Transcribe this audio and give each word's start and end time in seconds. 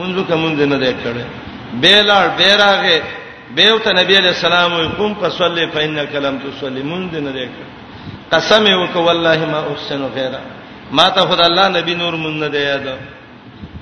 منځو 0.00 0.24
کې 0.24 0.34
مونږ 0.34 0.54
نه 0.72 0.78
دی 0.78 0.92
کړی 1.04 1.24
بیلار 1.84 2.28
بیراغه 2.38 2.96
بیو 3.56 3.78
ته 3.84 3.92
نبی 3.92 4.16
علیہ 4.16 4.32
السلام 4.38 4.74
قوم 4.96 5.14
فصلی 5.20 5.66
فإنک 5.72 6.14
لم 6.26 6.38
تصلی 6.44 6.82
مونږ 6.82 7.20
نه 7.26 7.30
دی 7.36 7.46
کړی 7.46 7.68
قسم 8.32 8.64
وک 8.82 8.96
والله 8.96 9.46
ما 9.52 9.60
احسن 9.72 10.02
غیره 10.14 10.40
ما 10.98 11.08
ته 11.10 11.20
خدای 11.26 11.46
الله 11.46 11.68
نبی 11.78 11.94
نور 11.94 12.14
مونږ 12.14 12.36
نه 12.40 12.48
دی 12.48 12.58
یاد 12.64 12.88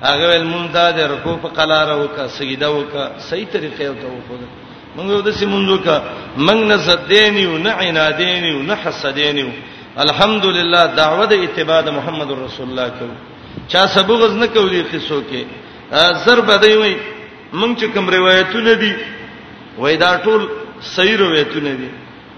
هغه 0.03 0.27
ول 0.29 0.45
مونږ 0.53 0.73
ته 0.75 0.91
د 0.99 1.11
رکوع 1.13 1.37
په 1.45 1.49
قلاره 1.61 1.97
وک 2.03 2.19
سجده 2.39 2.71
وک 2.73 2.95
صحیح 3.29 3.47
طریقې 3.55 4.03
ته 4.03 4.11
وکړه 4.19 4.49
مونږ 4.97 5.23
د 5.29 5.33
سیمونځو 5.41 5.79
کا 5.85 5.97
مونږ 6.37 6.61
نه 6.73 6.77
زدینیو 6.91 7.59
نه 7.59 7.73
عنادینیو 7.89 8.63
نه 8.63 8.77
حسدینیو 8.85 9.49
الحمدلله 10.07 10.85
دعوه 11.01 11.25
د 11.33 11.49
اتباع 11.49 11.81
محمد 11.99 12.31
رسول 12.47 12.69
الله 12.71 12.89
کو 12.99 13.07
چا 13.73 13.87
سبوغز 13.95 14.33
نه 14.37 14.47
کولی 14.55 14.83
قصو 14.93 15.23
کې 15.33 15.43
زر 16.25 16.41
بدی 16.49 16.75
وای 16.83 16.95
مونږ 17.61 17.73
چې 17.81 17.87
کوم 17.95 18.07
روایتونه 18.19 18.73
دي 18.83 18.93
وای 19.79 19.97
دا 19.97 20.11
ټول 20.25 20.41
صحیح 20.97 21.17
روایتونه 21.25 21.71
دي 21.81 21.91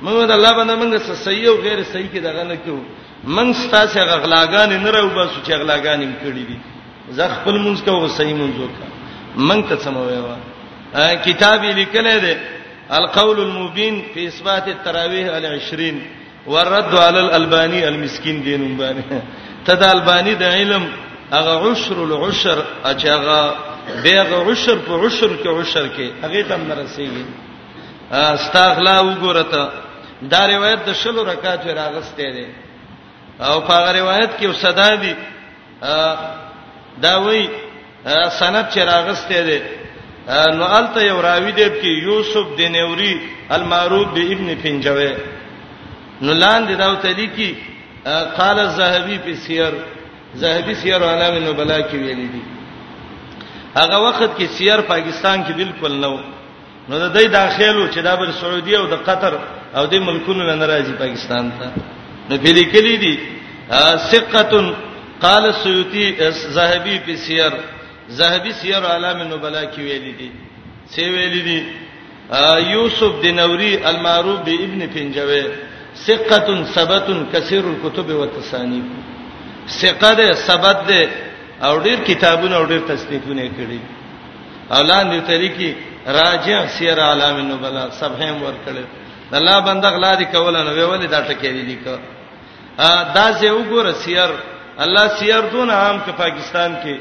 مونږ 0.05 0.17
د 0.31 0.33
الله 0.37 0.53
باندې 0.59 0.75
مونږ 0.83 0.93
څه 1.07 1.13
صحیح 1.27 1.47
او 1.51 1.57
غیر 1.67 1.79
صحیح 1.93 2.09
کې 2.15 2.21
دغه 2.29 2.43
نه 2.51 2.57
کیو 2.65 2.79
مونږ 3.37 3.51
ستاسو 3.65 3.99
غغلاګان 4.13 4.69
نه 4.85 4.91
راو 4.97 5.09
باسو 5.17 5.39
چې 5.47 5.53
غلاګان 5.61 5.99
هم 6.07 6.13
کړی 6.23 6.45
دي 6.49 6.57
زه 7.17 7.25
خپل 7.35 7.55
مونږ 7.65 7.77
کوو 7.85 8.09
صحیح 8.19 8.35
مونږ 8.41 8.55
وکړه 8.63 8.89
مونږ 9.49 9.61
ته 9.69 9.77
سموي 9.85 10.19
وا 10.25 10.37
کتابی 11.27 11.73
لیکل 11.81 12.07
دي 12.25 12.35
القول 12.99 13.39
المبين 13.41 14.03
في 14.15 14.27
اثبات 14.27 14.69
التراويح 14.69 15.27
ال20 15.39 15.97
والرد 16.47 16.95
على 17.07 17.21
الالباني 17.21 17.89
المسكين 17.89 18.43
دینم 18.43 18.77
باندې 18.79 19.05
تدا 19.67 19.93
الباني 19.93 20.35
د 20.35 20.43
علم 20.43 20.85
هغه 21.33 21.55
عشر 21.71 21.97
العشر 22.09 22.59
اچاغه 22.93 23.41
بیاغه 24.05 24.39
عشر 24.53 24.77
په 24.89 24.93
عشر 25.07 25.31
کې 25.43 25.49
عشر 25.61 25.87
کې 25.97 26.25
هغه 26.25 26.41
تم 26.49 26.63
نرسېږي 26.71 27.25
استغلا 28.13 28.97
وګوره 29.07 29.45
ته 29.53 29.71
دا 30.33 30.47
روایت 30.49 30.81
د 30.89 30.93
شلو 30.95 31.23
رکعات 31.25 31.65
راغسته 31.67 32.29
ده 32.37 32.47
او 33.47 33.61
په 33.61 33.73
هغه 33.77 33.93
روایت 34.01 34.31
کې 34.41 34.45
وسدا 34.47 34.89
دي 35.03 35.15
دا 37.07 37.15
وی 37.27 37.47
سند 38.41 38.67
چې 38.75 38.79
راغسته 38.79 39.43
ده 39.43 39.59
نو 40.59 40.65
الته 40.65 41.03
یو 41.05 41.21
راوی 41.23 41.53
دی 41.53 41.69
چې 41.69 41.85
یوسف 42.09 42.57
دینوري 42.59 43.15
المعروف 43.51 44.07
به 44.19 44.29
ابن 44.35 44.55
پنجوي 44.65 45.13
نو 46.23 46.39
لاندې 46.41 46.79
دا 46.79 46.89
وته 46.93 47.13
دي 47.13 47.27
کې 47.37 47.55
قال 48.41 48.59
الذهبي 48.59 49.19
في 49.25 49.37
سير 49.47 49.73
زاهدی 50.41 50.73
سیر 50.83 51.03
علامه 51.13 51.41
نوبلا 51.47 51.79
کې 51.89 51.95
ویل 52.03 52.23
دي 52.35 52.43
هغه 53.79 53.97
وخت 54.07 54.31
کې 54.39 54.47
سیر 54.59 54.81
پاکستان 54.93 55.39
کې 55.47 55.53
بالکل 55.61 55.93
نو 56.05 56.15
نو 56.89 56.95
د 57.05 57.07
دې 57.19 57.27
داخلو 57.39 57.83
چې 57.93 57.99
د 58.07 58.09
بر 58.21 58.31
سعودي 58.41 58.75
او 58.81 58.87
د 58.95 58.97
قطر 59.09 59.35
او 59.77 59.85
د 59.93 59.95
ملکونو 60.07 60.43
نه 60.51 60.67
راځي 60.73 60.95
پاکستان 61.05 61.45
ته 61.59 61.67
نو 62.31 62.35
په 62.45 62.51
لیکلي 62.59 62.97
دي 63.05 63.15
ثقه 64.13 64.75
قال 65.25 65.45
السيوطي 65.55 66.07
ذهبي 66.57 66.97
في 67.05 67.17
سير 67.27 67.53
ذهبي 68.19 68.53
سير 68.53 68.83
علامه 68.95 69.25
نوبلا 69.25 69.65
کې 69.73 69.79
ویل 69.87 70.07
دي 70.19 70.31
سی 70.93 71.05
ویل 71.15 71.37
دي 71.49 71.59
یوسف 72.73 73.13
دینوري 73.23 73.73
المعروف 73.91 74.39
بابن 74.47 74.81
پنجوي 74.95 75.45
ثقه 76.09 76.65
ثبت 76.65 77.07
كثير 77.33 77.65
الكتب 77.71 78.11
والتصانيف 78.11 78.85
ثقه 79.69 80.13
ده 80.19 80.35
ثبت 80.35 80.79
ده 80.89 81.03
او 81.65 81.75
ډیر 81.87 81.99
کتابونه 82.09 82.57
او 82.57 82.65
ډیر 82.67 82.81
تصدیقونه 82.91 83.43
کړي 83.59 83.81
اولان 84.79 85.05
دې 85.11 85.27
طریقې 85.31 85.71
راجع 86.07 86.67
سیر 86.67 86.99
عالم 87.01 87.37
النبلا 87.37 87.91
سبهم 87.91 88.43
ور 88.43 88.55
کړل 88.67 88.85
الله 89.35 89.61
بنده 89.61 89.89
غلا 89.91 90.15
دي 90.15 90.25
کول 90.25 90.55
نو 90.65 90.71
ویول 90.73 91.07
دا 91.07 91.21
ټکې 91.29 91.51
دي 91.69 91.79
کو 91.85 91.97
ا 92.79 93.03
دا 93.15 93.33
زه 93.33 93.51
وګوره 93.53 93.93
سیر 94.05 94.31
الله 94.79 95.09
سیر 95.19 95.41
دون 95.53 95.71
عام 95.71 95.97
په 96.07 96.13
پاکستان 96.13 96.77
کې 96.83 96.95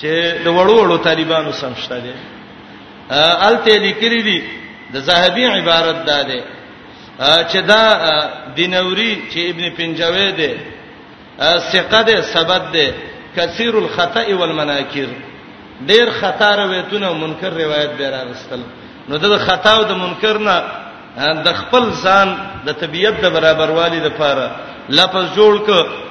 چې 0.00 0.12
د 0.44 0.46
وړو 0.56 0.74
وړو 0.78 1.04
طالبانو 1.08 1.52
سمشته 1.52 1.98
دي 1.98 2.12
ا 3.10 3.48
الته 3.48 3.72
لیکري 3.84 4.22
دي 4.22 4.40
د 4.94 4.96
زاهبي 4.98 5.46
عبارت 5.46 5.98
ده 6.06 6.22
ده 6.22 6.42
چې 7.50 7.56
دا 7.70 7.82
دینوري 8.56 9.12
چې 9.32 9.38
ابن 9.50 9.64
پنجوي 9.76 10.32
ده 10.40 10.52
ثقه 11.72 12.00
ده 12.08 12.16
سبد 12.34 12.64
ده 12.74 12.84
کثیر 13.36 13.74
الخطا 13.84 14.22
والمناکر 14.40 15.10
ډیر 15.90 16.06
خطا 16.20 16.50
روایتونه 16.62 17.08
منکر 17.24 17.52
روایت 17.64 17.92
به 17.98 18.06
راغستل 18.16 18.62
نو 19.08 19.14
د 19.24 19.26
خطا 19.46 19.72
او 19.78 19.82
د 19.90 19.92
منکر 20.04 20.36
نه 20.48 20.56
د 21.46 21.48
خپل 21.60 21.84
ځان 22.04 22.28
د 22.66 22.68
طبیعت 22.82 23.14
د 23.24 23.26
برابروالي 23.36 24.00
لپاره 24.08 24.44
لفظ 24.98 25.24
جوړ 25.38 25.54
ک 25.66 25.68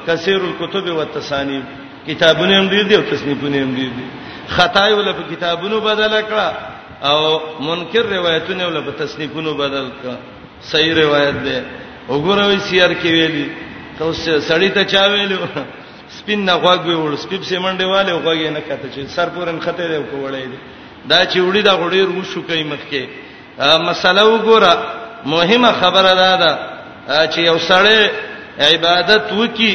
کثیر 0.08 0.42
الكتب 0.50 0.86
والتصانیف 0.98 1.64
کتابونه 2.08 2.54
هم 2.60 2.68
دي 2.74 2.84
دي 2.84 2.96
او 2.96 3.02
تصنیفونه 3.12 3.58
هم 3.64 3.72
دي 3.80 3.88
دي 3.96 4.06
خطای 4.48 4.94
ول 4.94 5.10
په 5.20 5.24
کتابونو 5.36 5.78
بدل 5.90 6.14
کړه 6.30 6.48
او 7.10 7.20
منکر 7.68 8.04
روایتونه 8.18 8.68
ول 8.68 8.82
په 8.88 8.92
تصنیفونو 9.04 9.54
بدل 9.54 9.88
کړه 10.00 10.16
صحیح 10.72 10.94
روایت 11.04 11.36
ده 11.48 11.60
وګوروي 12.10 12.60
سیر 12.70 12.92
کې 13.02 13.06
ویلي 13.16 13.48
ته 14.00 14.40
سړی 14.48 14.70
ته 14.70 14.84
چا 14.86 15.06
ویلو 15.12 15.38
سپین 16.20 16.46
نه 16.46 16.54
غوږ 16.62 16.82
ویول 16.86 17.18
سپیب 17.18 17.44
سیمنډي 17.50 17.86
والے 17.94 18.12
غوږ 18.14 18.42
نه 18.56 18.62
کته 18.68 18.88
چې 18.94 19.08
سر 19.16 19.30
پورن 19.34 19.60
خته 19.60 19.88
دی 19.92 20.00
کوړې 20.12 20.46
دی 20.52 20.60
دا 21.12 21.20
چې 21.26 21.38
وړي 21.40 21.62
دا 21.64 21.74
غړي 21.82 22.02
رو 22.06 22.24
شو 22.34 22.42
کوي 22.50 22.64
مخکې 22.64 23.04
مسله 23.90 24.24
وګوره 24.34 24.78
مهمه 25.34 25.72
خبره 25.72 26.14
ده 26.22 26.36
دا 26.38 26.54
چې 27.28 27.40
یو 27.50 27.58
سړی 27.60 28.02
عبادت 28.70 29.34
وکي 29.40 29.74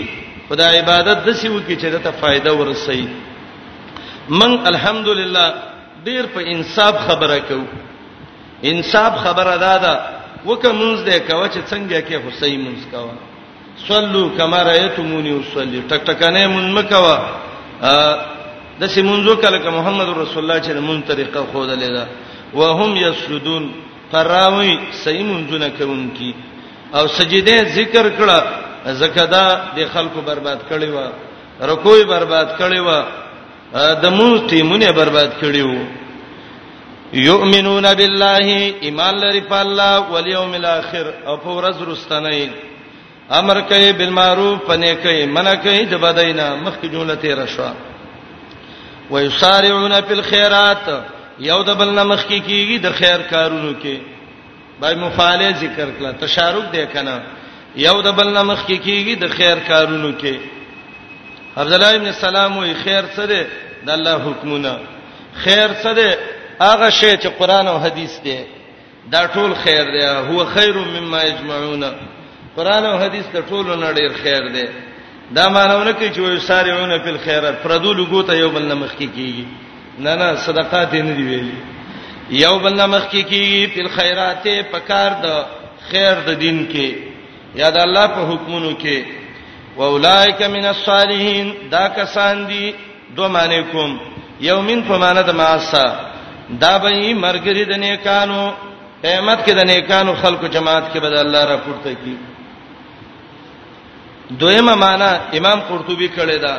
خدای 0.49 0.79
عبادت 0.79 1.27
د 1.27 1.33
سی 1.41 1.49
وکي 1.49 1.77
چې 1.77 1.85
دته 1.85 2.11
فائدہ 2.21 2.53
ورسي 2.55 3.09
من 4.41 4.57
الحمدلله 4.73 5.45
ډیر 6.07 6.27
په 6.37 6.41
انصاف 6.55 6.99
خبره 7.09 7.39
کوم 7.51 7.67
انصاف 8.71 9.17
خبره 9.27 9.57
ده 9.67 9.75
دا 9.79 10.09
وکه 10.47 10.69
مونږ 10.69 10.99
دې 11.07 11.31
کوي 11.31 11.49
چې 11.49 11.61
څنګه 11.73 12.09
کې 12.09 12.27
حسین 12.29 12.61
مونږ 12.65 12.95
کوي 12.95 13.21
صلوا 13.79 14.29
كما 14.39 14.63
رايتموني 14.63 15.41
اصلي 15.41 15.81
ټک 15.89 16.03
ټکانه 16.07 16.47
مون 16.53 16.73
مکوا 16.75 17.17
د 18.81 18.89
سیمونځو 18.95 19.33
کله 19.43 19.59
ک 19.59 19.67
محمد 19.79 20.09
رسول 20.09 20.43
الله 20.45 20.59
چې 20.65 20.73
مون 20.89 21.03
طریقه 21.13 21.47
خو 21.53 21.67
دلیدا 21.67 22.07
وهم 22.55 22.97
يسجدون 22.97 23.73
فراوي 24.13 24.79
سیمونځونه 25.05 25.69
کوونکی 25.79 26.33
او 26.95 27.07
سجده 27.19 27.57
ذکر 27.79 28.05
کړه 28.19 28.41
زکدا 29.01 29.47
د 29.77 29.87
خلکو 29.95 30.21
برباد 30.21 30.59
کړي 30.71 30.89
و 30.91 31.11
رکوې 31.73 32.05
برباد 32.15 32.49
کړي 32.59 32.81
و 32.81 33.05
د 34.03 34.07
مون 34.17 34.47
تیمونه 34.49 34.93
برباد 34.93 35.31
کړي 35.41 35.63
و 35.63 35.75
یؤمنون 37.13 37.87
بالله 37.95 38.73
ایمان 38.89 39.15
لري 39.25 39.41
په 39.41 39.59
الله 39.65 39.97
والیوم 40.13 40.55
الاخر 40.61 41.09
او 41.27 41.37
په 41.37 41.49
ورځ 41.61 41.77
رستنه 41.89 42.31
امر 43.31 43.61
کوي 43.61 43.93
بالمعروف 43.93 44.63
پنه 44.67 44.95
کوي 44.95 45.27
منع 45.27 45.55
کوي 45.55 45.85
د 45.85 45.95
بدینا 45.95 46.55
مخکې 46.65 46.87
جمله 46.93 47.15
تیر 47.15 47.47
شو 47.47 47.65
ويسارعون 49.11 49.93
فی 50.09 50.15
الخيرات 50.15 50.89
یو 51.39 51.63
د 51.63 51.71
بل 51.75 51.91
نه 51.95 52.05
مخکې 52.05 52.43
کیږي 52.47 52.81
د 52.83 52.93
خیر 52.99 53.21
کارونو 53.31 53.73
کې 53.83 53.99
بای 54.81 54.95
مفاله 54.95 55.51
ذکر 55.61 55.89
کړه 56.01 56.21
تشارک 56.21 56.71
دی 56.73 56.87
کنه 56.87 57.21
یو 57.77 58.01
د 58.03 58.13
بل 58.13 58.33
نه 58.39 58.43
مخکې 58.43 58.85
کیږي 58.85 59.21
د 59.21 59.29
خیر 59.37 59.59
کارونو 59.69 60.13
کې 60.19 60.37
عبد 61.57 61.73
الله 61.73 61.95
ابن 61.95 62.13
سلام 62.13 62.57
وی 62.59 62.75
خیر 62.85 63.05
څه 63.17 63.21
دی 63.29 63.43
د 63.87 63.91
الله 63.91 64.17
حکمونه 64.27 64.73
خیر 65.45 65.69
څه 65.83 65.87
دی 66.01 66.11
هغه 66.65 66.91
شی 66.91 67.13
چې 67.17 67.29
قران 67.39 67.69
او 67.69 67.77
حدیث 67.87 68.19
دی 68.25 68.37
دا 69.13 69.27
ټول 69.29 69.55
خیر 69.65 69.85
دی 69.99 70.05
هو 70.31 70.45
خیر 70.55 70.79
مما 70.95 71.23
یجمعون 71.25 71.93
قران 72.57 72.85
او 72.85 72.99
حديث 72.99 73.25
ته 73.33 73.41
ټولو 73.41 73.75
نه 73.77 73.93
ډیر 73.99 74.11
خیر 74.23 74.49
دی 74.55 74.67
دا 75.37 75.45
مانونه 75.57 75.93
کې 75.93 76.15
چې 76.15 76.19
وي 76.21 76.41
ساريونه 76.49 76.97
په 77.05 77.19
خیرات 77.25 77.63
پردو 77.63 77.93
لګو 78.01 78.23
ته 78.29 78.33
یو 78.43 78.51
بل 78.57 78.63
نه 78.73 78.75
مخ 78.83 78.91
کې 79.01 79.09
کیږي 79.17 79.45
نه 80.05 80.15
نه 80.21 80.37
صدقات 80.47 80.93
یې 80.93 81.03
نه 81.09 81.13
دی 81.19 81.23
ویلي 81.23 81.59
یو 82.45 82.59
بل 82.65 82.77
نه 82.81 82.87
مخ 82.95 83.07
کې 83.13 83.23
کیږي 83.23 83.83
په 83.83 83.89
خیرات 83.89 84.49
په 84.73 84.79
کار 84.91 85.11
د 85.13 85.47
خیر 85.91 86.15
د 86.27 86.31
دین 86.43 86.59
کې 86.73 86.95
یاد 87.63 87.77
الله 87.85 88.07
په 88.17 88.29
حکمونو 88.31 88.73
کې 88.79 89.05
واولائک 89.77 90.43
من 90.57 90.65
الصالحین 90.75 91.53
دا 91.71 91.85
کسان 91.99 92.45
دي 92.49 92.73
دو 93.17 93.29
معنی 93.29 93.63
کوم 93.73 93.93
یومین 94.41 94.83
په 94.89 94.99
معنی 95.05 95.23
د 95.29 95.33
ماسا 95.41 95.85
دا 96.65 96.75
به 96.85 96.91
مرګری 97.25 97.65
د 97.73 97.75
نیکانو 97.85 98.43
قیامت 99.05 99.39
کې 99.47 99.53
د 99.57 99.63
نیکانو 99.71 100.13
خلکو 100.23 100.47
جماعت 100.47 100.85
کې 100.95 100.99
به 101.01 101.21
الله 101.21 101.45
را 101.51 101.57
پورته 101.65 101.95
کیږي 102.03 102.32
دویمه 104.39 104.75
معنا 104.75 105.21
امام 105.39 105.61
قرطبي 105.61 106.09
کړی 106.17 106.39
دا 106.43 106.57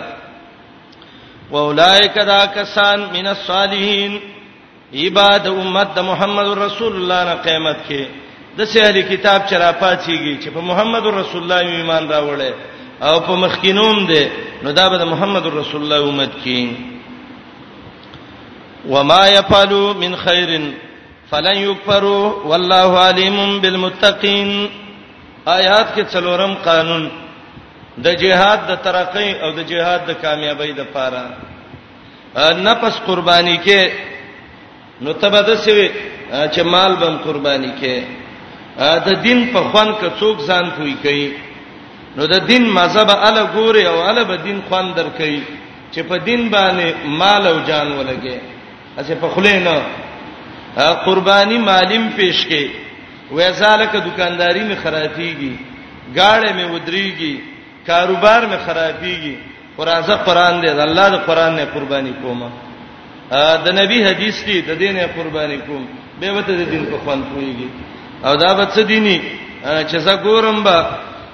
واولائک 1.51 2.13
دا 2.27 2.45
کسان 2.45 2.99
من 3.13 3.27
الصالحین 3.27 4.19
عباد 4.93 5.47
امت 5.47 5.93
د 5.95 5.99
محمد 6.09 6.47
رسول 6.65 6.91
الله 6.95 7.23
نه 7.29 7.35
قیامت 7.45 7.77
کې 7.89 8.03
د 8.57 8.59
سهلی 8.73 9.03
کتاب 9.09 9.39
چرپا 9.49 9.91
چیږي 9.95 10.35
چې 10.43 10.47
په 10.55 10.61
محمد 10.69 11.03
رسول 11.05 11.41
الله 11.43 11.59
ایمان 11.77 12.03
راوړل 12.09 12.53
او 13.07 13.15
په 13.27 13.33
مخکینوم 13.43 13.97
ده 14.11 14.23
نو 14.63 14.69
دا 14.71 14.85
به 14.89 15.05
محمد 15.15 15.45
رسول 15.59 15.79
الله 15.81 15.99
امت 16.09 16.29
کې 16.45 16.61
وما 18.89 19.27
يفعلوا 19.27 19.93
من 19.93 20.15
خير 20.27 20.61
فلن 21.31 21.57
يكفروا 21.57 22.33
والله 22.49 22.99
عليم 22.99 23.61
بالمتقين 23.61 24.49
آیات 25.47 25.87
کې 25.95 26.03
څلورم 26.13 26.53
قانون 26.65 27.11
د 27.97 28.05
جهاد 28.21 28.59
د 28.69 28.73
ترقې 28.85 29.29
او 29.43 29.49
د 29.57 29.59
جهاد 29.71 30.01
د 30.09 30.11
کامیابی 30.23 30.71
د 30.73 30.81
پاره 30.93 31.25
نفس 32.67 32.95
قرباني 33.05 33.57
کې 33.65 33.81
نو 35.01 35.13
تبد 35.21 35.49
سوي 35.65 35.87
چې 36.53 36.61
مال 36.65 36.95
بم 37.01 37.17
قرباني 37.25 37.71
کې 37.81 37.97
د 39.07 39.09
دین 39.23 39.53
په 39.53 39.61
خوان 39.69 39.89
کې 39.99 40.09
څوک 40.19 40.37
ځان 40.49 40.69
کوي 40.77 40.95
کوي 41.03 41.27
نو 42.15 42.27
د 42.27 42.35
دین 42.49 42.63
مذهب 42.69 43.09
اله 43.27 43.43
ګوري 43.55 43.83
او 43.87 44.01
اله 44.09 44.23
به 44.23 44.35
دین 44.37 44.59
خوان 44.69 44.93
در 44.97 45.09
کوي 45.17 45.41
چې 45.93 45.99
په 46.09 46.17
دین 46.17 46.49
باندې 46.49 46.93
مال 47.05 47.47
او 47.47 47.59
جان 47.67 47.87
ولګي 47.97 48.37
اسه 48.97 49.15
په 49.15 49.29
خله 49.29 49.59
نه 49.69 49.81
قرباني 51.05 51.57
مالیم 51.57 52.09
پیش 52.17 52.45
کې 52.49 52.63
وې 53.31 53.49
زالک 53.61 53.91
دکانداري 54.05 54.63
می 54.63 54.75
خراتيږي 54.83 55.53
گاړې 56.15 56.51
می 56.57 56.63
ودريږي 56.73 57.52
کاروبار 57.87 58.41
می 58.51 58.57
خرابيږي 58.65 59.35
قرانزه 59.77 60.15
قران 60.27 60.55
دې 60.61 60.69
الله 60.87 61.07
دې 61.13 61.19
قران 61.27 61.55
نه 61.55 61.65
قرباني 61.75 62.13
کوم 62.23 62.41
دا 63.65 63.71
نبی 63.81 63.97
حدیث 64.07 64.35
دی 64.47 64.57
د 64.69 64.71
دین 64.83 64.97
قرباني 65.17 65.57
کوم 65.67 65.83
به 66.19 66.29
وته 66.35 66.51
د 66.61 66.63
دین 66.73 66.83
په 66.91 66.97
خوان 67.03 67.19
کويږي 67.31 67.69
او 68.25 68.33
دا 68.43 68.51
به 68.57 68.65
څه 68.75 68.79
دیني 68.91 69.17
چې 69.89 69.97
زه 70.05 70.13
ګورم 70.25 70.59
با 70.67 70.77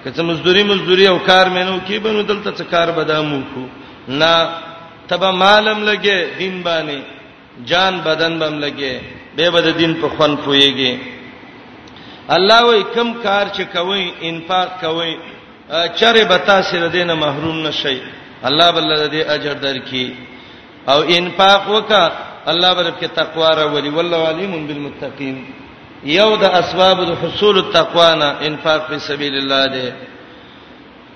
کته 0.04 0.22
مزدوري 0.24 0.64
مزدوري 0.72 1.06
او 1.08 1.18
کار 1.30 1.46
مینو 1.56 1.76
کې 1.88 1.96
بنو 2.06 2.22
دلته 2.32 2.50
څه 2.60 2.64
کار 2.74 2.88
بدامو 2.98 3.42
کو 3.54 3.64
نه 4.20 4.32
تبه 5.08 5.32
مالم 5.32 5.80
لګي 5.90 6.20
دین 6.40 6.64
باندې 6.66 7.00
جان 7.70 7.94
بدن 8.08 8.40
بم 8.40 8.56
لګي 8.66 8.96
به 9.36 9.50
به 9.54 9.62
د 9.62 9.70
دین 9.82 9.94
په 10.02 10.08
خوان 10.16 10.38
کويږي 10.46 10.94
الله 12.38 12.62
وې 12.64 12.82
کم 12.96 13.14
کار 13.26 13.46
چې 13.56 13.64
کوي 13.78 14.04
انفاق 14.30 14.70
کوي 14.82 15.14
چرې 15.70 16.24
بتا 16.30 16.62
سره 16.72 16.88
دینه 16.90 17.14
محروم 17.16 17.62
نشي 17.68 18.00
الله 18.50 18.72
بل 18.72 18.88
دې 19.10 19.30
اجر 19.36 19.54
درکې 19.54 20.10
او 20.90 21.02
انفاق 21.02 21.68
وکا 21.70 22.12
الله 22.48 22.74
برکې 22.74 23.06
تقوا 23.16 23.50
را 23.50 23.64
ولي 23.66 23.90
والله 23.90 24.28
عليم 24.28 24.68
بالمتقين 24.68 25.46
یو 26.06 26.36
د 26.36 26.44
اسباب 26.44 27.04
د 27.06 27.18
حصول 27.22 27.58
التقوا 27.58 28.16
نه 28.16 28.38
انفاق 28.48 28.88
په 28.90 28.98
سبیل 28.98 29.36
الله 29.36 29.66
دی 29.68 29.92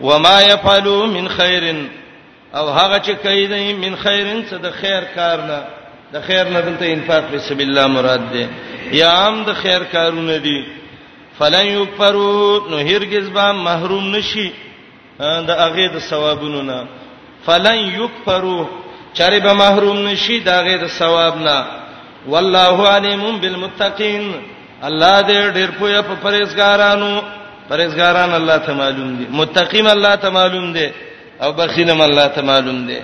وما 0.02 0.42
يفعلوا 0.42 1.08
من 1.08 1.28
خير 1.30 1.76
او 2.56 2.68
هغه 2.70 2.98
چې 3.00 3.12
کوي 3.24 3.48
دی 3.48 3.74
من 3.74 3.96
خیرن 3.96 4.44
څه 4.50 4.54
د 4.64 4.72
خیر 4.82 5.04
کار 5.16 5.38
نه 5.48 5.62
د 6.14 6.22
خیر 6.28 6.46
نه 6.50 6.62
دلته 6.62 6.86
انفاق 6.86 7.24
په 7.32 7.38
سبیل 7.50 7.70
الله 7.78 7.88
مراد 7.88 8.32
دی 8.34 8.48
یا 8.98 9.10
عام 9.10 9.44
د 9.44 9.54
خیر 9.62 9.84
کارونه 9.84 10.38
دي 10.38 10.58
فلن 11.40 11.66
یکفروا 11.66 12.60
نو 12.70 12.78
هرگز 12.90 13.28
به 13.38 13.46
محروم 13.52 14.08
نشي 14.16 14.46
د 15.20 15.50
هغه 15.64 15.88
د 15.94 15.98
ثوابونو 16.10 16.62
نه 16.70 16.80
فلن 17.46 17.80
یکفروا 18.02 18.66
چاره 19.18 19.40
به 19.40 19.54
محروم 19.54 20.00
نشي 20.08 20.40
د 20.40 20.48
هغه 20.58 20.76
د 20.84 20.88
ثواب 21.00 21.36
نه 21.48 21.60
والله 22.32 22.78
علیم 22.96 23.24
بالمتقین 23.42 24.24
الله 24.88 25.16
دې 25.28 25.42
ډېر 25.58 25.70
پوهه 25.80 26.02
په 26.08 26.16
پرېزګارانو 26.26 27.14
پرېزګاران 27.70 28.32
الله 28.40 28.58
ته 28.66 28.72
معلوم 28.80 29.12
دي 29.18 29.26
متقین 29.40 29.88
الله 29.88 30.16
ته 30.16 30.30
معلوم 30.30 30.74
دي 30.74 30.88
او 31.42 31.52
بخیلم 31.54 32.02
الله 32.02 32.28
ته 32.28 32.42
معلوم 32.42 32.86
دي 32.88 33.00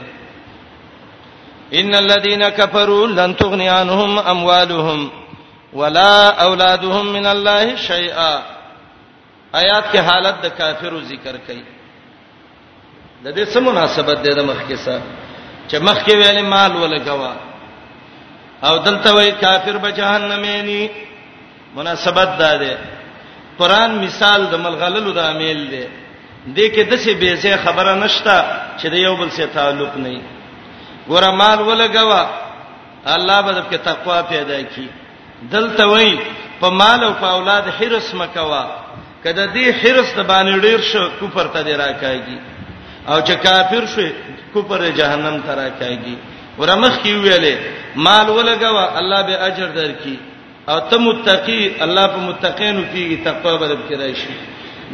ان 1.80 1.96
الذين 1.96 2.50
كفروا 2.50 3.08
لن 3.08 3.36
تغني 3.36 3.70
عنهم 3.70 4.20
اموالهم 4.20 5.10
ولا 5.74 6.44
اولادهم 6.46 7.06
من 7.16 7.26
الله 7.26 7.76
شيئا 7.76 8.32
آیات 9.62 9.86
کې 9.92 9.98
حالت 10.00 10.36
د 10.44 10.48
کافرو 10.58 11.00
ذکر 11.02 11.36
کړي 11.48 11.64
د 13.24 13.28
دې 13.36 13.44
سم 13.54 13.64
مناسبت 13.66 14.18
د 14.38 14.42
مخکې 14.52 14.78
سره 14.86 15.02
چې 15.70 15.76
مخکې 15.88 16.14
ویلې 16.16 16.42
مال 16.54 16.72
ولګوا 16.76 17.34
او 18.64 18.78
دلته 18.78 19.14
وایي 19.14 19.32
کافر 19.32 19.78
به 19.78 19.90
جهنمې 19.92 20.58
ني 20.70 20.90
مناسبت 21.76 22.30
ده 22.40 22.58
ده 22.58 22.78
قران 23.60 23.92
مثال 24.06 24.46
د 24.48 24.56
ملغللو 24.56 25.12
د 25.14 25.18
امیل 25.20 25.60
ده 25.74 25.88
دې 26.56 26.66
کې 26.76 26.80
د 26.90 26.94
څه 27.04 27.12
به 27.22 27.36
څه 27.42 27.64
خبره 27.66 27.96
نشتا 27.96 28.38
چې 28.80 28.88
د 28.92 28.96
یو 28.96 29.16
بل 29.16 29.30
سره 29.32 29.46
تعلق 29.46 29.96
نه 29.98 30.10
وي 30.10 30.22
ګور 31.10 31.24
مال 31.42 31.60
ولګوا 31.60 32.24
الله 33.14 33.42
به 33.42 33.52
د 33.52 33.78
تقوا 33.86 34.22
پیدا 34.22 34.58
کړي 34.64 34.88
دلته 35.54 35.86
وای 35.92 36.12
په 36.62 36.68
مال 36.80 37.00
او 37.08 37.14
په 37.22 37.28
اولاد 37.36 37.64
حرس 37.78 38.08
مکوا 38.22 38.64
کله 39.24 39.44
دې 39.56 39.68
حرس 39.80 40.10
د 40.18 40.20
باندې 40.32 40.54
ډیر 40.66 40.80
شو 40.92 41.04
کوپر 41.20 41.48
ته 41.54 41.60
دی 41.68 41.72
راکایږي 41.84 42.38
او 43.12 43.18
چې 43.28 43.34
کافر 43.46 43.84
شي 43.96 44.08
کوپر 44.54 44.80
جهنم 45.00 45.36
ته 45.46 45.52
راکایږي 45.62 46.16
ورمخ 46.60 46.94
کی 47.04 47.12
ویلې 47.14 47.56
مال 48.06 48.28
ولګوا 48.32 48.86
الله 49.00 49.20
به 49.28 49.36
اجر 49.48 49.68
درکې 49.80 50.16
او 50.70 50.78
ته 50.90 50.98
متقی 51.06 51.64
الله 51.86 52.06
په 52.14 52.18
متقینو 52.28 52.84
کې 52.94 53.04
تقوا 53.28 53.54
به 53.60 53.68
درکې 53.72 53.98
شي 54.22 54.36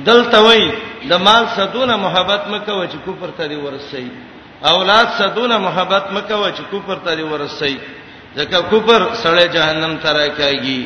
دلته 0.09 0.37
وای 0.45 0.63
د 1.09 1.13
مال 1.25 1.43
صدونه 1.57 1.95
محبت 2.05 2.41
مکو 2.51 2.85
چې 2.91 2.97
کوپر 3.05 3.27
ته 3.37 3.43
دی 3.51 3.55
ورسې 3.65 4.03
اولاد 4.71 5.07
صدونه 5.19 5.55
محبت 5.67 6.05
مکو 6.15 6.45
چې 6.57 6.61
کوپر 6.71 6.95
ته 7.05 7.11
دی 7.15 7.23
ورسې 7.31 7.77
ځکه 8.37 8.57
کفر 8.71 9.01
سره 9.23 9.43
جهنم 9.55 9.93
ته 10.03 10.09
راکېږي 10.19 10.81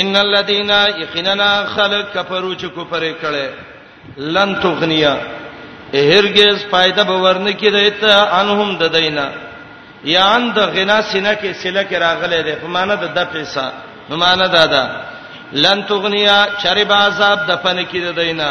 ان 0.00 0.12
الذين 0.26 0.72
يخننا 1.02 1.52
خلق 1.74 2.02
کفرو 2.14 2.52
چې 2.60 2.66
کفر 2.76 3.02
کړي 3.22 3.46
لن 4.34 4.50
تغنیا 4.64 5.14
هرگز 6.12 6.56
فائدہ 6.72 7.02
به 7.10 7.16
ورنه 7.26 7.52
کیدای 7.60 7.90
ته 8.00 8.12
انهم 8.40 8.70
د 8.82 8.92
دینا 8.96 9.26
یا 10.14 10.24
ان 10.36 10.44
د 10.56 10.58
غنا 10.74 10.98
سینه 11.12 11.32
کې 11.40 11.50
سله 11.62 11.82
کې 11.88 11.92
راغله 12.06 12.40
ده 12.46 12.54
په 12.62 12.66
معنی 12.74 12.96
د 13.02 13.06
د 13.16 13.18
پیسې 13.32 13.66
په 14.08 14.14
معنی 14.22 14.46
دا 14.56 14.64
ده 14.74 14.82
لن 15.64 15.78
تغنیا 15.90 16.36
شرب 16.62 16.92
عذاب 16.92 17.38
د 17.48 17.50
فن 17.62 17.78
کې 17.92 17.98
د 18.06 18.10
دینا 18.20 18.50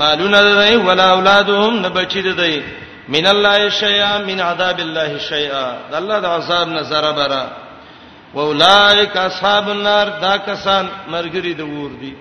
مالونه 0.00 0.38
د 0.46 0.50
دی 0.62 0.76
ولا 0.88 1.06
اولادهم 1.16 1.74
نه 1.84 1.88
بچی 1.96 2.22
د 2.26 2.30
دی, 2.30 2.34
دی 2.40 2.62
من 3.08 3.26
الله 3.26 3.68
شیئا 3.70 4.18
من 4.18 4.40
عذاب 4.40 4.78
الله 4.80 5.18
شیئا 5.18 5.66
د 5.90 5.94
الله 5.94 6.18
د 6.24 6.26
عذاب 6.38 6.66
نه 6.68 6.82
زره 6.90 7.12
برا 7.18 7.44
واولائک 8.34 9.16
اصحاب 9.16 9.68
النار 9.70 10.06
دا 10.24 10.34
کسان 10.48 10.84
مرګری 11.12 11.54
د 11.60 11.62
ور 11.74 11.92
دي 12.00 12.14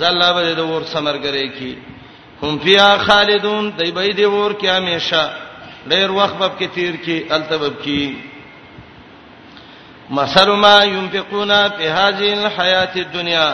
زله 0.00 0.28
به 0.34 0.54
د 0.60 0.62
ور 0.70 0.82
سمرګری 0.92 1.48
کی 1.58 1.74
هم 2.42 2.52
فیا 2.64 2.90
خالدون 3.06 3.64
دای 3.78 3.90
به 3.96 4.02
د 4.18 4.20
ور 4.34 4.52
کی 4.60 4.66
همیشه 4.78 5.22
ډیر 5.92 6.08
وخت 6.18 6.36
باب 6.40 6.52
کې 6.60 6.64
تیر 6.74 6.94
کی 7.04 7.16
التبب 7.36 7.74
کی 7.84 8.04
مثل 10.18 10.50
ما 10.50 10.84
ينفقون 10.84 11.68
في 11.68 11.84
هذه 11.88 12.28
الحياه 12.38 12.94
الدنيا 12.96 13.50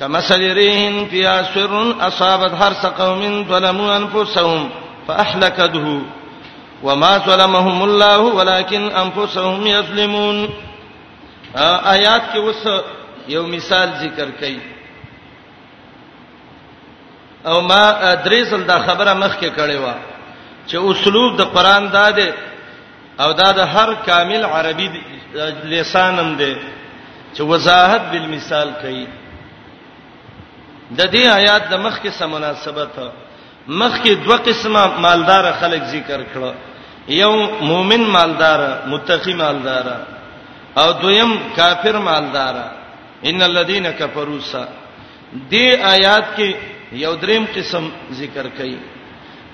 كمثل 0.00 0.52
ريح 0.52 1.08
فيها 1.10 1.42
سر 1.54 1.94
أصابت 2.08 2.52
حرث 2.62 2.84
قوم 2.86 3.44
ظلموا 3.48 3.96
أنفسهم 3.96 4.70
فاهلكته 5.10 6.02
وما 6.82 7.12
ظلمهم 7.18 7.78
الله 7.84 8.18
ولكن 8.38 8.82
انفسهم 9.04 9.66
يظلمون 9.66 10.36
آیات 11.94 12.22
کې 12.32 12.36
اوس 12.44 12.66
یو 13.28 13.46
مثال 13.46 13.88
ذکر 14.02 14.28
کړي 14.40 14.58
او 17.50 17.60
ما 17.70 18.14
درېسل 18.26 18.66
دا 18.68 18.76
خبره 18.86 19.14
مخ 19.22 19.34
کې 19.40 19.50
کړې 19.58 19.78
و 19.84 19.92
چې 20.66 20.74
اسلوب 20.90 21.36
د 21.40 21.50
قران 21.54 21.88
دا 21.94 22.06
دی 22.18 22.28
او 23.22 23.32
دا 23.40 23.48
د 23.58 23.74
هر 23.74 23.94
کامل 24.08 24.44
عربي 24.44 24.88
لسانم 25.64 26.36
دی 26.42 26.52
چې 27.34 27.40
وضاحت 27.54 28.00
بالمثال 28.12 28.70
کوي 28.84 29.06
د 30.90 31.10
دې 31.10 31.26
آیات 31.40 31.68
د 31.72 31.82
مخ 31.86 31.98
کې 32.02 32.08
سم 32.18 32.30
مناسبت 32.36 32.88
ده 33.00 33.08
مخکې 33.68 34.10
دوه 34.24 34.36
قسمه 34.36 34.86
مالدار 35.00 35.52
خلک 35.60 35.82
ذکر 35.84 36.22
کړه 36.34 36.54
یو 37.08 37.32
مؤمن 37.60 38.00
مالدار 38.00 38.60
متقی 38.86 39.34
مالدار 39.34 39.86
او 40.76 40.92
دویم 40.92 41.30
کافر 41.56 41.98
مالدار 41.98 42.54
ان 43.24 43.42
الذين 43.42 43.90
كفروا 43.90 44.40
س 44.40 44.52
دې 45.50 45.78
آیات 45.84 46.24
کې 46.36 46.54
یو 46.92 47.14
دریم 47.14 47.44
قسم 47.56 47.90
ذکر 48.12 48.46
کړي 48.58 48.76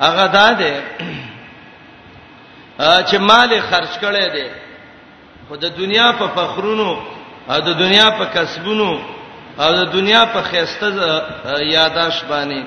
هغه 0.01 0.27
دا 0.27 0.53
ده 0.53 0.83
چې 2.79 3.17
مال 3.17 3.61
خرج 3.71 3.99
کړي 4.01 4.33
دي 4.33 4.49
خو 5.49 5.57
د 5.57 5.65
دنیا 5.79 6.13
په 6.19 6.27
فخرونو 6.35 6.97
او 7.49 7.61
د 7.61 7.79
دنیا 7.79 8.11
په 8.11 8.25
کسبونو 8.25 8.99
او 9.59 9.71
د 9.73 9.91
دنیا 9.93 10.25
په 10.25 10.43
خيسته 10.43 11.23
یاداش 11.73 12.21
باندې 12.29 12.63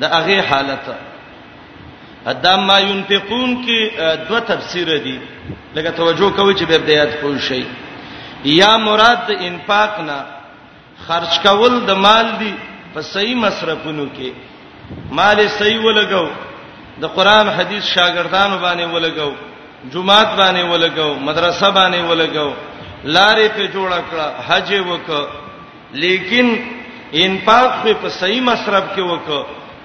د 0.00 0.04
هغه 0.04 0.40
حالت 0.50 0.86
ادم 2.32 2.60
ما 2.68 2.78
ينفقون 2.78 3.50
کې 3.66 4.00
دوه 4.28 4.40
تفسیر 4.52 4.88
دي 5.06 5.18
لکه 5.74 5.90
توجه 5.90 6.30
کوي 6.30 6.54
چې 6.54 6.64
به 6.68 6.78
بدايات 6.78 7.16
پوه 7.20 7.38
شي 7.48 7.64
یا 8.44 8.76
مراد 8.76 9.18
د 9.28 9.42
انفاق 9.48 10.00
نه 10.08 10.18
خرج 11.06 11.38
کول 11.42 11.74
د 11.86 11.90
مال 12.06 12.30
دی 12.38 12.54
په 12.94 13.00
صحیح 13.12 13.36
مصرفونو 13.46 14.06
کې 14.18 14.30
مال 15.10 15.48
صحیح 15.48 15.80
ولګو 15.82 16.28
د 17.02 17.06
قران 17.16 17.48
حدیث 17.50 17.84
شاګردانو 17.94 18.56
باندې 18.62 18.88
ولګو 18.94 19.32
جمعات 19.92 20.28
باندې 20.36 20.64
ولګو 20.72 21.20
مدرسه 21.28 21.70
باندې 21.70 22.10
ولګو 22.10 22.52
لارې 23.04 23.48
په 23.56 23.68
جوړه 23.74 24.00
کړه 24.10 24.26
حج 24.48 24.82
وک 24.88 25.28
لیکن 25.94 26.56
انفاق 27.12 27.84
په 27.84 28.08
صحیح 28.08 28.40
مصرف 28.42 28.84
کې 28.96 29.02
وک 29.10 29.28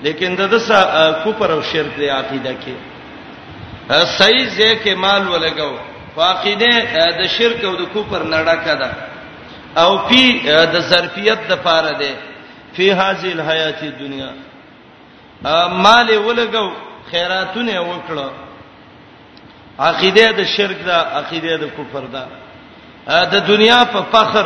لیکن 0.05 0.36
د 0.38 0.48
دسه 0.51 0.77
کوپر 1.24 1.50
او 1.53 1.62
شرک 1.72 1.96
دی 1.98 2.10
عقیده 2.20 2.53
کې 2.63 2.74
صحیح 4.20 4.46
ځکه 4.60 4.96
مال 5.01 5.27
ولګو 5.29 5.77
فاقیده 6.15 7.03
د 7.20 7.27
شرک 7.38 7.63
او 7.72 7.74
د 7.81 7.91
کوپر 7.96 8.24
نړه 8.31 8.77
ده 8.81 8.91
او 9.81 9.91
پی 10.10 10.24
د 10.75 10.77
ظرفیت 10.91 11.39
د 11.50 11.53
پاره 11.67 11.91
ده 12.00 12.13
فی 12.75 12.88
هذه 13.01 13.31
الحیات 13.36 13.84
الدنیا 13.89 14.31
مال 15.70 16.08
ولګو 16.08 16.67
خیراتونه 17.12 17.79
وکړو 17.81 18.29
عقیده 19.89 20.31
د 20.41 20.51
شرک 20.55 20.77
ده 20.89 20.93
عقیده 21.22 21.58
د 21.65 21.72
کفر 21.77 22.05
ده 22.17 22.27
د 23.36 23.48
دنیا 23.51 23.77
په 23.93 24.05
فخر 24.17 24.46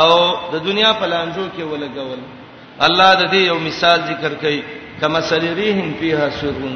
او 0.00 0.10
د 0.52 0.64
دنیا 0.68 0.92
په 1.00 1.06
لانجو 1.14 1.48
کې 1.56 1.62
ولګول 1.62 2.18
الله 2.90 3.14
د 3.14 3.30
دې 3.30 3.34
یو 3.52 3.58
مثال 3.70 4.00
ذکر 4.12 4.32
کړي 4.44 4.79
کما 5.00 5.20
سریریهم 5.32 5.88
فیها 6.00 6.28
سرون 6.40 6.74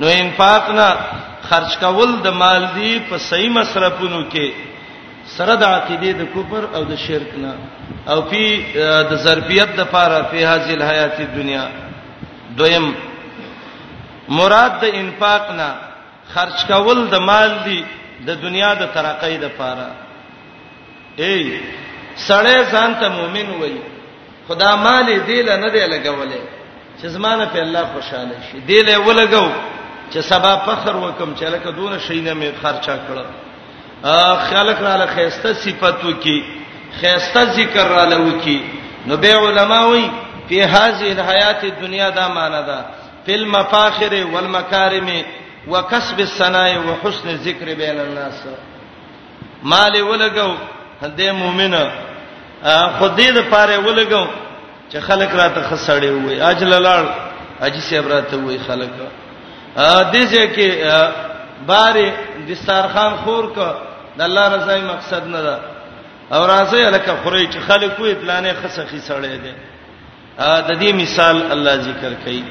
نو 0.00 0.06
انفاق 0.22 0.64
نه 0.78 0.88
خرج 1.50 1.72
کول 1.84 2.10
د 2.26 2.28
مال 2.42 2.62
دی 2.76 2.92
په 3.08 3.16
صحیح 3.30 3.50
مصرفونو 3.58 4.20
کې 4.32 4.48
سره 5.36 5.54
د 5.62 5.64
عقیده 5.76 6.10
د 6.20 6.28
کفر 6.34 6.62
او 6.78 6.82
د 6.90 6.96
شرک 7.06 7.30
نه 7.44 7.52
او 8.12 8.18
فی 8.30 8.44
د 9.10 9.12
ظرفیت 9.26 9.70
د 9.80 9.88
پاره 9.94 10.18
په 10.30 10.36
هذه 10.52 10.70
الحیات 10.78 11.16
الدنیا 11.24 11.64
دویم 12.60 12.86
مراد 14.38 14.74
د 14.84 14.98
انفاق 15.02 15.50
نه 15.60 15.68
خرج 16.34 16.64
کول 16.72 17.00
د 17.14 17.22
مال 17.28 17.50
دی 17.68 17.80
د 18.30 18.40
دنیا 18.46 18.72
د 18.82 18.90
ترقې 18.94 19.34
د 19.44 19.48
پاره 19.58 19.88
ای 21.22 21.38
سړی 22.28 22.56
ځان 22.72 22.90
ته 23.00 23.08
مؤمن 23.18 23.54
وای 23.62 23.76
خدا 24.48 24.70
مال 24.86 25.12
دی 25.28 25.38
له 25.50 25.56
نه 25.64 25.68
دی 25.74 25.84
لګولې 25.92 26.61
چې 27.02 27.06
زمانه 27.18 27.44
په 27.52 27.58
الله 27.66 27.84
خوشاله 27.94 28.36
شي 28.50 28.58
دی 28.66 28.78
له 28.88 28.98
ولګو 29.06 29.46
چې 30.10 30.18
سبا 30.32 30.52
فخر 30.66 30.96
وکم 30.96 31.30
چې 31.34 31.42
لکه 31.54 31.70
دونه 31.78 31.98
شینه 32.08 32.34
می 32.40 32.50
خرچا 32.62 32.96
کړه 32.96 33.26
ا 34.08 34.36
خلک 34.50 34.76
را 34.86 34.94
له 35.00 35.06
خيسته 35.14 35.52
صفاتو 35.62 36.12
کې 36.22 36.42
خيسته 37.00 37.44
ذکر 37.56 37.88
را 37.94 38.04
له 38.12 38.18
وکی 38.26 38.58
نو 39.06 39.16
به 39.24 39.34
علماوی 39.46 40.04
په 40.48 40.66
هاذه 40.76 41.06
الحیات 41.16 41.64
الدنیا 41.70 42.10
دا 42.20 42.28
معنا 42.36 42.60
ده 42.70 42.78
فل 43.26 43.44
مفاخر 43.56 44.14
والمکارم 44.34 45.08
وکسب 45.68 46.20
الصنای 46.28 46.78
وحسن 46.86 47.28
الذکر 47.34 47.74
بین 47.82 48.00
الناس 48.04 48.42
مال 49.74 49.92
ولګو 49.92 50.50
هدا 51.02 51.32
مؤمنه 51.32 51.84
خدای 53.00 53.30
د 53.36 53.50
پاره 53.50 53.78
ولګو 53.88 54.24
چې 54.92 55.00
خلک 55.00 55.28
راته 55.34 55.60
خسړې 55.70 56.06
وي 56.10 56.40
اجل 56.50 56.70
لال 56.82 57.06
اجي 57.60 57.80
صاحب 57.88 58.08
راته 58.12 58.36
وي 58.36 58.58
خلک 58.66 58.90
ا 59.76 60.12
دې 60.12 60.22
ځکه 60.32 60.66
بارې 61.66 62.06
دستارخان 62.48 63.12
خور 63.24 63.44
کا 63.56 63.70
د 64.16 64.20
الله 64.28 64.44
رضای 64.56 64.80
مقصد 64.92 65.22
نه 65.34 65.40
ده 65.46 65.56
او 66.32 66.40
راځي 66.52 66.82
الکه 66.88 67.12
خوري 67.24 67.48
چې 67.52 67.58
خلک 67.68 67.92
وي 67.98 68.14
پلانې 68.14 68.52
خسخي 68.64 69.00
سړې 69.08 69.36
دي 69.44 69.54
ا 70.38 70.60
د 70.68 70.70
دې 70.80 70.92
مثال 71.02 71.52
الله 71.52 71.76
ذکر 71.88 72.12
کوي 72.24 72.42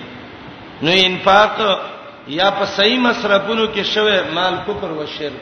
نو 0.85 0.91
انفاق 1.05 1.57
یا 2.27 2.49
په 2.59 2.65
صحیح 2.65 2.99
مصرفونو 2.99 3.65
کې 3.75 3.79
شوه 3.93 4.21
مال 4.33 4.55
کفر 4.67 4.87
او 4.89 5.05
شرک 5.17 5.41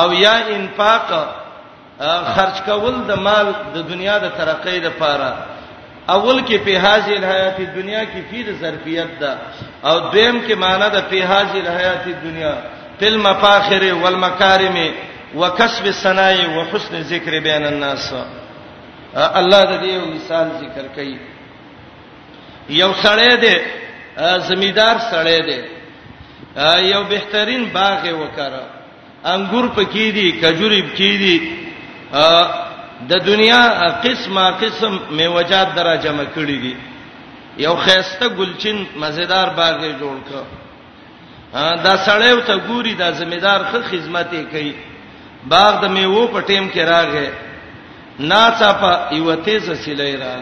او 0.00 0.12
یا 0.12 0.32
انفاق 0.56 1.12
خرج 2.00 2.60
کول 2.66 2.94
د 3.10 3.12
مال 3.26 3.46
د 3.76 3.78
دنیا 3.90 4.16
د 4.24 4.26
ترقې 4.38 4.78
لپاره 4.86 5.28
اول 6.16 6.38
کې 6.48 6.56
په 6.66 6.72
هاذه 6.84 7.12
الحیات 7.20 7.58
دنیا 7.78 8.02
کې 8.10 8.20
فی 8.30 8.42
د 8.48 8.50
ظرفیت 8.62 9.10
ده 9.22 9.32
او 9.88 9.94
دویم 10.14 10.36
کې 10.46 10.54
معنی 10.64 10.88
ده 10.94 11.00
په 11.10 11.26
هاذه 11.30 11.56
الحیات 11.64 12.04
دنیا 12.24 12.54
تل 13.00 13.16
مفاخر 13.26 13.82
والمکارم 14.02 14.76
وکسب 15.34 15.84
الصنای 15.86 16.46
وحسن 16.56 17.02
ذکر 17.02 17.40
بین 17.48 17.64
الناس 17.72 18.12
الله 19.14 19.62
د 19.64 19.80
دې 19.82 20.08
مثال 20.14 20.46
ذکر 20.62 20.84
کوي 20.96 21.18
یو 22.82 22.92
سړی 23.02 23.34
دی 23.34 23.56
زمیدار 24.48 24.96
سړی 25.10 25.40
دی 25.50 25.60
یو 26.92 27.04
بهترین 27.14 27.62
باغ 27.76 28.02
وکړه 28.04 28.64
انګور 29.24 29.64
پکې 29.76 30.02
دي 30.16 30.26
کجوري 30.42 30.82
پکې 30.82 31.12
دي 31.22 31.36
د 33.08 33.12
دنیا 33.28 33.62
قسمه 34.04 34.44
قسم 34.60 34.96
میوجات 35.10 35.68
درا 35.76 35.94
جمع 36.04 36.24
کړی 36.34 36.58
دي 36.62 36.74
یو 37.64 37.76
خيسته 37.76 38.28
ګلچین 38.38 38.78
مزیدار 39.00 39.48
باغ 39.58 39.78
جوړ 40.00 40.16
کړ 40.28 40.42
دا 41.84 41.94
سړیو 42.06 42.40
ته 42.46 42.54
ګوري 42.68 42.94
دا 42.94 43.10
زمیدار 43.20 43.60
خو 43.70 43.78
خدمت 43.90 44.30
کوي 44.52 44.72
باغ 45.52 45.72
د 45.82 45.84
میوه 45.94 46.26
په 46.32 46.40
ټیم 46.48 46.68
کې 46.72 46.80
راغې 46.92 47.26
ناڅه 48.20 48.70
په 48.80 48.90
یو 49.14 49.34
تیز 49.44 49.70
سلې 49.70 50.14
را 50.22 50.34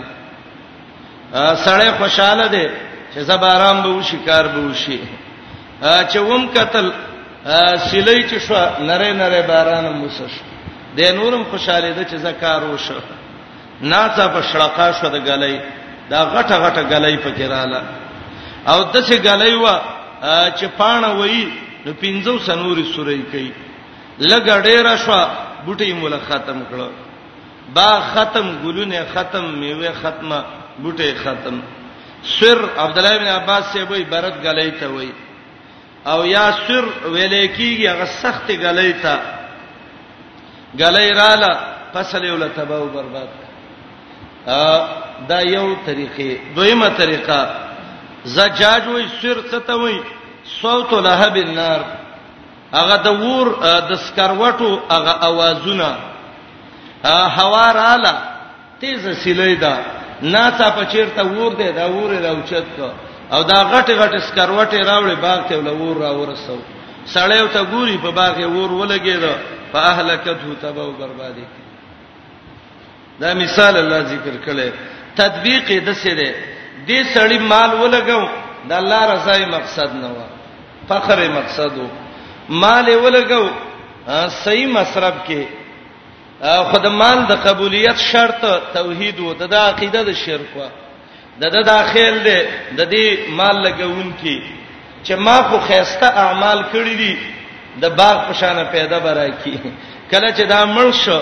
سړی 1.67 1.91
خوشاله 1.99 2.47
دی 2.55 2.67
چې 3.15 3.19
زبارام 3.29 3.77
به 3.85 4.03
شکار 4.11 4.45
به 4.55 4.61
وشي 4.69 4.99
چې 6.11 6.17
ووم 6.23 6.43
قتل 6.57 6.93
سلې 7.91 8.31
چې 8.31 8.39
شو 8.39 8.85
نره 8.89 9.11
نره 9.23 9.41
باران 9.49 9.93
موسه 10.03 10.29
شو 10.35 10.55
د 10.97 11.01
نورم 11.19 11.43
خوشاله 11.51 11.91
ده 11.97 12.03
چې 12.11 12.17
زکار 12.27 12.63
وشو 12.69 12.99
ناڅه 13.91 14.27
په 14.37 14.41
شړقا 14.53 14.89
شو 15.01 15.09
د 15.15 15.19
غلې 15.29 15.57
دا 16.11 16.21
غټه 16.35 16.57
غټه 16.65 16.83
غلې 16.91 17.17
پکې 17.25 17.47
رااله 17.55 17.83
او 18.71 18.79
د 18.93 18.97
څه 19.07 19.17
غلې 19.27 19.53
وا 19.63 19.77
چې 20.59 20.67
پانه 20.81 21.09
وې 21.19 21.41
نو 21.87 21.91
پینځو 22.03 22.35
سنوري 22.47 22.85
سورې 22.95 23.23
کوي 23.33 23.53
لګ 24.31 24.45
ډېر 24.69 24.85
شو 25.05 25.19
بوټي 25.67 25.93
مولا 25.99 26.21
ختم 26.29 26.59
کړو 26.71 26.89
با 27.77 27.91
ختم 28.13 28.47
ګلونه 28.65 29.01
ختم 29.15 29.45
میوه 29.61 29.91
ختمه 30.03 30.39
بوټي 30.83 31.13
ختم 31.23 31.57
سر 32.35 32.59
عبد 32.85 32.97
الله 32.99 33.15
بن 33.23 33.27
عباس 33.39 33.65
سے 33.73 33.81
وای 33.91 34.05
برت 34.13 34.37
غلې 34.45 34.71
ته 34.81 34.87
وای 34.95 35.13
او 36.11 36.19
یا 36.35 36.47
سر 36.67 36.85
ویلې 37.13 37.45
کیږي 37.59 37.87
هغه 37.87 38.05
سخت 38.23 38.47
غلې 38.65 38.93
ته 39.03 39.15
غلې 40.81 41.11
رااله 41.13 41.55
فصل 41.95 42.25
یو 42.25 42.37
له 42.37 42.49
تباہ 42.57 42.79
او 42.79 42.87
برباد 42.95 43.29
دا 45.29 45.39
یو 45.41 45.77
طریقې 45.87 46.57
دویمه 46.57 46.89
طریقه 46.89 47.57
زجاج 48.25 48.83
وې 48.89 49.05
سر 49.23 49.39
ستوي 49.51 50.01
صوت 50.63 50.93
لهب 50.93 51.37
النار 51.37 51.81
هغه 52.75 52.97
د 53.07 53.09
ور 53.23 53.49
د 53.91 53.93
سکروټو 54.07 54.71
هغه 54.91 55.13
आवाजونه 55.29 55.97
هوا 57.07 57.73
رااله 57.73 58.15
تیز 58.81 59.01
سیلې 59.25 59.61
ده 59.61 59.77
ناڅه 60.23 60.69
په 60.77 60.85
چیرته 60.85 61.23
ور 61.25 61.53
دی 61.61 61.73
دا 61.73 61.87
ور 61.91 62.11
راوچت 62.25 62.67
کو 62.77 62.89
او 63.33 63.43
دا 63.43 63.59
غټه 63.73 63.93
غټه 64.01 64.19
سکروټه 64.31 64.81
راوړې 64.91 65.17
باغ 65.23 65.41
ته 65.49 65.57
ولور 65.59 65.97
راورسو 65.97 66.57
سړیو 67.15 67.47
ته 67.53 67.65
ګوري 67.65 67.99
په 68.03 68.11
باغ 68.11 68.39
ور 68.53 68.71
ولګېدو 68.73 69.35
فاهلكته 69.77 70.55
تبو 70.63 70.91
بربادي 71.01 71.45
دا 73.21 73.35
مثال 73.35 73.77
الله 73.83 73.99
ذکر 74.15 74.35
کړي 74.47 74.71
تطبیق 75.21 75.67
د 75.89 75.91
څه 76.03 76.11
دی 76.21 76.31
دې 76.89 77.01
سړی 77.15 77.39
مال 77.53 77.71
ولګو 77.83 78.25
د 78.71 78.73
الله 78.73 79.01
رضای 79.15 79.45
مقصد 79.57 79.91
نه 80.03 80.09
و 80.19 80.23
فخر 80.89 81.19
مقصد 81.39 81.79
و 81.85 81.87
مال 82.65 82.87
ولګو 83.05 83.45
صحیح 84.45 84.69
مصرف 84.79 85.15
کې 85.29 85.45
خدمان 86.73 87.25
د 87.31 87.45
قبولیت 87.47 87.99
شرط 88.09 88.43
توحید 88.75 89.21
و 89.21 89.33
د 89.47 89.55
عقیده 89.55 90.03
د 90.09 90.13
شرک 90.25 90.57
و 90.57 90.63
د 91.41 91.45
د 91.57 91.63
داخل 91.75 92.21
دی 92.29 92.39
د 92.77 92.91
دې 92.91 93.31
مال 93.39 93.57
لګون 93.67 94.13
کې 94.23 94.43
چې 95.05 95.13
ما 95.25 95.39
خو 95.49 95.61
خيسته 95.71 96.07
اعمال 96.25 96.65
کړی 96.73 96.95
دي 97.03 97.15
د 97.83 97.85
باغ 97.99 98.17
په 98.27 98.33
شان 98.41 98.59
پیدا 98.75 98.99
برای 99.07 99.31
کی 99.43 99.57
کله 100.11 100.29
چې 100.37 100.43
دا 100.55 100.61
مړ 100.77 100.89
شو 101.05 101.21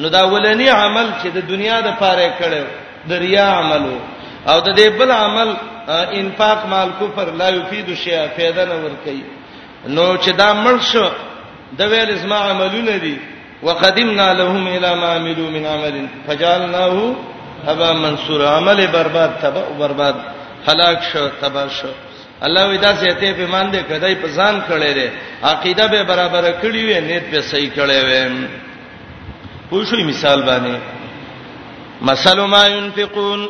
نو 0.00 0.06
دا 0.16 0.22
ولنی 0.32 0.68
عمل 0.68 1.06
چې 1.22 1.26
د 1.36 1.38
دنیا 1.52 1.78
د 1.86 1.88
پاره 2.00 2.28
کړو 2.40 2.64
د 3.08 3.12
ریا 3.24 3.46
عملو 3.60 3.96
او 4.50 4.56
د 4.66 4.68
دې 4.78 4.88
بل 4.98 5.10
عمل 5.12 5.50
انفاق 6.20 6.60
مال 6.72 6.88
کفر 7.00 7.26
لا 7.40 7.48
یفید 7.58 7.88
شیء 8.04 8.22
پیدا 8.36 8.62
نه 8.70 8.74
ور 8.84 8.94
کوي 9.04 9.24
نو 9.96 10.06
چې 10.22 10.30
دا 10.40 10.50
مړ 10.64 10.76
شو 10.92 11.08
د 11.78 11.80
ویل 11.90 12.10
اسما 12.14 12.38
عملونه 12.50 12.96
دي 13.04 13.16
وقدمنا 13.62 14.26
لهم 14.40 14.66
الى 14.76 14.90
ما 15.00 15.08
عملوا 15.16 15.50
من 15.56 15.64
عمل 15.74 15.96
فجعلناه 16.26 17.14
ابا 17.72 17.92
منصور 17.92 18.46
عمل 18.56 18.86
برباد 18.96 19.30
تبا 19.42 19.62
برباد 19.78 20.14
هلاک 20.68 20.98
شو 21.12 21.28
تبا 21.42 21.64
شو 21.78 21.88
الله 22.42 22.68
ودا 22.74 22.94
سيته 22.96 23.32
په 23.32 23.46
مان 23.48 23.72
دې 23.72 23.82
کدی 23.88 24.14
په 24.14 24.28
ځان 24.28 24.60
کړي 24.68 24.94
دي 24.94 25.08
عقیده 25.42 25.86
به 25.86 26.02
برابر 26.02 26.52
کړي 26.62 26.84
وي 26.86 27.00
نیت 27.00 27.24
به 27.30 27.40
صحیح 27.40 27.70
کړي 27.76 28.04
وي 28.06 28.48
پوښوي 29.70 30.04
مثال 30.08 30.42
باندې 30.42 30.76
مثال 32.02 32.40
ما 32.40 32.66
ينفقون 32.66 33.48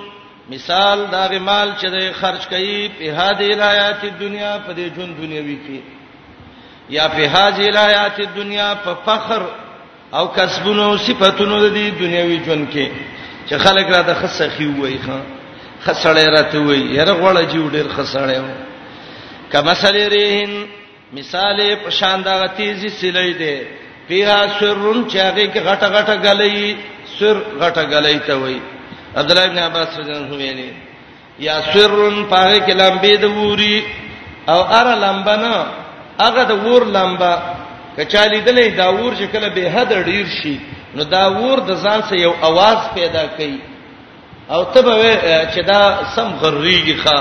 مثال 0.50 1.06
دا 1.10 1.28
مال 1.38 1.72
چې 1.80 1.86
دوی 1.86 2.12
خرج 2.12 2.40
کړي 2.50 2.90
په 2.98 3.04
هادي 3.20 3.52
حیات 3.54 4.04
دنیا 4.20 4.58
په 4.66 4.72
دې 4.72 4.94
ژوند 4.96 5.16
دنیوي 5.22 5.58
کې 5.66 5.80
یا 6.90 7.08
په 7.08 7.28
هادي 7.38 7.64
حیات 7.64 8.20
دنیا 8.36 8.74
په 8.84 8.92
فخر 9.06 9.42
او 10.12 10.26
کسبونو 10.28 10.82
او 10.84 10.96
صفاتونو 10.96 11.58
د 11.60 11.72
دې 11.74 12.00
دنیوي 12.00 12.40
ژوند 12.44 12.68
کې 12.72 12.88
چې 13.48 13.54
خلک 13.56 13.86
را 13.94 14.02
د 14.02 14.14
خصخي 14.14 14.66
وایي 14.66 14.98
خان 15.06 15.22
خسړې 15.84 16.28
راته 16.28 16.58
وایي 16.62 16.80
یره 16.96 17.12
غوړه 17.20 17.42
جوړ 17.52 17.70
ډېر 17.72 17.86
خسړې 17.96 18.38
وایي 18.42 18.65
کمثل 19.52 19.96
ریحن 20.14 20.54
مثال 21.16 21.60
په 21.82 21.90
شان 21.98 22.22
دا 22.24 22.34
تیزی 22.58 22.88
سلې 22.88 23.38
دی 23.38 23.66
فيها 24.08 24.48
سرن 24.60 24.98
چاغي 25.08 25.48
کې 25.52 25.58
غټه 25.68 25.88
غټه 25.96 26.16
غلې 26.22 26.76
سر 27.18 27.36
غټه 27.60 27.82
غلې 27.92 28.26
ته 28.26 28.34
وای 28.40 28.58
عبد 29.20 29.30
الله 29.30 29.46
بن 29.52 29.58
عباس 29.66 29.98
رضی 29.98 30.10
الله 30.10 30.26
عنه 30.26 30.36
ویلي 30.36 30.72
یا 31.46 31.60
سرن 31.72 32.16
پاره 32.32 32.58
کې 32.66 32.72
لمبې 32.72 33.20
د 33.20 33.24
ووري 33.24 33.84
او 34.54 34.60
اره 34.80 34.94
لمبه 35.04 35.36
نه 35.36 35.66
هغه 36.24 36.42
د 36.50 36.66
وور 36.66 36.84
لمبه 36.84 37.38
کچالي 37.98 38.40
دلې 38.44 38.76
دا 38.82 38.88
وور 38.92 39.14
چې 39.20 39.32
کله 39.32 39.48
به 39.56 39.70
حد 39.78 39.92
ډیر 40.12 40.26
شي 40.42 40.58
نو 40.96 41.04
دا 41.16 41.24
وور 41.38 41.60
د 41.70 41.82
ځان 41.84 42.02
سره 42.10 42.20
یو 42.26 42.32
आवाज 42.50 42.92
پیدا 42.98 43.26
کوي 43.26 43.60
او 44.50 44.64
تبه 44.76 44.94
چې 45.54 45.60
دا 45.72 45.80
سم 46.16 46.38
غریږي 46.42 46.96
ښا 47.04 47.18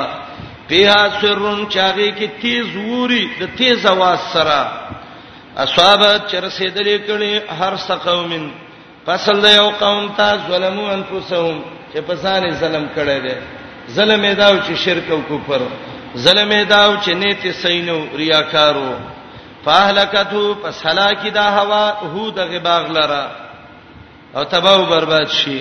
بها 0.69 1.01
سرون 1.21 1.59
چاغي 1.75 2.09
کې 2.17 2.27
تیز 2.43 2.75
ووري 2.75 3.23
د 3.39 3.49
تیز 3.57 3.77
आवाज 3.93 4.19
سره 4.35 4.59
اصحابت 5.65 6.21
چرسیدلې 6.31 6.97
کړي 7.07 7.33
هر 7.59 7.73
سقومن 7.87 8.45
فصل 9.05 9.41
د 9.45 9.47
یو 9.59 9.67
قوم 9.81 10.05
ته 10.17 10.27
ظلمو 10.47 10.85
انفسهم 10.97 11.57
چې 11.93 11.97
په 12.07 12.13
ځان 12.23 12.43
ظلم 12.61 12.85
کړي 12.95 13.17
دي 13.27 13.35
ظلم 13.95 14.21
یې 14.29 14.33
داو 14.41 14.55
چې 14.67 14.73
شرک 14.83 15.07
او 15.11 15.19
کفر 15.29 15.61
ظلم 16.23 16.49
یې 16.57 16.63
داو 16.73 16.91
چې 17.03 17.09
نیت 17.21 17.43
سینو 17.61 17.99
ریاکارو 18.21 18.91
فاهلکتو 19.65 20.45
پس 20.63 20.75
هلاکی 20.85 21.29
دا 21.37 21.43
هوا 21.59 21.83
هو 22.13 22.25
د 22.37 22.39
غباغ 22.51 22.83
لرا 22.97 23.23
او 24.35 24.43
تباہ 24.53 24.81
برباد 24.91 25.27
شي 25.39 25.59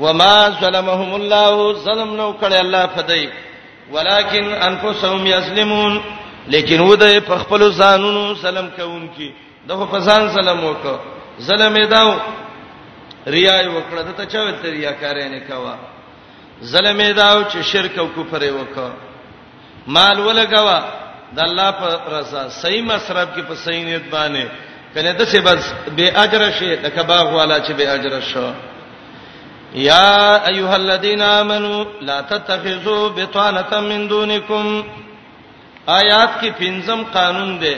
وما 0.00 0.34
ظلمهم 0.60 1.10
الله 1.20 1.72
ظلم 1.86 2.14
نو 2.20 2.28
کړي 2.42 2.54
الله 2.60 2.86
فدای 2.96 3.26
ولکن 3.92 4.44
انفسهم 4.52 5.26
یسلمون 5.26 6.00
لیکن 6.48 6.80
و 6.80 6.94
د 6.96 7.04
خپل 7.28 7.72
ځانونو 7.72 8.34
سلام 8.42 8.68
کوونکی 8.78 9.32
دغه 9.68 9.84
فسان 9.90 10.28
سلام 10.34 10.64
وکړه 10.64 11.00
ظلم 11.46 11.74
داو 11.90 12.10
ریا 13.34 13.56
وکړه 13.70 14.02
د 14.02 14.16
ته 14.16 14.24
چا 14.26 14.40
ویل 14.44 14.72
ریا 14.76 14.92
کارې 14.92 15.24
نه 15.34 15.40
کاوه 15.48 15.76
ظلم 16.72 16.98
داو 17.20 17.42
چې 17.50 17.56
شرک 17.72 17.98
او 17.98 18.08
کفر 18.16 18.42
وکړه 18.42 18.92
مال 19.86 20.18
ولګوا 20.20 20.80
د 21.36 21.40
الله 21.46 21.70
په 21.70 22.16
رضا 22.18 22.44
صحیح 22.60 22.82
مصرف 22.84 23.28
کې 23.36 23.40
په 23.48 23.54
صحیح 23.64 23.84
نیت 23.84 24.04
باندې 24.10 24.44
کنه 24.94 25.12
د 25.12 25.24
څه 25.32 25.36
بس 25.46 25.72
به 25.96 26.22
اجر 26.24 26.50
شي 26.58 26.76
د 26.76 26.88
کباغ 26.90 27.34
والا 27.34 27.58
چې 27.66 27.72
به 27.72 27.92
اجر 27.94 28.20
شو 28.32 28.52
یا 29.74 30.40
ایها 30.46 30.74
الذين 30.76 31.22
امنوا 31.22 31.84
لا 32.00 32.20
تتخذوا 32.20 33.08
بطانه 33.08 33.80
من 33.80 34.08
دونکم 34.10 34.82
آیات 35.86 36.30
کې 36.40 36.46
پنځم 36.58 37.02
قانون 37.14 37.58
دی 37.60 37.74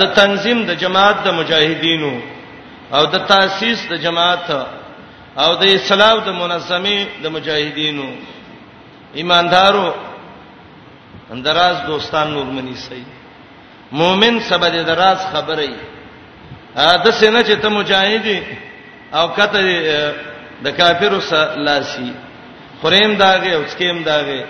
د 0.00 0.04
تنظیم 0.14 0.64
د 0.66 0.70
جماعت 0.80 1.16
د 1.24 1.28
مجاهدینو 1.34 2.12
او 2.92 3.06
د 3.06 3.16
تاسیس 3.26 3.86
د 3.90 3.94
جماعت 4.04 4.50
او 5.42 5.54
د 5.62 5.62
اسلام 5.64 6.18
د 6.26 6.28
منظمي 6.32 6.98
د 7.22 7.26
مجاهدینو 7.36 8.08
ایماندارو 9.18 9.88
اندراز 11.32 11.76
دوستان 11.86 12.30
نورمنی 12.30 12.74
سي 12.74 13.02
مؤمن 13.92 14.40
سبا 14.48 14.68
د 14.68 14.76
دراز 14.86 15.18
خبرې 15.32 15.72
ا 16.76 16.96
د 17.04 17.10
سینې 17.18 17.42
چې 17.48 17.54
ته 17.62 17.68
مجاهدي 17.68 18.38
او 19.14 19.28
کته 19.36 19.58
د 20.64 20.68
کافرو 20.80 21.20
سره 21.30 21.54
لاسي 21.66 22.10
خریم 22.82 23.12
داغه 23.22 23.50
او 23.58 23.62
سکیم 23.72 23.98
داغه 24.10 24.40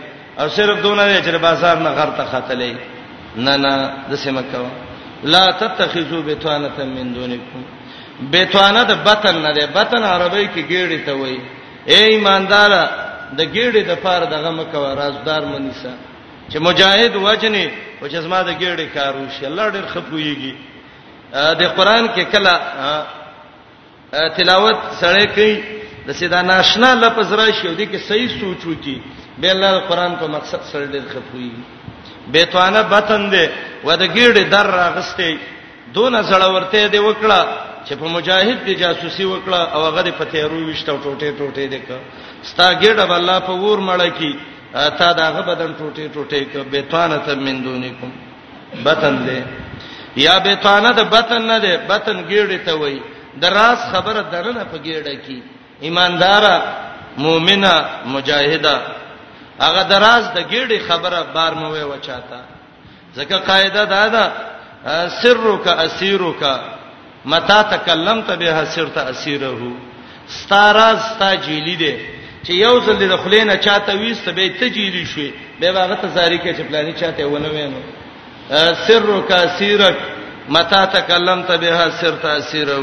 او 0.40 0.46
صرف 0.56 0.78
دونه 0.82 1.20
چې 1.24 1.36
بازار 1.46 1.76
نه 1.86 1.90
غرته 1.98 2.24
خاتلې 2.32 2.76
نه 3.44 3.56
نه 3.64 3.72
د 4.10 4.14
سیمکو 4.24 4.66
لا 5.32 5.44
تتخذوا 5.60 6.22
بتوانه 6.28 6.78
من 6.96 7.08
دونکم 7.14 7.60
بتوانه 8.32 8.82
د 8.90 8.92
بطن 9.08 9.36
نه 9.44 9.52
ده 9.56 9.66
بطن 9.66 10.02
عربی 10.02 10.46
کې 10.54 10.62
ګیړې 10.72 10.98
ته 11.06 11.12
وای 11.12 11.38
اے 11.90 12.00
ایماندار 12.08 12.70
د 13.38 13.40
ګیړې 13.54 13.82
د 13.90 13.94
پاره 14.04 14.26
دغه 14.34 14.50
مکو 14.58 14.84
رازدار 15.00 15.42
منیسا 15.52 15.92
چې 16.50 16.56
مجاهد 16.68 17.12
وجنې 17.16 17.66
او 18.02 18.06
چې 18.12 18.16
زما 18.24 18.42
د 18.42 18.50
ګیړې 18.62 18.86
کار 18.96 19.12
وشي 19.16 19.46
الله 19.46 19.66
ډېر 19.74 19.84
خپويږي 19.94 20.54
د 21.60 21.62
قران 21.76 22.08
کې 22.14 22.22
کله 22.32 22.54
تلاوت 24.36 24.78
سره 25.00 25.24
کوي 25.36 25.56
د 26.06 26.08
سیدا 26.20 26.40
ناشنا 26.52 26.90
لفظ 27.02 27.28
راشي 27.40 27.64
او 27.68 27.74
دې 27.80 27.86
کې 27.90 27.98
صحیح 28.08 28.30
سوچ 28.40 28.60
وکي 28.70 28.96
به 29.40 29.48
الله 29.54 29.72
قرآن 29.88 30.12
په 30.20 30.26
مقصد 30.36 30.60
سره 30.72 30.86
ډېر 30.94 31.04
خپوي 31.14 31.50
بیتوانه 32.34 32.82
بتن 32.92 33.22
دې 33.32 33.44
و 33.86 33.88
د 34.00 34.04
ګیړې 34.16 34.42
در 34.54 34.66
راغستې 34.80 35.30
دون 35.96 36.12
زړه 36.30 36.48
ورته 36.54 36.88
دې 36.88 36.98
وکړه 37.08 37.40
چې 37.86 37.94
په 38.00 38.06
مجاهد 38.16 38.58
دې 38.66 38.72
جاسوسي 38.82 39.24
وکړه 39.28 39.60
او 39.74 39.80
هغه 39.88 40.02
دې 40.06 40.12
په 40.20 40.24
تیرو 40.34 40.58
وشتو 40.68 40.98
ټوټې 41.04 41.30
ټوټې 41.38 41.66
دې 41.72 41.80
ک 41.86 42.50
ستا 42.50 42.66
ګیړه 42.82 43.04
بل 43.10 43.14
الله 43.20 43.38
په 43.46 43.52
ور 43.62 43.78
مړ 43.78 44.08
کی 44.18 44.32
تا 44.98 45.08
داغه 45.20 45.40
بدن 45.50 45.70
ټوټې 45.78 46.06
ټوټې 46.14 46.42
ک 46.52 46.56
بیتوانه 46.72 47.16
تم 47.26 47.38
من 47.46 47.56
دونکم 47.64 48.10
بتن 48.86 49.16
دې 49.26 49.40
یا 50.26 50.36
بیتوانه 50.46 50.92
د 51.00 51.02
بتن 51.16 51.42
نه 51.50 51.56
دې 51.64 51.74
بتن 51.90 52.18
ګیړې 52.30 52.58
ته 52.66 52.74
وای 52.78 52.96
د 53.42 53.44
راس 53.58 53.80
خبره 53.92 54.22
درنه 54.32 54.64
په 54.72 54.76
ګیړه 54.78 55.14
کې 55.26 55.38
ایماندار 55.86 56.44
مؤمنه 57.24 57.74
مجاهده 58.14 58.74
هغه 59.66 59.82
دراز 59.92 60.24
د 60.36 60.38
ګیډي 60.52 60.78
خبره 60.88 61.20
بار 61.34 61.52
مو 61.60 61.66
وی 61.74 61.84
وچاته 61.92 62.38
ځکه 63.18 63.36
قاعده 63.48 63.82
دا 63.94 64.04
ده 64.14 64.24
سرک 65.22 65.64
اسیرک 65.86 66.42
متا 67.32 67.60
تکلمت 67.74 68.28
به 68.40 68.48
سرت 68.74 68.96
اسیره 69.12 69.52
ستاراز 70.38 70.98
ستا 71.12 71.30
جیلی 71.44 71.76
دی 71.82 71.94
چې 72.46 72.52
یو 72.64 72.74
ځل 72.84 72.96
د 73.12 73.16
خلینه 73.24 73.54
چاته 73.66 73.92
وېست 74.02 74.26
به 74.36 74.42
ته 74.58 74.66
جیلی 74.76 75.04
شوې 75.12 75.30
به 75.60 75.66
هغه 75.84 75.96
ته 76.02 76.08
زاری 76.16 76.38
کې 76.38 76.50
چې 76.56 76.62
پلاني 76.68 76.92
چاته 77.00 77.24
ونه 77.28 77.48
وینو 77.54 77.80
سرک 78.86 79.30
اسیرک 79.46 79.98
متا 80.54 80.82
تکلمت 80.96 81.48
به 81.60 81.68
سرت 82.00 82.24
اسیره 82.24 82.78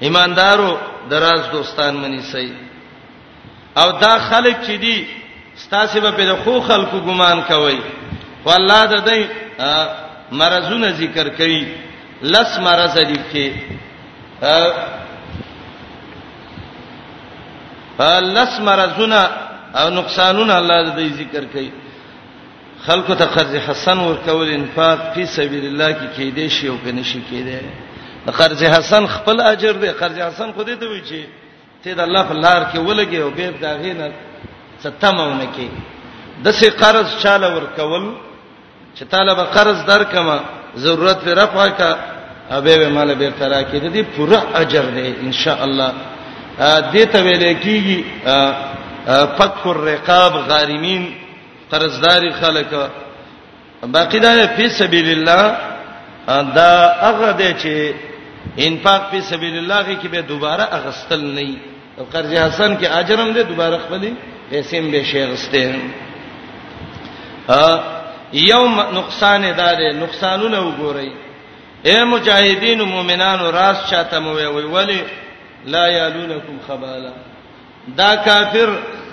ایماندارو 0.00 0.76
دراز 1.10 1.42
دوستان 1.54 1.94
منی 2.02 2.22
سي 2.32 2.50
او 3.76 3.90
دا 3.92 4.18
خلک 4.30 4.56
چې 4.66 4.70
دي 4.80 5.06
ستاسو 5.56 6.00
په 6.00 6.24
د 6.26 6.36
خو 6.44 6.60
خلکو 6.60 6.98
ګمان 7.00 7.42
کوي 7.48 7.78
خو 8.44 8.50
الله 8.50 8.80
د 8.92 8.96
دې 9.08 9.20
مرزونه 10.40 10.90
ذکر 10.90 11.28
کوي 11.28 11.62
لس 12.22 12.50
مرز 12.66 12.96
دي 12.98 13.18
کې 13.32 13.48
لس 18.36 18.52
مرزونه 18.60 19.20
او 19.74 19.90
نقصانونه 19.90 20.54
الله 20.58 20.80
د 20.88 20.90
دې 20.98 21.08
ذکر 21.20 21.44
کوي 21.44 21.70
خلکو 22.86 23.14
ته 23.14 23.24
قرض 23.26 23.54
حسن 23.66 23.98
ورکول 23.98 24.50
انفاق 24.50 24.98
په 25.14 25.24
سبیل 25.24 25.64
الله 25.66 25.92
کې 25.92 26.16
کې 26.16 26.34
دي 26.34 26.48
شی 26.48 26.66
او 26.68 26.76
کې 26.86 26.90
نشي 26.94 27.20
کې 27.30 27.42
دي 27.46 27.58
قرض 28.38 28.62
حسن 28.64 29.02
خپل 29.06 29.40
اجر 29.50 29.72
دی 29.82 29.88
قرض 30.00 30.18
حسن 30.28 30.48
خو 30.54 30.62
دې 30.68 30.74
ته 30.80 30.86
وی 30.90 31.00
چې 31.10 31.20
ته 31.84 31.94
د 31.94 32.00
الله 32.06 32.22
په 32.30 32.34
لار 32.44 32.62
کې 32.72 32.78
ولګي 32.78 33.18
او 33.24 33.30
به 33.36 33.48
دا 33.62 33.72
غینه 33.82 34.06
ستمونه 34.84 35.46
کې 35.56 35.68
د 36.44 36.50
سه 36.58 36.70
قرض 36.82 37.06
چاله 37.22 37.48
ورکول 37.56 38.06
چې 38.98 39.04
طالب 39.10 39.38
قرض 39.56 39.78
درکما 39.86 40.38
ضرورت 40.84 41.18
پر 41.24 41.30
رفع 41.40 41.68
کا 41.78 41.96
ابه 42.50 42.76
به 42.78 42.88
مال 42.88 43.14
به 43.14 43.30
ترا 43.38 43.62
کې 43.62 43.76
دې 43.94 44.16
پوره 44.16 44.40
اجر 44.54 44.82
دی 44.96 45.14
ان 45.22 45.32
شاء 45.32 45.62
الله 45.64 45.92
دې 46.92 47.04
ته 47.12 47.18
ویل 47.24 47.44
کېږي 47.64 47.98
فک 49.38 49.66
الرقاب 49.66 50.32
غارمین 50.48 51.12
قرضدار 51.72 52.22
خلک 52.40 52.66
باقی 53.86 54.18
دا 54.20 54.46
په 54.56 54.68
سبیل 54.68 55.08
الله 55.18 55.56
دا 56.54 56.70
هغه 57.02 57.32
دی 57.32 57.52
چې 57.62 57.94
انفاق 58.66 59.10
په 59.10 59.20
سبیل 59.30 59.56
الله 59.58 59.86
کې 60.00 60.08
به 60.08 60.20
دوباره 60.28 60.64
اغستل 60.78 61.20
نه 61.20 61.42
وي 61.48 61.58
او 61.98 62.04
قرض 62.12 62.32
حسن 62.34 62.76
کې 62.76 62.86
اجرم 63.00 63.32
دې 63.32 63.42
دوباره 63.48 63.78
خپلې 63.84 64.10
پیسې 64.50 64.74
هم 64.78 64.90
به 64.90 65.02
شي 65.04 65.24
غسته 65.32 65.74
ا 67.48 67.80
یوم 68.32 68.80
نقصان 68.98 69.42
دار 69.56 69.78
نقصانونه 69.94 70.58
وګورئ 70.60 71.10
اے 71.86 72.04
مجاهدین 72.04 72.80
او 72.80 72.86
مؤمنانو 72.86 73.50
راز 73.52 73.76
چاته 73.90 74.18
مو 74.20 74.32
وی 74.34 74.46
ولی 74.74 75.02
لا 75.66 75.86
یالونکم 75.88 76.56
خبالا 76.68 77.12
دا 77.96 78.14
کافر 78.24 78.70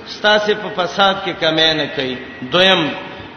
ستاسو 0.08 0.52
په 0.64 0.70
فساد 0.86 1.16
کې 1.26 1.34
کمې 1.42 1.74
نه 1.80 1.88
کوي 1.96 2.16
دویم 2.52 2.82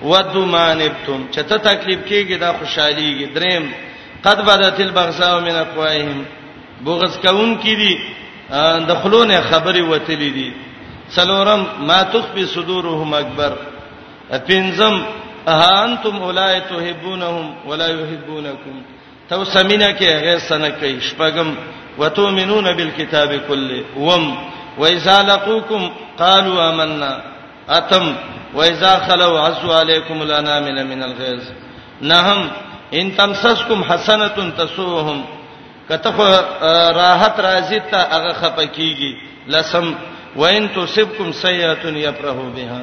ودو 0.02 0.44
مانبتم 0.46 1.20
چته 1.34 1.56
تکلیف 1.58 2.00
کېږي 2.08 2.36
دا 2.40 2.52
خوشحاليږي 2.58 3.26
دریم 3.34 3.64
قد 4.24 4.44
بدت 4.44 4.80
البغضاء 4.80 5.40
من 5.40 5.50
اقوائهم 5.54 6.24
بغض 6.84 7.16
کون 7.26 7.54
کی 7.62 7.74
دي 7.76 7.94
د 8.88 8.94
خلونه 9.02 9.40
خبري 9.50 9.80
وتلې 9.82 10.28
دي 10.36 10.52
څلورم 11.14 11.64
ما 11.90 12.02
تخفي 12.12 12.46
صدورهم 12.46 13.14
اکبر 13.14 13.52
پنځم 14.30 15.02
ها 15.48 15.84
انتم 15.84 16.22
اولای 16.22 16.60
تحبونهم 16.70 17.54
ولا 17.66 17.86
يحبونكم 17.88 18.80
تو 19.30 19.44
سمینه 19.44 19.90
کې 19.98 20.02
غیر 20.26 20.38
سنه 20.38 20.70
کې 20.70 21.04
شپغم 21.10 21.54
وتؤمنون 21.98 22.72
بالكتاب 22.72 23.36
كله 23.36 23.84
وم 23.96 24.28
واذا 24.78 25.22
لقوكم 25.22 25.90
قالوا 26.18 26.70
آمنا 26.70 27.12
اتم 27.68 28.12
واذا 28.54 28.98
خلو 29.08 29.36
عسو 29.38 29.72
عليكم 29.72 30.22
الانامل 30.22 30.86
من 30.86 31.02
الغيظ 31.02 31.42
نهم 32.02 32.48
ان 32.92 33.16
تمسسکم 33.16 33.82
حسنه 33.84 34.28
تسوهم 34.58 35.24
کته 35.88 36.18
راحت 36.98 37.36
راځي 37.46 37.80
ته 37.90 37.98
هغه 38.12 38.32
خپکیږي 38.40 39.12
لسم 39.52 39.86
وان 40.36 40.68
تصبکم 40.76 41.32
سیئه 41.32 41.84
یفرحوا 42.06 42.48
بها 42.56 42.80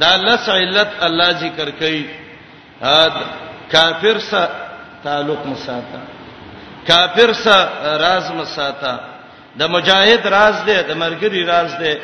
دا 0.00 0.16
لس 0.16 0.48
علت 0.48 0.90
الله 1.06 1.30
ذکر 1.40 1.70
کوي 1.70 2.04
کافر 3.72 4.18
سره 4.18 4.48
تعلق 5.04 5.46
مساته 5.46 6.00
کافر 6.88 7.32
سره 7.44 7.68
راز 8.04 8.26
مساته 8.40 8.94
د 9.58 9.62
مجاهد 9.74 10.24
راز 10.36 10.54
دی 10.66 10.76
د 10.88 10.96
مرګري 10.96 11.42
راز 11.52 11.72
دی 11.82 11.94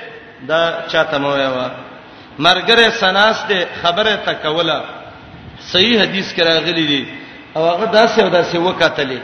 دا 0.48 0.62
چاته 0.90 1.18
مو 1.18 1.36
یو 1.36 1.66
مرګره 2.38 2.88
سناس 3.00 3.38
دی 3.48 3.60
خبره 3.82 4.14
تکوله 4.26 4.80
صحیح 5.72 6.00
حدیث 6.02 6.32
کرا 6.34 6.58
غلی 6.66 6.86
دی 6.86 7.04
او 7.56 7.62
هغه 7.70 7.86
داسې 7.98 8.18
او 8.22 8.30
داسې 8.38 8.56
وکاتلې 8.56 9.20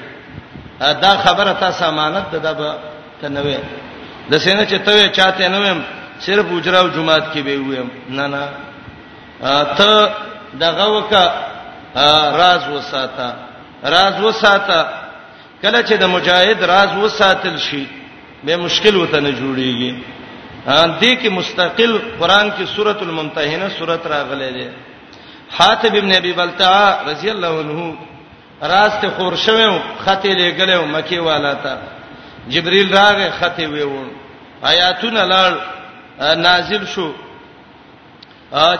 دا 0.80 1.10
خبره 1.24 1.52
تاسو 1.60 1.84
امانت 1.88 2.34
ده 2.34 2.52
به 2.52 2.68
ته 3.20 3.28
نه 3.28 3.40
وې 3.44 3.58
د 4.30 4.32
سینې 4.44 4.64
چې 4.70 4.76
ته 4.86 5.08
چاته 5.18 5.48
نه 5.48 5.58
ویم 5.62 5.80
صرف 6.24 6.46
اجراو 6.52 6.88
جمعات 6.96 7.24
کې 7.32 7.38
به 7.46 7.54
ویم 7.56 7.88
نه 8.08 8.26
نه 8.26 8.42
ته 9.78 9.90
دغه 10.64 10.86
وکا 10.96 11.24
راز 12.40 12.62
وساته 12.74 13.28
راز 13.94 14.14
وساته 14.24 14.80
کله 15.62 15.80
چې 15.88 15.92
د 16.02 16.04
مجاهد 16.14 16.64
راز 16.72 16.90
وساتل 17.02 17.58
شي 17.58 17.84
به 18.44 18.56
مشکل 18.56 18.96
وته 18.96 19.20
نه 19.26 19.30
جوړیږي 19.40 19.92
ان 20.68 20.90
دې 21.02 21.12
کې 21.22 21.28
مستقل 21.40 21.92
قران 22.20 22.48
کې 22.56 22.64
سورۃ 22.76 22.98
الممتحنه 23.08 23.68
سورۃ 23.78 24.02
راغلې 24.14 24.50
ده 24.56 24.70
حاتب 25.58 25.94
ابن 25.94 26.12
ابي 26.14 26.32
بلتع 26.32 27.02
رضی 27.10 27.30
الله 27.30 27.58
عنه 27.60 27.94
راسته 28.70 29.08
خور 29.16 29.34
شوم 29.46 29.78
خطې 30.06 30.26
لګلو 30.40 30.82
مکی 30.94 31.18
والا 31.18 31.52
ته 31.62 31.78
جبريل 32.48 32.90
راغه 32.96 33.30
خطې 33.40 33.62
ویو 33.68 34.06
آیاتونه 34.64 35.22
لړ 35.32 35.52
نازل 36.46 36.86
شو 36.94 37.10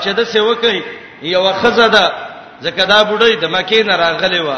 چې 0.02 0.08
د 0.18 0.22
سیوکې 0.24 0.82
یو 1.22 1.52
خزه 1.52 1.86
ده 1.86 2.04
زکه 2.64 2.84
دا 2.86 2.98
بډای 3.10 3.36
د 3.36 3.44
مکی 3.54 3.82
نه 3.82 3.94
راغلی 3.96 4.40
و 4.46 4.50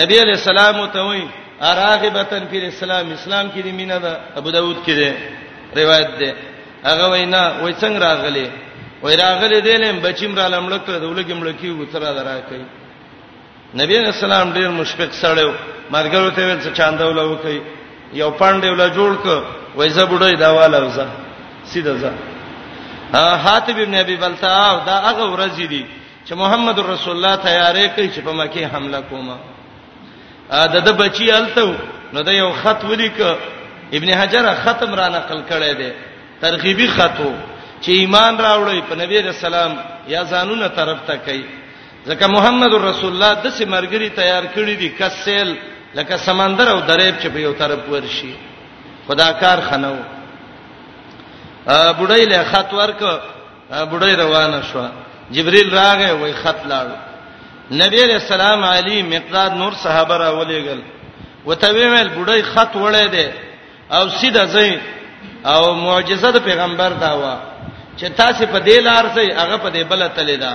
نبی 0.00 0.16
علی 0.22 0.32
السلام 0.38 0.86
ته 0.86 0.98
وایي 1.06 1.28
اراغبتن 1.68 2.42
فی 2.50 2.56
الاسلام 2.60 3.10
اسلام 3.12 3.50
کې 3.50 3.58
دی 3.64 3.72
مینه 3.72 3.98
ده 4.04 4.20
ابو 4.36 4.50
داود 4.50 4.76
کې 4.86 4.90
دی 4.98 5.10
روایت 5.80 6.10
ده 6.20 6.34
هغه 6.88 7.06
وینا 7.12 7.42
وای 7.62 7.74
څنګه 7.74 7.98
راغلی 8.02 8.50
وای 9.02 9.16
راغلی 9.16 9.60
دلم 9.60 9.96
بچیم 10.00 10.34
را 10.34 10.48
لمړک 10.48 10.82
ته 10.86 10.98
دولګم 11.00 11.40
لکی 11.48 11.70
وتره 11.70 12.12
درا 12.18 12.36
کوي 12.48 12.64
نبی 13.74 13.98
رسول 13.98 14.32
الله 14.32 14.52
ډیر 14.52 14.68
مشفق 14.68 15.10
سره 15.14 15.42
مرګرو 15.90 16.30
ته 16.30 16.46
ویل 16.46 16.58
چې 16.62 16.70
چاندول 16.76 17.18
وکي 17.18 17.60
یو 18.12 18.30
پاندې 18.30 18.66
ولا 18.66 18.88
جوړ 18.88 19.12
ک 19.24 19.42
وای 19.76 19.90
زه 19.90 20.04
بډای 20.06 20.36
دا 20.36 20.50
والا 20.52 20.80
وزه 20.84 21.06
سیده 21.64 21.94
زه 21.96 22.12
حاتب 23.44 23.78
ابن 23.78 23.94
ابي 23.94 24.16
بلتا 24.16 24.82
دا 24.86 24.96
هغه 25.10 25.34
ورځ 25.36 25.60
دي 25.68 25.86
چې 26.28 26.32
محمد 26.32 26.78
رسول 26.80 27.16
الله 27.16 27.36
تیارې 27.36 27.88
کوي 27.96 28.08
چې 28.14 28.20
په 28.24 28.32
مکه 28.32 28.66
حمله 28.74 29.00
کوما 29.10 29.36
دا 30.50 30.80
د 30.86 30.96
بچی 31.02 31.30
الته 31.30 31.74
نو 32.12 32.22
دا 32.22 32.32
یو 32.32 32.52
خط 32.62 32.84
ولیک 32.84 33.20
ابن 33.92 34.08
حجر 34.14 34.54
ختم 34.64 34.94
را 34.94 35.08
نقل 35.08 35.40
کړی 35.50 35.72
دی 35.78 35.90
ترغیبی 36.40 36.86
خطو 36.88 37.32
چې 37.82 37.88
ایمان 37.88 38.38
راوړی 38.38 38.80
په 38.90 38.94
نبی 39.04 39.22
رسول 39.22 39.54
الله 39.54 39.78
یا 40.08 40.22
ځانونه 40.24 40.68
طرف 40.76 40.98
ته 41.06 41.16
کوي 41.16 41.59
ځکه 42.08 42.26
محمد 42.28 42.72
رسول 42.74 43.12
الله 43.12 43.32
د 43.44 43.52
سیمرګری 43.58 44.08
تیار 44.20 44.44
کړی 44.54 44.74
دی 44.76 44.88
کسل 44.98 45.52
لکه 45.94 46.16
سمندر 46.26 46.66
او 46.74 46.78
دریب 46.88 47.14
چې 47.20 47.28
په 47.34 47.38
یو 47.40 47.52
طرف 47.60 47.78
ورشي 47.92 48.32
خداکار 49.08 49.58
خنو 49.68 49.96
ا 51.66 51.92
بډای 51.98 52.24
له 52.32 52.42
خط 52.52 52.72
ورک 52.74 53.00
بډای 53.90 54.14
روانه 54.22 54.60
شو 54.72 54.86
جبريل 55.30 55.68
راغی 55.74 56.10
وای 56.20 56.32
خط 56.32 56.60
لاړ 56.70 56.88
نبی 57.82 58.02
علیہ 58.02 58.20
السلام 58.24 58.64
علی 58.64 59.02
مقداد 59.02 59.50
نور 59.56 59.72
صحابه 59.82 60.16
را 60.16 60.30
ولېګل 60.32 60.80
وتویل 61.46 62.08
بډای 62.16 62.42
خط 62.42 62.72
وړې 62.74 63.06
دی 63.14 63.28
او 63.96 64.08
سیده 64.08 64.44
ځین 64.46 64.78
او 65.44 65.74
معجزه 65.74 66.30
د 66.30 66.36
پیغمبر 66.44 66.90
دا 67.00 67.14
و 67.18 67.24
چې 68.00 68.04
تاسو 68.16 68.46
په 68.46 68.58
دې 68.60 68.78
لار 68.88 69.04
ځای 69.14 69.28
هغه 69.40 69.56
په 69.56 69.68
دې 69.70 69.78
بل 69.86 70.08
تللی 70.16 70.36
دا 70.36 70.54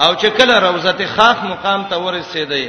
او 0.00 0.14
چې 0.14 0.26
کله 0.38 0.58
روزه 0.60 1.06
خاخ 1.16 1.36
مقام 1.44 1.84
ته 1.84 1.96
ورسېدی 1.96 2.68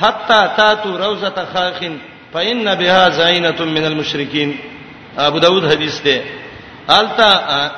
حتا 0.00 0.46
تاتو 0.46 0.98
روزه 0.98 1.32
خاخین 1.54 1.98
فإن 2.34 2.74
بها 2.74 3.08
زینۃ 3.10 3.60
من 3.60 3.84
المشرکین 3.84 4.54
ابو 5.18 5.38
داود 5.40 5.64
حدیث 5.72 6.00
ده 6.02 6.22
التا 6.88 7.70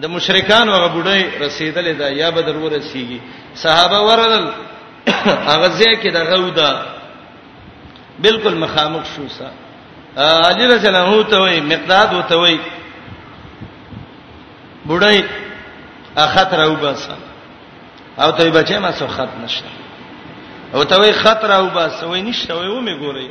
د 0.00 0.04
مشرکان 0.06 0.68
هغه 0.68 0.88
بډای 0.88 1.24
رسیدلې 1.40 1.98
ده 1.98 2.10
یا 2.12 2.30
بدر 2.30 2.56
ورسیږي 2.70 3.20
صحابه 3.54 4.00
ورل 4.00 4.48
هغه 5.26 5.78
ځای 5.78 5.96
کې 6.02 6.12
دغه 6.14 6.40
ودا 6.46 6.82
بالکل 8.18 8.54
مخامخ 8.54 9.04
شو 9.16 9.28
سا 9.38 9.50
علی 10.50 10.66
رسول 10.66 10.94
الله 10.96 11.30
ته 11.30 11.38
وای 11.38 11.60
مقداد 11.60 12.14
وته 12.14 12.36
وای 12.36 12.58
بډای 14.86 15.22
اخت 16.16 16.54
راو 16.54 16.74
باسه 16.76 17.27
او 18.18 18.30
ته 18.32 18.50
بچې 18.50 18.72
ما 18.78 18.92
سو 18.92 19.06
خط 19.06 19.28
نشته 19.44 19.66
او 20.74 20.84
ته 20.84 20.96
وی 21.00 21.12
خطر 21.12 21.50
او 21.52 21.66
بس 21.66 22.02
وای 22.02 22.22
نشته 22.22 22.54
وای 22.54 22.68
و 22.68 22.80
می 22.80 22.96
ګوري 23.00 23.28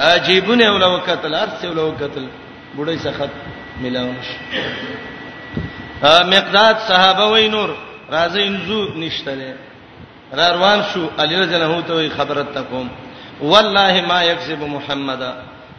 عجیبونه 0.00 0.72
ولا 0.72 0.86
وکتل 0.96 1.34
ارث 1.34 1.64
ولا 1.64 1.82
وکتل 1.82 2.28
بډای 2.78 2.98
څخه 2.98 3.18
خط 3.22 3.30
ملاونش 3.80 4.26
مقداد 6.36 6.76
صحابه 6.88 7.24
وای 7.30 7.48
نور 7.48 7.74
راځي 8.10 8.38
انزو 8.46 8.88
نشته 8.94 9.34
له 9.34 9.54
را 10.32 10.48
روان 10.52 10.82
شو 10.94 11.08
علی 11.18 11.36
رضی 11.36 11.54
الله 11.54 11.74
عنه 11.74 11.82
ته 11.82 12.08
خبرت 12.08 12.54
تکوم 12.54 12.88
والله 13.40 14.00
ما 14.06 14.22
یکذب 14.24 14.62
محمد 14.62 15.34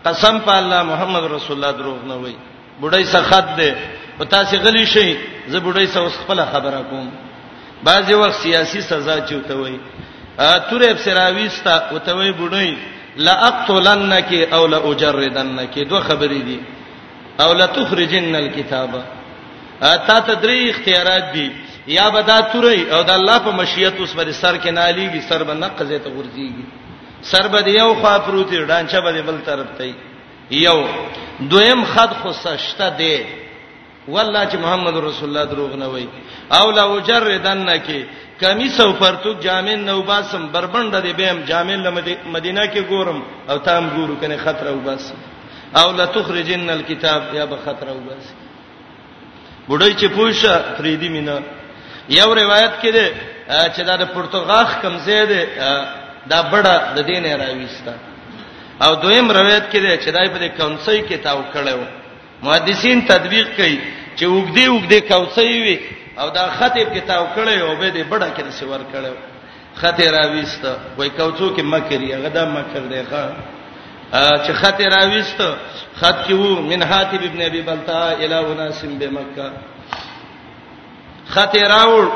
قسم 0.06 0.40
په 0.40 0.58
الله 0.58 0.84
محمد 0.84 1.24
رسول 1.24 1.58
الله 1.64 1.72
دروغ 1.78 2.06
نه 2.08 2.14
وای 2.14 2.36
بډای 2.82 3.04
څخه 3.06 3.22
خط 3.22 3.56
ده 3.58 3.76
او 4.20 4.26
تاسو 4.26 4.58
غلی 4.58 4.86
شئ 4.86 5.16
زه 5.48 5.60
بډای 5.60 5.88
څخه 5.88 6.10
خپل 6.26 6.42
خبره 6.54 6.82
کوم 6.90 7.10
بعضی 7.84 8.14
وخت 8.14 8.42
سیاسي 8.44 8.82
سزا 8.82 9.20
چوتوي 9.20 9.80
تورې 10.38 10.88
ابسراويستا 10.96 11.76
اوتوي 11.92 12.32
بډوي 12.32 12.78
لا 13.18 13.34
اقتلنک 13.48 14.34
او 14.54 14.66
لا 14.68 14.78
اجردنک 14.92 15.80
دوه 15.90 16.02
خبرې 16.10 16.42
دي 16.52 16.60
او 17.40 17.54
لا 17.54 17.66
تخرجن 17.66 18.36
الكتابه 18.36 19.04
تا 19.82 20.20
ته 20.20 20.34
درې 20.34 20.70
اختیارات 20.70 21.32
دي 21.34 21.50
یا 21.96 22.10
بدا 22.16 22.40
تورې 22.54 22.94
او 22.94 23.02
د 23.02 23.10
الله 23.18 23.38
په 23.50 23.56
مشیت 23.60 24.00
اوس 24.00 24.14
پر 24.16 24.32
سر 24.32 24.56
کې 24.58 24.70
ناليږي 24.70 25.30
سر 25.30 25.44
باندې 25.44 25.80
قضې 25.80 26.00
ته 26.04 26.10
ورځيږي 26.10 26.66
سر 27.32 27.48
به 27.48 27.70
یو 27.76 27.94
خوا 28.02 28.18
پروت 28.18 28.54
ډانچه 28.54 29.00
به 29.06 29.22
بل 29.32 29.38
طرف 29.46 29.68
ته 29.78 29.94
یو 30.52 30.78
دویم 31.40 31.86
خد 31.92 32.14
خو 32.22 32.32
سشته 32.40 32.90
دی 32.98 33.16
والله 34.08 34.46
چې 34.52 34.58
محمد 34.60 34.96
رسول 34.98 35.30
الله 35.30 35.44
دروغ 35.46 35.76
نه 35.76 35.88
وای 35.88 36.08
او 36.52 36.72
لا 36.72 36.84
وجردن 36.94 37.68
کې 37.88 38.04
کمی 38.42 38.70
سو 38.70 38.94
پرتو 39.00 39.34
جامع 39.40 39.76
نو 39.76 40.02
باسم 40.02 40.48
بربند 40.52 40.96
دی 41.04 41.14
بهم 41.14 41.44
جامع 41.48 41.76
مدینه 42.26 42.68
کې 42.68 42.82
ګورم 42.90 43.22
او 43.50 43.58
تام 43.58 43.90
ګورو 43.96 44.16
کنه 44.22 44.38
خطر 44.38 44.68
او 44.68 44.80
بس 44.80 45.14
او 45.76 45.92
لا 45.92 46.06
تخرجن 46.06 46.70
الكتاب 46.70 47.24
یا 47.34 47.46
به 47.46 47.58
خطر 47.66 47.88
او 47.90 47.98
بس 48.00 48.26
بډای 49.70 49.94
چې 49.96 50.06
پوښه 50.18 50.78
فریدی 50.78 51.10
مینا 51.10 51.40
یو 52.10 52.34
روایت 52.36 52.72
کې 52.84 52.88
ده 52.94 53.08
چې 53.48 53.82
دا 53.86 53.96
د 53.98 54.06
پرتګال 54.14 54.68
کمزې 54.84 55.24
ده 55.32 55.48
دا 56.30 56.42
بڑا 56.52 56.94
د 56.96 57.00
دینه 57.02 57.36
راويستا 57.36 57.94
او 58.84 58.96
دویم 58.96 59.32
روایت 59.32 59.64
کې 59.72 59.78
ده 59.80 59.98
چې 59.98 60.10
دای 60.12 60.30
په 60.30 60.48
کونسي 60.58 61.02
کې 61.08 61.24
تاو 61.24 61.44
کړو 61.54 62.03
محدثین 62.44 63.02
تدبیق 63.10 63.56
کوي 63.58 63.78
چې 64.16 64.24
وګدي 64.24 64.68
وګدي 64.68 65.00
کوسي 65.08 65.60
وي 65.66 65.80
او 66.20 66.30
دا 66.30 66.48
خطیب 66.60 66.94
کتاب 66.96 67.26
کړي 67.36 67.62
او 67.62 67.76
به 67.76 67.92
دې 67.94 68.08
بڑا 68.10 68.28
کې 68.30 68.62
څور 68.62 68.80
کړي 68.92 69.14
خطی 69.82 70.04
راويست 70.16 70.66
وای 70.98 71.10
کوڅو 71.10 71.50
کې 71.56 71.62
مکرې 71.62 72.12
هغه 72.14 72.30
دا 72.40 72.46
مکر 72.46 72.80
دی 72.92 73.02
ښا 73.12 73.24
چې 74.48 74.52
خطی 74.62 74.84
راويست 74.96 75.42
خط 76.02 76.18
کې 76.28 76.32
وو 76.34 76.62
من 76.72 76.84
حاتب 76.84 77.22
ابن 77.30 77.42
ابي 77.42 77.62
بلتا 77.62 78.00
الى 78.12 78.40
وناس 78.50 78.84
بمکه 78.86 79.52
خطی 81.30 81.64
راوړ 81.64 82.08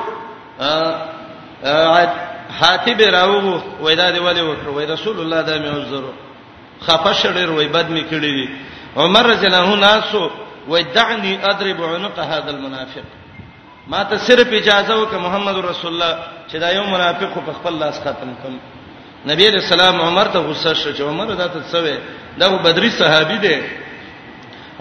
حاتب 2.61 3.01
راوغو 3.01 3.59
وای 3.83 3.95
دا 3.95 4.11
دی 4.11 4.19
ولی 4.19 4.41
وکړ 4.41 4.67
وای 4.67 4.85
رسول 4.85 5.19
الله 5.19 5.41
دا 5.41 5.57
مې 5.63 5.67
عذر 5.75 6.03
خفشړ 6.87 7.37
وای 7.49 7.67
بد 7.67 7.89
مې 7.97 8.03
کړی 8.13 8.47
عمر 8.97 9.25
رضی 9.33 9.45
الله 9.47 9.63
عنه 9.67 9.75
ناسو 9.87 10.21
ودعني 10.71 11.31
اضرب 11.51 11.79
عنق 11.91 12.17
هذا 12.33 12.49
المنافق 12.55 13.05
ما 13.91 14.03
ته 14.03 14.17
صرف 14.27 14.49
اجازه 14.61 14.95
وک 15.01 15.13
محمد 15.25 15.57
رسول 15.69 15.91
الله 15.93 16.13
چې 16.51 16.55
دا 16.55 16.69
یو 16.71 16.83
منافق 16.83 17.31
په 17.47 17.51
خپل 17.53 17.73
لاس 17.79 17.95
ختم 17.99 18.29
کوم 18.43 18.57
نبی 19.31 19.47
علیہ 19.47 19.61
السلام 19.63 20.01
عمر 20.01 20.27
ته 20.33 20.39
غصه 20.39 20.73
شو 20.73 20.91
چې 20.93 21.01
عمر 21.01 21.25
دا 21.33 21.47
ته 21.47 21.61
څه 21.71 21.99
دا 22.39 22.47
بدری 22.57 22.89
صحابي 22.89 23.37
دی 23.37 23.61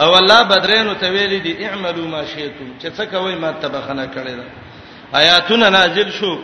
او 0.01 0.17
الله 0.17 0.43
بدرینو 0.43 0.95
ته 0.95 1.09
ویل 1.11 1.43
دي 1.43 1.67
اعملوا 1.69 2.09
ما 2.09 2.25
شئتم 2.27 2.69
چې 2.81 2.99
څه 3.01 3.05
کوي 3.11 3.35
ما 3.35 3.53
ته 3.53 3.69
بخنه 3.69 4.07
کړی 4.15 4.33
دا 4.41 4.45
آیاتونه 5.15 5.69
نازل 5.69 6.11
شو 6.11 6.37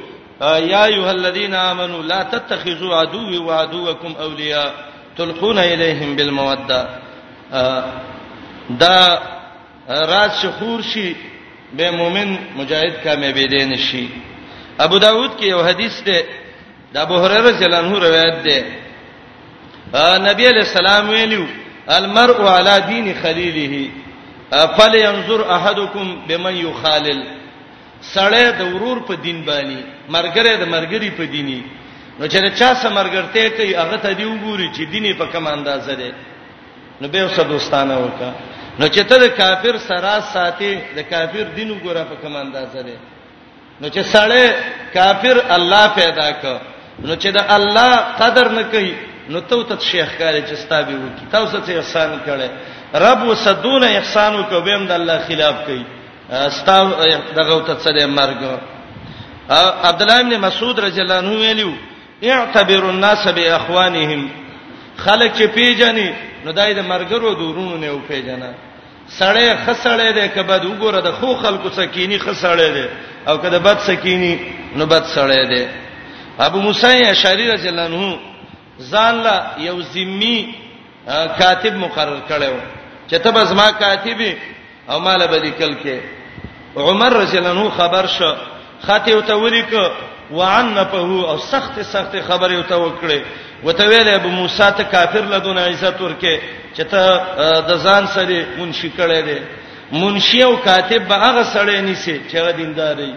یا 0.43 0.85
ایها 0.85 1.11
الذین 1.11 1.55
آمنوا 1.55 2.03
لا 2.03 2.23
تتخذوا 2.23 2.95
عدو 3.01 3.45
وعدوکم 3.45 4.13
اولیاء 4.21 4.71
تلقون 5.17 5.59
الیہم 5.59 6.17
بالموده 6.17 6.87
دا 8.83 8.99
راز 10.13 10.31
شخور 10.43 10.81
شي 10.93 11.17
به 11.77 11.91
مؤمن 11.91 12.31
مجاهد 12.59 12.95
کامیابې 13.05 13.47
دي 13.53 13.65
نشي 13.65 14.07
ابو 14.81 14.99
داود 14.99 15.31
کې 15.41 15.45
یو 15.45 15.61
حدیث 15.63 16.01
ده 16.03 16.19
د 16.95 16.97
ابو 16.97 17.17
هريره 17.19 17.41
رضی 17.51 17.65
الله 17.65 17.79
عنه 17.79 17.99
روایت 17.99 18.37
ده 18.45 18.59
نبی 20.29 20.45
علیہ 20.49 20.65
السلام 20.69 21.09
ویلو 21.09 21.47
المرء 21.89 22.49
على 22.49 22.81
دين 22.89 23.15
خليله 23.23 23.89
فلينظر 24.79 25.55
احدكم 25.57 26.23
بمن 26.29 26.55
يخالل 26.55 27.23
سړی 28.15 28.45
د 28.59 28.75
ورور 28.75 28.99
په 29.09 29.15
دین 29.15 29.45
باندې 29.47 29.79
مرګره 30.09 30.53
د 30.61 30.65
مرګري 30.69 31.11
په 31.19 31.25
دیني 31.25 31.63
نو 32.21 32.27
چې 32.29 32.59
چا 32.59 32.75
سره 32.75 32.91
مرګرته 32.91 33.49
کوي 33.57 33.77
هغه 33.77 33.97
ته 33.97 34.13
دی 34.13 34.25
وګوري 34.25 34.69
چې 34.77 34.91
دیني 34.93 35.13
په 35.15 35.25
کوم 35.33 35.47
اندازه 35.47 35.95
ده 35.95 36.13
نو 37.03 37.09
به 37.09 37.25
وسه 37.25 37.43
دوستانه 37.45 37.95
وکا 37.99 38.31
نو 38.79 38.87
چې 38.89 39.01
ته 39.11 39.17
د 39.23 39.27
کافر 39.37 39.79
سره 39.89 40.13
ساتي 40.35 40.69
د 40.99 41.09
کافر 41.13 41.47
دین 41.57 41.71
وګوره 41.73 42.03
په 42.11 42.15
کوم 42.23 42.37
انداز 42.41 42.77
لري 42.79 42.95
نو 43.81 43.87
چې 43.95 44.03
سړی 44.15 44.45
کافر 44.95 45.37
الله 45.57 45.83
پیدا 45.97 46.29
کړ 46.43 46.57
نو 47.09 47.15
چې 47.17 47.27
د 47.39 47.53
الله 47.57 47.91
قدر 48.23 48.49
نه 48.59 48.63
کوي 48.75 48.95
نو 49.33 49.41
ته 49.49 49.63
ته 49.71 49.85
شیخ 49.89 50.09
کاری 50.21 50.43
چې 50.47 50.55
ستابه 50.55 50.93
وکي 51.03 51.25
تاسو 51.35 51.59
ته 51.67 51.79
احسان 51.83 52.17
کړي 52.27 52.51
رب 53.07 53.23
وسدون 53.29 53.85
احسان 53.91 54.41
وکوي 54.41 54.73
هم 54.77 54.87
د 54.87 54.93
الله 55.01 55.19
خلاف 55.29 55.57
کوي 55.67 55.85
استاو 56.47 56.89
دغه 57.37 57.61
ته 57.67 57.75
څه 57.77 57.91
دی 57.99 58.07
مرګ 58.17 58.43
عبد 59.93 60.03
الله 60.03 60.21
ابن 60.21 60.37
مسعود 60.47 60.79
رضی 60.81 61.01
الله 61.03 61.15
عنه 61.15 61.31
ویلو 61.39 61.71
اعتبر 62.33 62.83
الناس 62.91 63.27
باخوانهم 63.39 64.29
خلک 64.97 65.35
چې 65.39 65.43
پیژني 65.57 66.11
نو 66.45 66.53
دای 66.53 66.75
د 66.75 66.79
مرګرو 66.93 67.35
دورونو 67.41 67.77
نه 67.83 67.89
وپیژنه 67.93 68.51
سړی 69.19 69.49
خسړی 69.65 70.11
دی 70.19 70.27
کبه 70.37 70.57
د 70.59 70.65
وګوره 70.73 71.01
د 71.07 71.11
خو 71.19 71.35
خلکو 71.43 71.69
سکینی 71.79 72.19
خسړی 72.25 72.71
دی 72.77 72.87
او 73.29 73.35
کده 73.43 73.59
بد 73.67 73.79
سکینی 73.89 74.35
نو 74.77 74.87
بد 74.93 75.05
سړی 75.15 75.43
دی 75.53 75.65
ابو 76.47 76.59
موسی 76.67 76.97
اشعری 77.13 77.45
رضی 77.55 77.69
الله 77.69 77.85
عنه 77.91 78.19
ځان 78.93 79.15
لا 79.27 79.37
یو 79.69 79.77
ذمی 79.95 80.37
کاتب 81.41 81.75
مقرر 81.85 82.21
کړو 82.29 82.57
چې 83.09 83.17
ته 83.23 83.31
بس 83.37 83.53
ما 83.61 83.71
کاتب 83.83 84.21
او 84.91 85.01
مال 85.01 85.27
به 85.27 85.39
لیکل 85.47 85.75
کې 85.85 85.99
عمر 86.77 87.13
رضی 87.23 87.37
الله 87.39 87.51
عنه 87.57 87.71
خبر 87.77 88.07
شو 88.19 88.33
خاطی 88.87 89.13
او 89.13 89.21
ته 89.29 89.35
ولیک 89.43 89.75
وعنفه 90.37 91.07
او 91.31 91.37
سخت 91.53 91.75
سخت 91.95 92.13
خبره 92.29 92.55
او 92.59 92.63
تو 92.71 92.79
وکړي 92.87 93.21
وته 93.67 93.85
ویل 93.91 94.09
ابو 94.19 94.29
موسی 94.39 94.69
ته 94.77 94.83
کافر 94.95 95.25
لدون 95.33 95.59
عزت 95.59 95.99
ورکه 96.01 96.35
چې 96.77 96.83
ته 96.93 97.03
د 97.69 97.73
ځان 97.85 98.05
سره 98.17 98.39
منشي 98.59 98.91
کړي 98.99 99.21
دي 99.29 99.39
منشي 100.01 100.43
او 100.45 100.57
کاتب 100.67 101.03
به 101.09 101.17
هغه 101.27 101.43
سره 101.55 101.81
نيسي 101.81 102.21
چې 102.31 102.35
هغه 102.41 102.51
دیندار 102.61 102.95
دی 103.01 103.11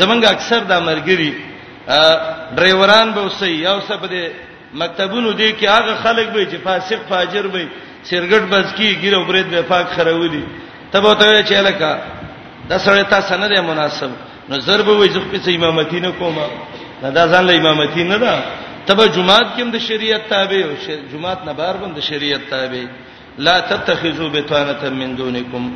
زمونږ 0.00 0.22
اکثر 0.34 0.60
د 0.70 0.74
مرګري 0.88 1.32
ډرایوران 2.56 3.12
به 3.14 3.20
وسي 3.22 3.50
یو 3.68 3.78
څه 3.88 3.92
په 4.02 4.30
مکتبونو 4.82 5.32
دي 5.32 5.52
کې 5.60 5.64
هغه 5.76 5.94
خلک 6.04 6.26
به 6.34 6.42
چې 6.50 6.56
فاسق 6.64 7.00
فاجر 7.10 7.46
به 7.54 7.66
سرګټ 8.10 8.42
بس 8.52 8.66
کی 8.76 8.96
ګیرو 9.02 9.24
برید 9.28 9.46
به 9.50 9.62
پاک 9.62 9.86
خرولي 9.96 10.44
تبه 10.92 11.14
ته 11.14 11.44
چې 11.48 11.52
لکه 11.52 12.02
د 12.68 12.78
سره 12.84 13.02
تاسو 13.02 13.34
نه 13.38 13.60
مناسب 13.70 14.10
نو 14.48 14.58
ضرب 14.66 14.86
وې 14.88 15.08
زخ 15.14 15.22
په 15.32 15.54
امامتی 15.56 16.00
نه 16.06 16.10
کومه 16.18 16.46
دا 17.02 17.22
ځان 17.32 17.44
له 17.46 17.54
امامتی 17.56 18.02
نه 18.10 18.16
ده 18.24 18.34
تبه 18.86 19.06
جمعات 19.16 19.46
کې 19.56 19.62
د 19.74 19.78
شریعت 19.88 20.22
تابع 20.34 20.60
او 20.66 20.74
جمعات 21.12 21.44
نه 21.46 21.52
بار 21.52 21.74
بند 21.82 22.00
شریعت 22.00 22.50
تابع 22.50 22.84
لا 23.38 23.60
تتخذوا 23.60 24.28
بطانه 24.28 24.88
من 24.90 25.16
دونکم 25.16 25.72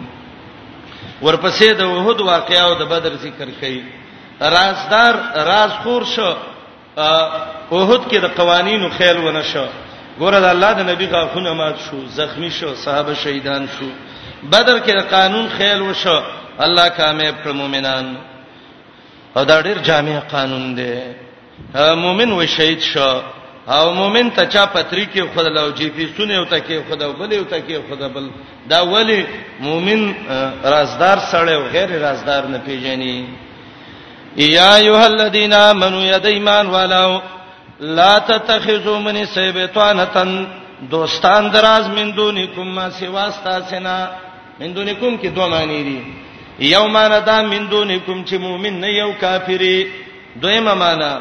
ورپسې 1.22 1.70
د 1.78 1.82
وحود 1.82 2.20
واقعا 2.20 2.60
او 2.62 2.74
د 2.74 2.82
بدر 2.90 3.14
ذکر 3.14 3.48
کړي 3.62 3.80
رازدار 4.56 5.14
راز 5.50 5.70
خور 5.82 6.02
شو 6.14 6.30
وحود 7.70 8.02
کې 8.10 8.16
د 8.20 8.24
قوانینو 8.36 8.90
خیال 8.98 9.18
ونه 9.18 9.42
شو 9.42 9.66
ګوره 10.20 10.38
د 10.42 10.46
الله 10.54 10.72
د 10.72 10.82
نبی 10.90 11.06
غاخونه 11.06 11.54
مات 11.54 11.76
شو 11.90 11.98
زخمی 12.20 12.50
شو 12.50 12.74
صحابه 12.74 13.14
شهیدان 13.24 13.66
شو 13.78 13.88
بدر 14.50 14.78
کې 14.78 14.90
د 14.96 15.02
قانون 15.10 15.48
خیال 15.58 15.82
وشو 15.82 16.20
الله 16.66 16.88
کامیاب 16.88 17.34
کړ 17.44 17.50
مؤمنان 17.52 18.06
او 19.36 19.44
دا 19.44 19.60
ډیر 19.66 19.78
جامع 19.88 20.18
قانون 20.28 20.74
دی 20.76 20.92
مؤمن 22.04 22.32
و 22.32 22.46
شهید 22.46 22.80
شو 22.92 23.10
او 23.74 23.92
مؤمن 23.94 24.30
ته 24.36 24.44
چا 24.54 24.64
پتری 24.72 25.04
کې 25.12 25.20
خدای 25.34 25.52
له 25.54 25.68
جی 25.78 25.88
پی 25.96 26.04
سونه 26.16 26.34
او 26.38 26.44
ته 26.44 26.58
کې 26.58 26.90
خدای 26.90 27.12
بل 27.18 27.30
او 27.38 27.44
ته 27.52 27.58
کې 27.68 27.90
خدای 27.90 28.08
بل 28.14 28.26
دا 28.70 28.80
ولی 28.92 29.20
مؤمن 29.60 30.00
رازدار 30.74 31.18
سره 31.30 31.52
او 31.56 31.62
غیر 31.74 31.90
رازدار 32.06 32.42
نه 32.52 32.58
پیژني 32.66 33.14
یا 34.56 34.74
ایه 34.82 35.02
الذین 35.12 35.52
آمنو 35.54 36.00
یدایمان 36.16 36.66
والاو 36.66 37.20
لا 37.80 38.18
تتخذوا 38.28 38.98
من 38.98 39.24
سیبطانتن 39.24 40.46
دوستان 40.90 41.42
دراز 41.54 41.88
من 41.88 42.08
دونکم 42.16 42.66
ما 42.76 42.90
سوا 42.90 43.22
استاسنا 43.24 43.96
من 44.60 44.72
دونکم 44.76 45.18
کې 45.22 45.26
دوه 45.28 45.48
معنی 45.48 45.82
دي 45.88 46.00
یومانا 46.58 47.18
دا 47.18 47.42
من 47.42 47.68
دونکم 47.70 48.22
چې 48.24 48.34
مؤمن 48.38 48.80
نه 48.80 48.88
یو 48.94 49.12
کافری 49.20 49.86
دویمه 50.42 50.74
معنا 50.74 51.20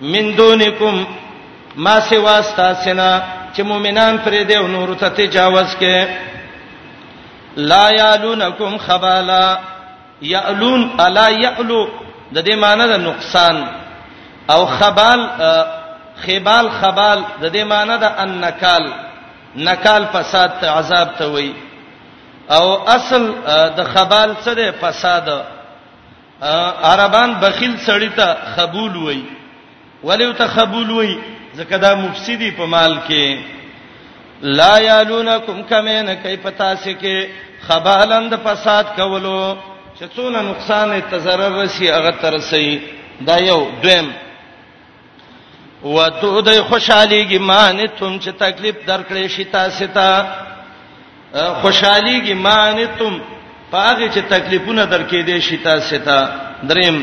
من 0.00 0.34
دونکم 0.36 1.06
ما 1.76 2.00
سی 2.00 2.16
واسطه 2.16 2.72
سنا 2.84 3.20
چې 3.56 3.60
مؤمنان 3.60 4.16
پر 4.24 4.30
دې 4.48 4.54
نور 4.74 4.94
ته 4.94 5.08
تجاوز 5.08 5.74
کې 5.80 6.06
لا 7.56 7.88
یالونکم 7.98 8.76
خبالا 8.78 9.56
یالون 10.22 10.90
الا 10.98 11.28
یعلو 11.30 11.86
د 12.34 12.44
دې 12.50 12.54
معنی 12.58 12.84
د 12.88 12.92
نقصان 13.00 13.64
او 14.50 14.66
خبال 14.66 15.26
خبال 16.26 16.68
خبال 16.80 17.20
د 17.42 17.52
دې 17.52 17.64
معنی 17.72 17.98
د 17.98 18.04
انکال 18.24 18.86
نکال 19.56 20.04
فساد 20.12 20.50
ته 20.60 20.70
عذاب 20.70 21.08
ته 21.18 21.26
وایي 21.30 21.52
او 22.58 22.66
اصل 22.96 23.22
د 23.76 23.80
خبال 23.92 24.28
سره 24.44 24.66
فساد 24.82 25.28
عربان 26.92 27.30
بخیل 27.42 27.74
سړی 27.86 28.10
ته 28.18 28.26
خبول 28.54 28.94
وای 29.04 29.20
ولی 30.08 30.26
ته 30.40 30.46
خبول 30.56 30.88
وای 30.96 31.12
ځکه 31.58 31.76
دا 31.84 31.94
مفسدی 32.04 32.50
په 32.58 32.64
مال 32.74 32.92
کې 33.08 33.24
لا 34.60 34.72
یالونکم 34.90 35.58
کمن 35.70 36.06
کیف 36.22 36.44
تاسو 36.60 36.90
کې 37.02 37.16
خبالند 37.68 38.32
فساد 38.46 38.84
کولو 38.96 39.38
چې 39.98 40.04
څونه 40.16 40.40
نقصان 40.50 41.02
ته 41.10 41.18
zarar 41.26 41.52
رسی 41.62 41.88
هغه 41.90 42.12
تر 42.22 42.38
سي 42.50 42.80
دا 43.26 43.36
یو 43.40 43.60
دویم 43.82 44.12
وته 45.84 46.42
د 46.46 46.62
خوشحالي 46.70 47.26
ګمانه 47.38 47.86
تم 48.00 48.18
چې 48.20 48.30
تکلیف 48.38 48.76
درکړې 48.86 49.26
شي 49.28 49.44
تاسو 49.44 49.86
ته 49.98 50.26
خوشحالي 51.34 52.20
کې 52.20 52.34
مانتم 52.34 53.18
پاغه 53.70 54.08
چې 54.14 54.18
تکلیفونه 54.28 54.84
درکې 54.86 55.16
دي 55.26 55.40
شتا 55.40 55.78
ستا 55.88 56.18
دریم 56.68 57.02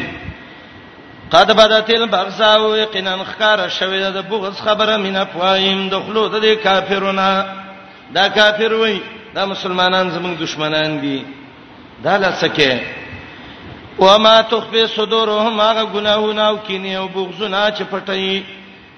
قد 1.31 1.51
بدتل 1.57 2.05
بغزا 2.09 2.51
او 2.53 2.75
یقینا 2.77 3.15
خکار 3.23 3.59
شوی 3.79 4.01
د 4.11 4.21
بغز 4.29 4.61
خبره 4.61 4.97
من 4.97 5.15
افوایم 5.15 5.87
دخلو 5.89 6.27
د 6.29 6.45
کافرونه 6.63 7.27
دا 8.13 8.27
کافر 8.37 8.73
وای 8.73 8.99
دا 9.35 9.45
مسلمانان 9.45 10.09
زموږ 10.11 10.41
دشمنان 10.41 10.99
دي 11.01 11.25
دا 12.03 12.17
لسکه 12.17 12.79
وما 13.99 14.41
تخفي 14.41 14.87
صدورهم 14.87 15.59
هغه 15.61 15.85
ګناهونه 15.93 16.41
او 16.41 16.57
کینه 16.57 16.89
او 16.97 17.07
بغزونه 17.07 17.71
چې 17.77 17.83
پټي 17.93 18.41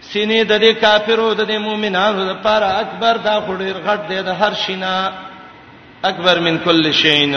سینې 0.09 0.41
د 0.51 0.53
دې 0.63 0.71
کافرو 0.83 1.29
د 1.33 1.41
دې 1.49 1.57
مؤمنانو 1.67 2.21
لپاره 2.31 2.67
اکبر 2.83 3.15
دا 3.27 3.35
خډیر 3.47 3.75
غټ 3.85 3.99
دی 4.09 4.19
د 4.27 4.31
هر 4.39 4.53
شینا 4.63 4.95
اکبر 6.09 6.35
من 6.45 6.55
کل 6.65 6.81
شین 7.01 7.33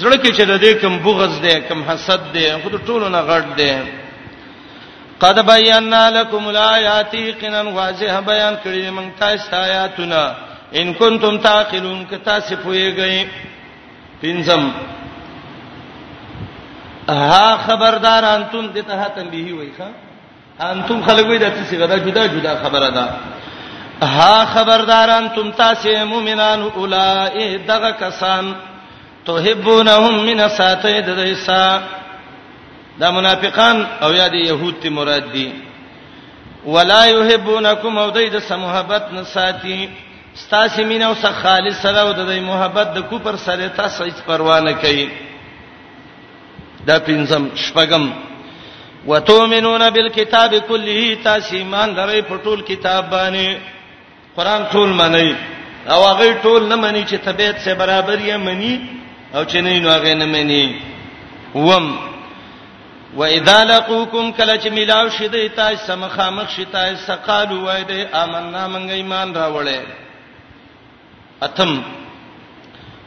زړه 0.00 0.16
کې 0.22 0.30
چې 0.36 0.44
د 0.50 0.54
دې 0.64 0.72
کم 0.82 0.92
بغض 1.06 1.34
دی 1.44 1.54
کم 1.68 1.80
حسد 1.88 2.20
دی 2.34 2.46
خو 2.62 2.68
ټولو 2.88 3.06
نه 3.16 3.20
غټ 3.30 3.46
دی 3.58 3.74
قد 5.22 5.36
بیاننا 5.50 6.02
لكم 6.18 6.42
الایات 6.52 7.14
یقینا 7.14 7.60
واضح 7.78 8.14
بیان 8.30 8.54
کړی 8.64 8.82
موږ 8.96 9.08
تاسو 9.20 9.56
آیاتونه 9.66 10.22
ان 10.78 10.92
کنتم 11.00 11.34
تعقلون 11.46 12.04
که 12.10 12.16
تاسو 12.30 12.54
پوهیږئ 12.64 13.26
پینځم 14.22 14.64
ها 17.08 17.48
خبردار 17.66 18.22
انتم 18.24 18.66
دته 18.78 19.04
تنبیه 19.16 19.54
وایخه 19.54 19.88
انتم 20.60 21.02
خلګوي 21.02 21.38
د 21.38 21.50
تاسو 21.54 21.76
غدا 21.76 21.96
جدا 21.96 22.26
جدا 22.26 22.62
خبره 22.62 22.90
ده 22.90 23.06
ها 24.02 24.44
خبرداران 24.44 25.28
تم 25.34 25.50
تاسو 25.50 26.04
مؤمنان 26.06 26.62
اولای 26.62 27.58
دغه 27.58 27.90
کسان 27.92 28.54
توحبونهم 29.26 30.24
من 30.26 30.48
ساته 30.48 31.00
د 31.00 31.14
دیسا 31.24 31.80
دا 33.00 33.10
منافقان 33.10 33.86
او 34.02 34.12
یا 34.12 34.28
د 34.28 34.34
يهود 34.34 34.74
تی 34.82 34.88
مراد 34.88 35.32
دي 35.32 35.52
ولا 36.66 37.04
يحبونكم 37.06 37.98
او 37.98 38.10
دای 38.10 38.28
د 38.30 38.38
سمحبت 38.38 39.08
نساتی 39.12 39.88
ستاسو 40.34 40.84
مين 40.84 41.02
او 41.02 41.14
سره 41.14 41.32
خالص 41.32 41.82
سره 41.82 41.98
او 41.98 42.12
د 42.12 42.20
محبت 42.40 42.86
د 42.94 42.98
کوپر 43.10 43.36
سره 43.36 43.68
تاسو 43.68 44.04
هیڅ 44.04 44.16
پروا 44.26 44.60
نه 44.60 44.72
کوي 44.72 45.10
دا 46.86 46.98
پنځم 46.98 47.42
شپږم 47.64 48.04
وتؤمنون 49.06 49.82
بالکتاب 49.96 50.52
کله 50.68 50.98
تاسو 51.24 51.54
ایمان 51.56 51.88
لرئ 51.96 52.20
په 52.30 52.36
ټول 52.44 52.58
کتاب 52.68 53.10
باندې 53.10 53.58
قران 54.36 54.64
ټول 54.72 54.88
منئ 55.00 55.30
او 55.90 56.00
هغه 56.06 56.32
ټول 56.42 56.68
نه 56.68 56.76
مني 56.76 57.04
چې 57.04 57.14
طبيعت 57.26 57.58
سره 57.64 57.74
برابر 57.82 58.18
یې 58.18 58.36
مني 58.36 58.80
او 59.34 59.44
چې 59.44 59.56
نه 59.66 59.78
نو 59.86 59.90
هغه 59.90 60.14
نه 60.22 60.26
مني 60.26 60.80
وم 61.54 61.90
واذا 63.16 63.58
لقوكم 63.64 64.32
کله 64.32 64.56
چې 64.58 64.68
ملاو 64.78 65.08
شیدای 65.18 65.48
تاسو 65.60 65.96
مخامخ 66.06 66.50
شیدای 66.56 66.96
سقالو 67.04 67.60
وای 67.66 67.84
دې 67.84 68.14
آمنا 68.22 68.66
مونږ 68.72 68.90
ایمان 69.02 69.34
راوړې 69.34 69.80
اتم 71.50 71.82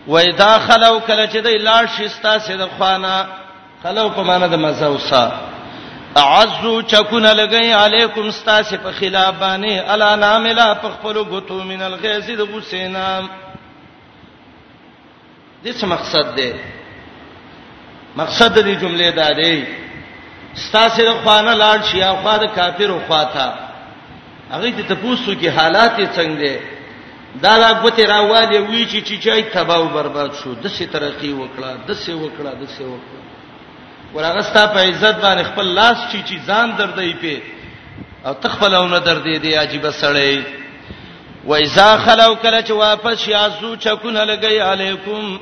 واذا 0.07 0.53
خلو 0.69 0.93
کله 0.99 1.27
چې 1.27 1.37
دې 1.37 1.63
لاړ 1.67 1.91
شي 1.97 2.07
تاسو 2.29 2.57
د 2.63 2.69
خوانه 2.77 3.25
خلو 3.83 4.09
په 4.15 4.23
معنی 4.29 4.47
د 4.53 4.59
مزه 4.65 4.85
اوسه 4.85 5.31
عزو 6.21 6.81
چکونه 6.81 7.33
لګی 7.33 7.71
علیکم 7.73 8.27
استاس 8.27 8.73
په 8.83 8.91
خلاف 8.99 9.35
باندې 9.39 9.91
الا 9.93 10.15
ناملا 10.23 10.73
په 10.83 10.89
خپل 10.89 11.17
غتو 11.33 11.63
من 11.63 11.81
الغیظ 11.89 12.31
د 12.37 12.41
حسینا 12.55 13.09
دې 15.63 15.71
څه 15.71 15.85
مقصد 15.95 16.35
دی 16.37 16.51
مقصد 18.21 18.53
دې 18.59 18.73
جملې 18.81 19.11
دا 19.21 19.29
دی 19.33 19.65
استاس 20.57 20.97
د 21.01 21.09
خوانه 21.23 21.53
لاړ 21.55 21.91
شي 21.91 22.03
او 22.03 22.15
خوا 22.23 22.37
د 22.43 22.53
کافر 22.55 22.91
او 22.95 22.99
خوا 23.07 23.23
تا 23.37 23.47
هغه 24.51 24.71
ته 24.71 24.95
تاسو 24.95 25.41
کې 25.41 25.47
حالات 25.47 25.99
یې 25.99 26.07
څنګه 26.17 26.41
دي 26.47 26.57
دا 27.41 27.57
لا 27.57 27.71
غوته 27.81 28.05
راواله 28.09 28.59
وی 28.59 28.87
چې 28.91 29.01
چې 29.07 29.23
چای 29.23 29.41
تباہ 29.55 29.77
او 29.77 29.87
برباد 29.95 30.29
شو 30.43 30.53
د 30.53 30.67
څه 30.67 30.93
ترقی 30.93 31.33
وکړه 31.33 31.87
د 31.87 31.93
څه 31.93 32.09
وکړه 32.09 32.53
د 32.61 32.63
څه 32.77 32.83
وکړه 32.95 33.21
ورغستا 34.15 34.65
په 34.73 34.79
عزت 34.89 35.15
باندې 35.21 35.43
خپل 35.51 35.67
لاس 35.79 35.97
چی 36.11 36.19
چی 36.27 36.39
ځان 36.47 36.67
دردې 36.77 37.15
په 37.21 37.41
او 38.25 38.33
تخپلونه 38.45 38.99
دردې 38.99 39.35
دی 39.43 39.53
عجیب 39.63 39.89
سړی 39.91 40.43
و 41.49 41.53
اذا 41.55 41.89
خلو 42.05 42.31
کله 42.35 42.61
چې 42.61 42.71
واپس 42.81 43.27
یا 43.27 43.45
سو 43.59 43.75
چکونه 43.75 44.25
لګی 44.31 44.55
علیکم 44.71 45.37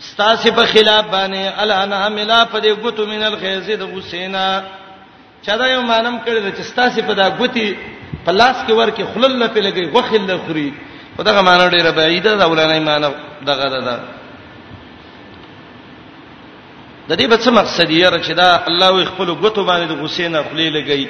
ستاسې 0.00 0.48
په 0.58 0.64
خلاف 0.72 1.04
باندې 1.14 1.60
الانا 1.64 2.08
ملا 2.08 2.44
په 2.44 2.60
دې 2.60 2.78
غوتو 2.82 3.06
من 3.06 3.22
الغیظ 3.30 3.70
د 3.70 3.82
حسینا 3.96 4.48
چا 5.46 5.56
دا 5.56 5.66
یو 5.70 5.82
مانم 5.82 6.18
کړل 6.26 6.52
چې 6.56 6.62
ستاسې 6.72 7.00
په 7.08 7.12
دا 7.14 7.28
غوتی 7.38 7.68
په 8.26 8.32
لاس 8.32 8.56
کې 8.66 8.70
ورکه 8.70 9.04
خلل 9.14 9.38
نه 9.38 9.46
په 9.48 9.60
لګي 9.60 9.92
غوخل 9.94 10.26
نه 10.26 10.38
خوري 10.46 10.68
خدغه 11.18 11.40
مانو 11.40 11.70
ډیره 11.70 11.90
بعیده 11.98 12.36
دا 12.36 12.44
ولانه 12.52 12.78
مانو 12.90 13.10
دغه 13.50 13.80
ده 13.84 14.17
د 17.08 17.12
دې 17.16 17.26
به 17.32 17.36
څه 17.36 17.50
مقصد 17.50 17.88
یې 17.90 18.08
را 18.12 18.20
چې 18.26 18.32
دا 18.34 18.48
الله 18.68 18.88
وي 18.92 19.04
خپل 19.10 19.28
غوتو 19.40 19.64
باندې 19.64 19.86
د 19.92 20.04
حسین 20.04 20.32
خپل 20.46 20.58
لګي 20.76 21.04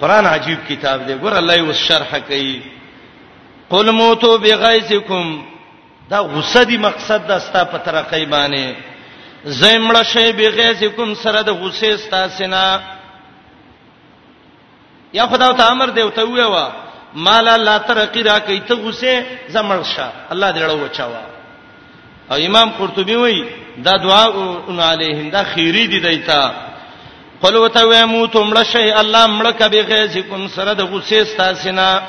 قران 0.00 0.26
عجیب 0.26 0.58
کتاب 0.68 1.06
دی 1.06 1.14
ګور 1.22 1.32
الله 1.40 1.54
یې 1.56 1.64
وس 1.68 1.80
شرح 1.88 2.18
کوي 2.18 2.62
قل 3.70 3.90
موتو 3.90 4.38
بغیظکم 4.38 5.40
دا 6.10 6.22
غصه 6.22 6.62
دی 6.70 6.76
مقصد 6.88 7.26
دا 7.28 7.38
ستا 7.46 7.64
په 7.64 7.78
ترقې 7.84 8.24
باندې 8.30 8.74
زیمړه 9.46 10.02
شی 10.12 10.32
بغیظکم 10.38 11.14
سره 11.22 11.42
د 11.42 11.50
غصې 11.50 11.96
ستا 12.06 12.28
سینا 12.28 12.66
یا 15.12 15.26
خدا 15.26 15.52
ته 15.52 15.72
امر 15.72 15.88
دی 15.96 16.00
او 16.02 16.10
ته 16.10 16.22
ویوا 16.28 16.66
مالا 17.26 17.56
لا 17.56 17.78
ترقی 17.78 18.22
را 18.22 18.38
کوي 18.40 18.60
ته 18.60 18.74
غصې 18.74 19.14
زمړ 19.52 19.84
شه 19.96 20.08
الله 20.30 20.50
دې 20.54 20.62
له 20.68 20.74
وچاوا 20.74 21.22
او 22.30 22.36
امام 22.46 22.70
قرطبي 22.78 23.16
وایي 23.16 23.44
دا 23.82 23.96
دعا 23.96 24.24
اون 24.66 24.80
علیهم 24.80 25.30
دا 25.30 25.42
خیری 25.44 25.86
دی 25.88 26.00
دیتا 26.00 26.52
قل 27.42 27.56
وته 27.56 27.84
و 27.86 28.06
موت 28.06 28.32
مړ 28.36 28.58
شي 28.72 28.90
الله 28.90 29.26
مړ 29.26 29.46
کبي 29.58 29.80
غیظکم 29.82 30.46
سره 30.48 30.72
د 30.74 30.80
غصې 30.84 31.24
ستاسینا 31.32 32.00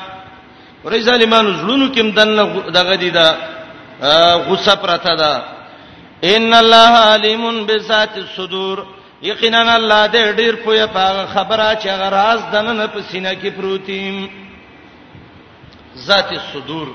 ورې 0.84 1.00
ظالمانو 1.00 1.50
زړونو 1.60 1.92
کې 1.94 2.00
مدن 2.02 2.36
دغه 2.72 2.96
دی 2.96 3.10
دا 3.10 3.36
غصه 4.48 4.74
پرته 4.74 5.16
ده 5.16 5.42
ان 6.24 6.54
الله 6.54 6.92
علیم 7.14 7.66
بذات 7.66 8.16
الصدور 8.16 8.86
یقینا 9.22 9.72
الله 9.74 10.08
دې 10.12 10.36
ډیر 10.36 10.54
پوهه 10.56 10.86
په 10.86 11.26
خبره 11.34 11.76
چې 11.82 11.86
غراز 11.88 12.40
دنه 12.52 12.86
په 12.86 13.00
سینې 13.12 13.32
کې 13.44 13.50
پروتیم 13.56 14.28
ذات 15.98 16.32
الصدور 16.32 16.86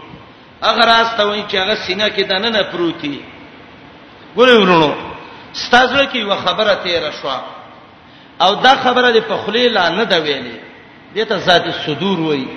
اگر 0.62 0.86
راستوي 0.86 1.43
چې 1.49 1.55
هغه 1.55 1.75
سینې 1.75 2.10
کې 2.17 2.21
دنه 2.25 2.63
پروتیم 2.71 3.21
ګورې 4.36 4.52
ورونو 4.56 4.94
ستاسو 5.54 6.02
کې 6.12 6.15
یو 6.19 6.36
خبره 6.46 6.73
تیر 6.84 7.06
شو 7.19 7.29
او 8.44 8.52
دا 8.65 8.73
خبره 8.84 9.10
د 9.17 9.19
پخلی 9.29 9.63
لا 9.75 9.90
نه 9.90 10.04
دا 10.04 10.19
ویلې 10.25 10.58
دته 11.15 11.38
ذات 11.48 11.63
صدور 11.86 12.19
وای 12.19 12.48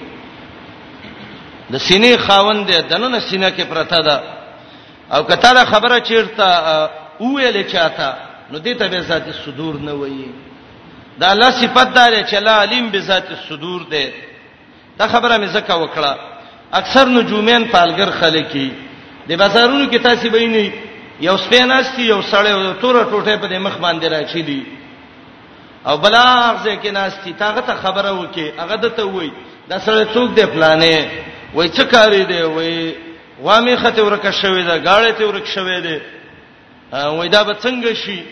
د 1.72 1.75
سینې 1.87 2.12
خاوند 2.27 2.70
د 2.70 2.89
دنه 2.91 3.20
سینه 3.31 3.51
کې 3.57 3.62
پرتا 3.70 4.01
ده 4.07 4.16
او 5.16 5.20
کته 5.31 5.51
دا 5.59 5.64
خبره 5.72 5.97
چیرته 6.09 6.47
اوېلې 7.22 7.64
چاته 7.72 8.09
نو 8.51 8.59
دې 8.59 8.72
ته 8.79 8.89
به 8.89 9.01
ذات 9.11 9.27
صدور 9.45 9.75
نه 9.87 9.93
وای 9.99 10.25
دا 11.18 11.27
الله 11.35 11.51
صفات 11.51 11.89
دار 11.95 12.12
چې 12.31 12.35
لا 12.47 12.61
علیم 12.62 12.91
به 12.91 12.99
ذات 13.01 13.25
صدور 13.49 13.81
ده 13.91 14.07
دا 14.99 15.07
خبره 15.09 15.35
مې 15.39 15.49
زکه 15.57 15.75
وکړه 15.87 16.12
اکثر 16.72 17.07
نجومین 17.09 17.64
پالګر 17.72 18.11
خلک 18.20 18.53
دي 18.53 18.70
د 19.29 19.33
بازارونو 19.37 19.91
کې 19.93 20.03
تاسو 20.03 20.31
به 20.31 20.47
نه 20.47 20.72
یو 21.21 21.37
سپیناستی 21.37 22.03
یو 22.03 22.21
سړی 22.31 22.75
توره 22.81 23.03
ټوټه 23.05 23.37
په 23.37 23.47
دې 23.47 23.59
مخ 23.67 23.77
باندې 23.79 24.07
راچی 24.12 24.43
دی 24.43 24.62
او 25.89 25.97
بلاغ 25.97 26.62
ځکه 26.65 26.91
ناستی 26.93 27.33
تاغه 27.39 27.61
ته 27.61 27.75
خبره 27.83 28.12
وکي 28.21 28.47
هغه 28.59 28.75
دته 28.85 29.05
وای 29.09 29.31
د 29.71 29.79
سړی 29.87 30.05
څوک 30.15 30.35
دی 30.37 30.43
پلانې 30.43 31.07
وای 31.55 31.69
څه 31.69 31.85
کاری 31.93 32.25
دی 32.31 32.41
وای 32.43 32.95
وامه 33.43 33.77
خته 33.77 34.03
ورکه 34.05 34.31
شوې 34.31 34.62
ده 34.69 34.75
گاړې 34.87 35.12
ته 35.19 35.27
ورکه 35.29 35.51
شوې 35.57 35.79
ده 35.81 36.01
وای 37.17 37.29
دا 37.29 37.43
به 37.43 37.55
څنګه 37.65 37.93
شي 38.05 38.23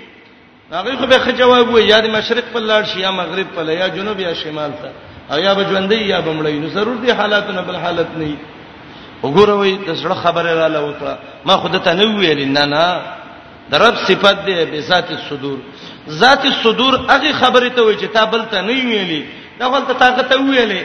هغه 0.73 0.97
خو 0.97 1.07
به 1.07 1.33
جواب 1.39 1.71
وای 1.75 1.87
یا 1.87 2.01
د 2.01 2.07
مشرق 2.17 2.45
په 2.53 2.59
لار 2.61 2.85
شي 2.85 3.01
یا 3.01 3.11
مغرب 3.11 3.47
په 3.55 3.63
لار 3.63 3.77
یا 3.77 3.89
جنوب 3.97 4.21
یا 4.21 4.35
شمال 4.35 4.71
ته 4.83 4.91
او 5.35 5.39
یا 5.39 5.55
به 5.55 5.63
ژوندۍ 5.71 5.97
یا 5.97 6.21
بمړی 6.21 6.57
نو 6.63 6.69
ضرور 6.69 6.97
دي 7.07 7.13
حالاتونه 7.13 7.63
بل 7.63 7.77
حالت 7.77 8.11
نه 8.17 8.37
وګوروي 9.23 9.73
د 9.87 9.91
سړه 10.01 10.15
خبره 10.25 10.53
را 10.61 10.69
لوکړه 10.77 11.15
ما 11.47 11.55
خود 11.63 11.79
ته 11.85 11.95
نه 11.95 12.07
ویل 12.19 12.41
نه 12.57 12.65
نه 12.75 12.85
د 13.71 13.75
رب 13.83 13.95
صفات 14.07 14.37
دی 14.47 14.55
به 14.71 14.81
ذات 14.91 15.11
الصدور 15.19 15.59
ذات 16.21 16.43
الصدور 16.53 16.93
هغه 17.13 17.33
خبره 17.43 17.69
ته 17.77 17.83
وی 17.87 17.95
چې 18.03 18.07
تا 18.17 18.27
بل 18.27 18.43
ته 18.53 18.59
نه 18.69 18.73
ویلې 18.87 19.23
دا 19.59 19.69
بل 19.73 19.83
ته 19.89 19.93
طاقت 20.03 20.27
ته 20.31 20.37
ویلې 20.39 20.83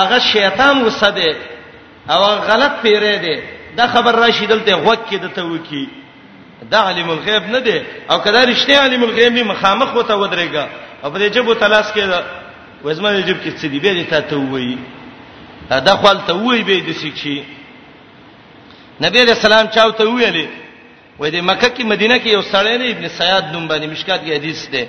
هغه 0.00 0.18
شیطان 0.32 0.74
غصه 0.84 1.10
دی 1.18 1.30
او 2.10 2.20
غلط 2.50 2.72
پیری 2.82 3.16
دی 3.24 3.36
دا 3.76 3.84
خبر 3.94 4.12
راشي 4.22 4.46
دلته 4.46 4.70
غوږ 4.86 5.00
کې 5.08 5.14
د 5.20 5.26
توکی 5.38 5.86
دا 6.70 6.78
علم 6.88 7.10
الغیب 7.10 7.44
نه 7.54 7.60
دی 7.66 7.78
او 8.10 8.16
کدا 8.24 8.42
رښتیا 8.52 8.78
علم 8.86 9.02
الغیب 9.02 9.32
می 9.32 9.42
مخامخ 9.52 9.94
وته 9.96 10.14
ودرېګا 10.14 10.64
او 11.04 11.10
په 11.10 11.18
دې 11.18 11.28
جبو 11.34 11.54
تلاش 11.54 11.84
کې 11.94 12.02
وزمه 12.84 13.20
جب 13.28 13.36
کې 13.44 13.50
څه 13.58 13.64
دی 13.72 13.78
به 13.80 14.04
ته 14.30 14.36
وایي 14.38 14.78
دا 15.78 15.94
خپل 16.00 16.18
ته 16.26 16.32
وای 16.42 16.62
به 16.66 16.80
د 16.88 16.90
سچي 17.00 17.36
نبی 19.04 19.18
رسول 19.24 19.52
الله 19.52 19.70
چاو 19.76 19.90
ته 19.98 20.04
ویلې 20.06 20.46
وای 21.18 21.30
د 21.30 21.36
مکه 21.50 21.68
کې 21.74 21.82
مدینه 21.94 22.16
کې 22.18 22.26
یو 22.28 22.42
سړی 22.52 22.74
نه 22.80 22.86
ابن 22.90 23.04
سیاد 23.18 23.44
نوم 23.52 23.68
باندې 23.68 23.86
مشکات 23.90 24.20
کې 24.24 24.30
حدیث 24.38 24.60
ده 24.70 24.86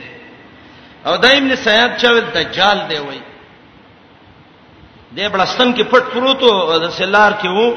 او 1.05 1.17
دا 1.17 1.27
ابن 1.29 1.55
سیاد 1.55 1.91
چاو 2.01 2.19
دجال 2.35 2.77
دی 2.89 2.97
وای 3.01 3.21
د 5.17 5.29
بلستان 5.33 5.73
کې 5.75 5.81
پټ 5.91 6.03
پروت 6.13 6.43
او 6.43 6.79
د 6.85 6.89
سلار 6.97 7.31
کې 7.41 7.47
وو 7.49 7.73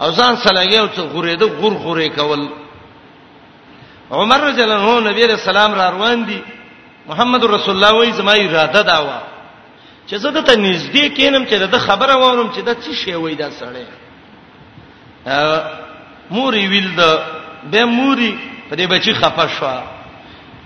او 0.00 0.10
ځان 0.18 0.34
سلاګي 0.36 0.76
او 0.78 0.86
څو 0.96 1.00
غورې 1.12 1.34
ده 1.36 1.46
غور 1.46 1.72
غورې 1.84 2.08
کول 2.18 2.48
عمر 4.10 4.40
رضی 4.40 4.62
الله 4.62 4.96
عنه 4.96 5.10
نبی 5.10 5.22
رسول 5.26 5.56
الله 5.56 5.76
را 5.84 5.90
روان 5.90 6.24
دي 6.24 6.40
محمد 7.06 7.44
رسول 7.44 7.74
الله 7.74 7.94
وای 7.94 8.12
زما 8.12 8.32
اراده 8.32 8.82
دا 8.82 8.98
و 9.02 9.08
چې 10.10 10.14
زه 10.22 10.30
د 10.36 10.38
ته 10.46 10.54
نږدې 10.66 11.04
کینم 11.16 11.44
چې 11.50 11.54
د 11.74 11.78
خبره 11.86 12.14
وورم 12.18 12.48
چې 12.54 12.60
د 12.68 12.70
څه 12.82 12.92
شی 13.00 13.14
وای 13.14 13.34
دا 13.38 13.48
سړی 13.60 13.84
موري 16.34 16.66
ویل 16.72 16.90
د 17.00 17.02
به 17.70 17.82
موري 17.84 18.32
په 18.68 18.74
دې 18.78 18.86
بچی 18.92 19.12
خپه 19.20 19.46
شو 19.54 19.70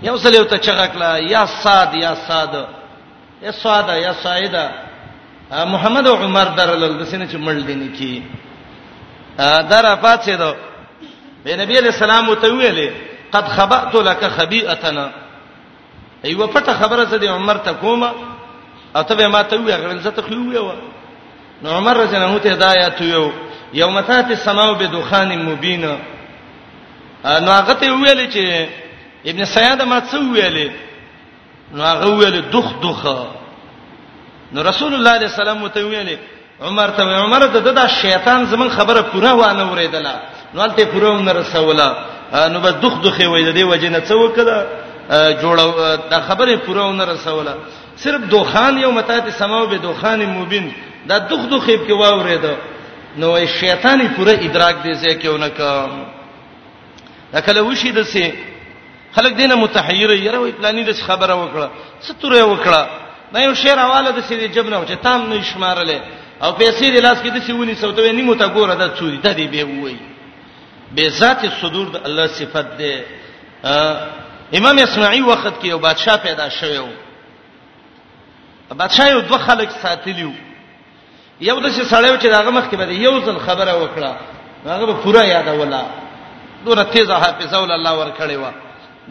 یو 0.07 0.15
سړی 0.23 0.37
ته 0.49 0.57
چغکلا 0.65 1.13
یا 1.33 1.45
صاد 1.61 1.89
یا 2.03 2.11
صاد 2.27 2.55
یا 3.45 3.51
صاد 3.61 3.87
یا 4.05 4.13
سعید 4.25 4.55
محمد 5.73 6.07
او 6.07 6.15
عمر 6.25 6.45
درلل 6.57 6.93
د 6.97 7.03
سینې 7.11 7.25
چې 7.31 7.37
مړ 7.45 7.57
دي 7.67 7.75
نه 7.81 7.89
کی 7.97 8.23
در 9.71 9.85
افاته 9.93 10.35
دو 10.41 10.53
به 11.43 11.55
نبی 11.57 11.75
علیہ 11.79 11.91
السلام 11.93 12.33
ته 12.35 12.47
ویلې 12.47 12.91
قد 13.35 13.45
خبأت 13.55 13.95
لك 13.95 14.21
خبيئتنا 14.37 15.09
ایو 16.25 16.47
پټه 16.47 16.73
خبره 16.83 17.03
ده 17.05 17.29
عمر 17.31 17.57
ته 17.57 17.73
کومه 17.73 18.09
اته 18.95 19.15
به 19.15 19.27
ماته 19.27 19.57
وی 19.59 19.73
غوړل 19.73 19.99
زته 20.07 20.21
خو 20.21 20.33
وی 20.33 20.57
و 20.57 20.71
نو 21.61 21.69
عمر 21.77 21.95
رضی 21.97 22.15
الله 22.15 22.27
عنه 22.29 22.39
ته 22.39 22.49
هدایت 22.53 23.01
یو 23.01 23.31
یوم 23.73 23.99
تات 24.01 24.25
السماء 24.31 24.73
بدخان 24.73 25.29
مبین 25.45 25.81
نو 27.25 27.51
هغه 27.59 27.73
ته 27.73 27.91
ویل 27.91 28.19
چې 28.33 28.43
ابن 29.29 29.45
سیاد 29.45 29.81
ما 29.81 29.99
څه 30.11 30.15
ویل 30.33 30.71
نو 31.73 31.83
هغه 31.83 32.07
ویل 32.15 32.41
دخ 32.51 32.67
دخه 32.83 33.27
نو 34.53 34.61
رسول 34.61 34.93
الله 34.93 35.27
صلی 35.27 35.27
الله 35.27 35.51
علیه 35.51 35.61
وسلم 35.61 35.67
ته 35.67 35.83
ویل 35.85 36.17
عمر 36.61 36.87
ته 36.89 37.03
عمر 37.03 37.47
ته 37.47 37.59
دا 37.59 37.87
شیطان 37.87 38.45
زمون 38.45 38.69
خبره 38.69 39.01
پوره 39.01 39.31
وانه 39.31 39.65
ورېدله 39.75 40.15
نو 40.55 40.61
البته 40.61 40.85
پوره 40.85 41.09
ونه 41.09 41.31
رسوله 41.31 41.87
نو 42.33 42.59
بس 42.59 42.73
دخ 42.73 42.95
دخه 43.01 43.23
وې 43.27 43.43
د 43.45 43.51
دې 43.59 43.63
وجنه 43.63 43.99
څه 43.99 44.11
وکړه 44.13 44.57
جوړ 45.41 45.57
دا 46.11 46.21
خبره 46.21 46.55
پوره 46.55 46.83
ونه 46.89 47.03
رسوله 47.03 47.55
صرف 47.97 48.29
دوخان 48.29 48.77
یو 48.77 48.91
متات 48.91 49.29
سماو 49.29 49.67
به 49.67 49.77
دوخان 49.77 50.25
مبین 50.25 50.71
دا 51.09 51.19
دغ 51.19 51.49
دغیب 51.49 51.87
کې 51.87 51.91
واورید 51.91 52.45
نو 53.17 53.45
شیطانی 53.59 54.07
پوره 54.07 54.31
ادراک 54.31 54.75
دې 54.83 55.09
ځکهونه 55.09 55.47
کا 55.49 55.89
دا 57.33 57.39
کله 57.41 57.61
وشي 57.61 57.91
دسه 57.91 58.33
خلک 59.15 59.35
دینه 59.35 59.55
متحیر 59.55 60.11
یره 60.11 60.37
وی 60.39 60.51
پلانې 60.51 60.85
د 60.85 60.91
خبره 60.93 61.33
وکړه 61.35 61.69
ستوره 62.05 62.41
وکړه 62.41 62.87
دا 63.33 63.39
یو 63.39 63.53
شعر 63.53 63.79
حواله 63.79 64.11
د 64.11 64.19
سیدی 64.21 64.47
جبنه 64.47 64.85
چې 64.87 65.03
تام 65.03 65.29
نه 65.29 65.43
شمارلې 65.43 65.99
او 66.43 66.51
پیسې 66.57 66.83
د 66.85 66.95
لاس 67.03 67.17
کې 67.23 67.27
د 67.27 67.39
سیونی 67.39 67.75
سوتوي 67.75 68.11
نیمه 68.11 68.35
تا 68.35 68.47
ګوره 68.47 68.73
د 68.79 68.95
چوری 68.99 69.17
ته 69.17 69.31
دی 69.33 69.47
به 69.47 69.63
وای 69.65 69.95
به 70.95 71.09
ذات 71.09 71.49
صدور 71.61 71.87
د 71.91 72.01
الله 72.05 72.27
صفت 72.27 72.77
ده 72.77 73.03
امام 74.53 74.79
اسماعیل 74.79 75.23
وخت 75.23 75.61
کې 75.61 75.65
یو 75.65 75.79
بادشاه 75.79 76.15
پیدا 76.17 76.49
شوی 76.49 76.77
و 76.77 76.87
بادشاہ 78.69 79.09
یو 79.09 79.19
دوه 79.21 79.37
خلک 79.37 79.69
ساتلیو 79.81 80.31
یو 81.41 81.59
د 81.59 81.65
څه 81.65 81.83
سړیو 81.83 82.17
چې 82.21 82.25
داغه 82.35 82.49
مخ 82.57 82.65
کې 82.69 82.75
بده 82.81 82.93
یو 83.07 83.19
ځل 83.25 83.37
خبره 83.47 83.73
وکړه 83.81 84.11
هغه 84.65 84.85
به 84.89 84.93
پورا 85.03 85.23
یاد 85.25 85.47
ولا 85.47 85.81
دوه 86.65 86.83
تیزه 86.83 87.13
حافظه 87.23 87.57
ول 87.61 87.71
الله 87.71 87.93
ور 87.99 88.11
کړی 88.19 88.33
و 88.33 88.51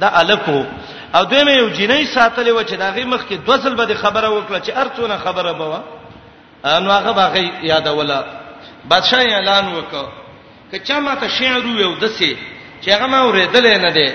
دا 0.03 0.09
الکو 0.21 0.61
او 1.15 1.25
دوی 1.25 1.43
مې 1.45 1.51
یو 1.51 1.69
جنۍ 1.79 2.03
ساتلې 2.15 2.49
و 2.53 2.63
چې 2.69 2.73
داغه 2.85 3.05
مخ 3.13 3.21
کې 3.31 3.35
دوه 3.47 3.57
ځل 3.65 3.75
به 3.81 3.95
خبره 3.95 4.29
وکړه 4.31 4.59
چې 4.67 4.71
ارڅونه 4.83 5.17
خبره 5.25 5.53
بوه 5.53 5.81
ان 6.65 6.87
هغه 6.91 7.13
باغی 7.13 7.51
یاد 7.63 7.87
ولا 7.87 8.25
بادشاہ 8.91 9.15
اعلان 9.35 9.65
وکړ 9.75 10.05
کچا 10.75 11.01
ماته 11.01 11.29
شعر 11.29 11.65
یو 11.65 11.95
دسه 11.95 12.37
چې 12.83 12.89
هغه 12.89 13.07
ما 13.07 13.21
ورېدل 13.33 13.67
نه 13.87 13.91
دی 13.93 14.11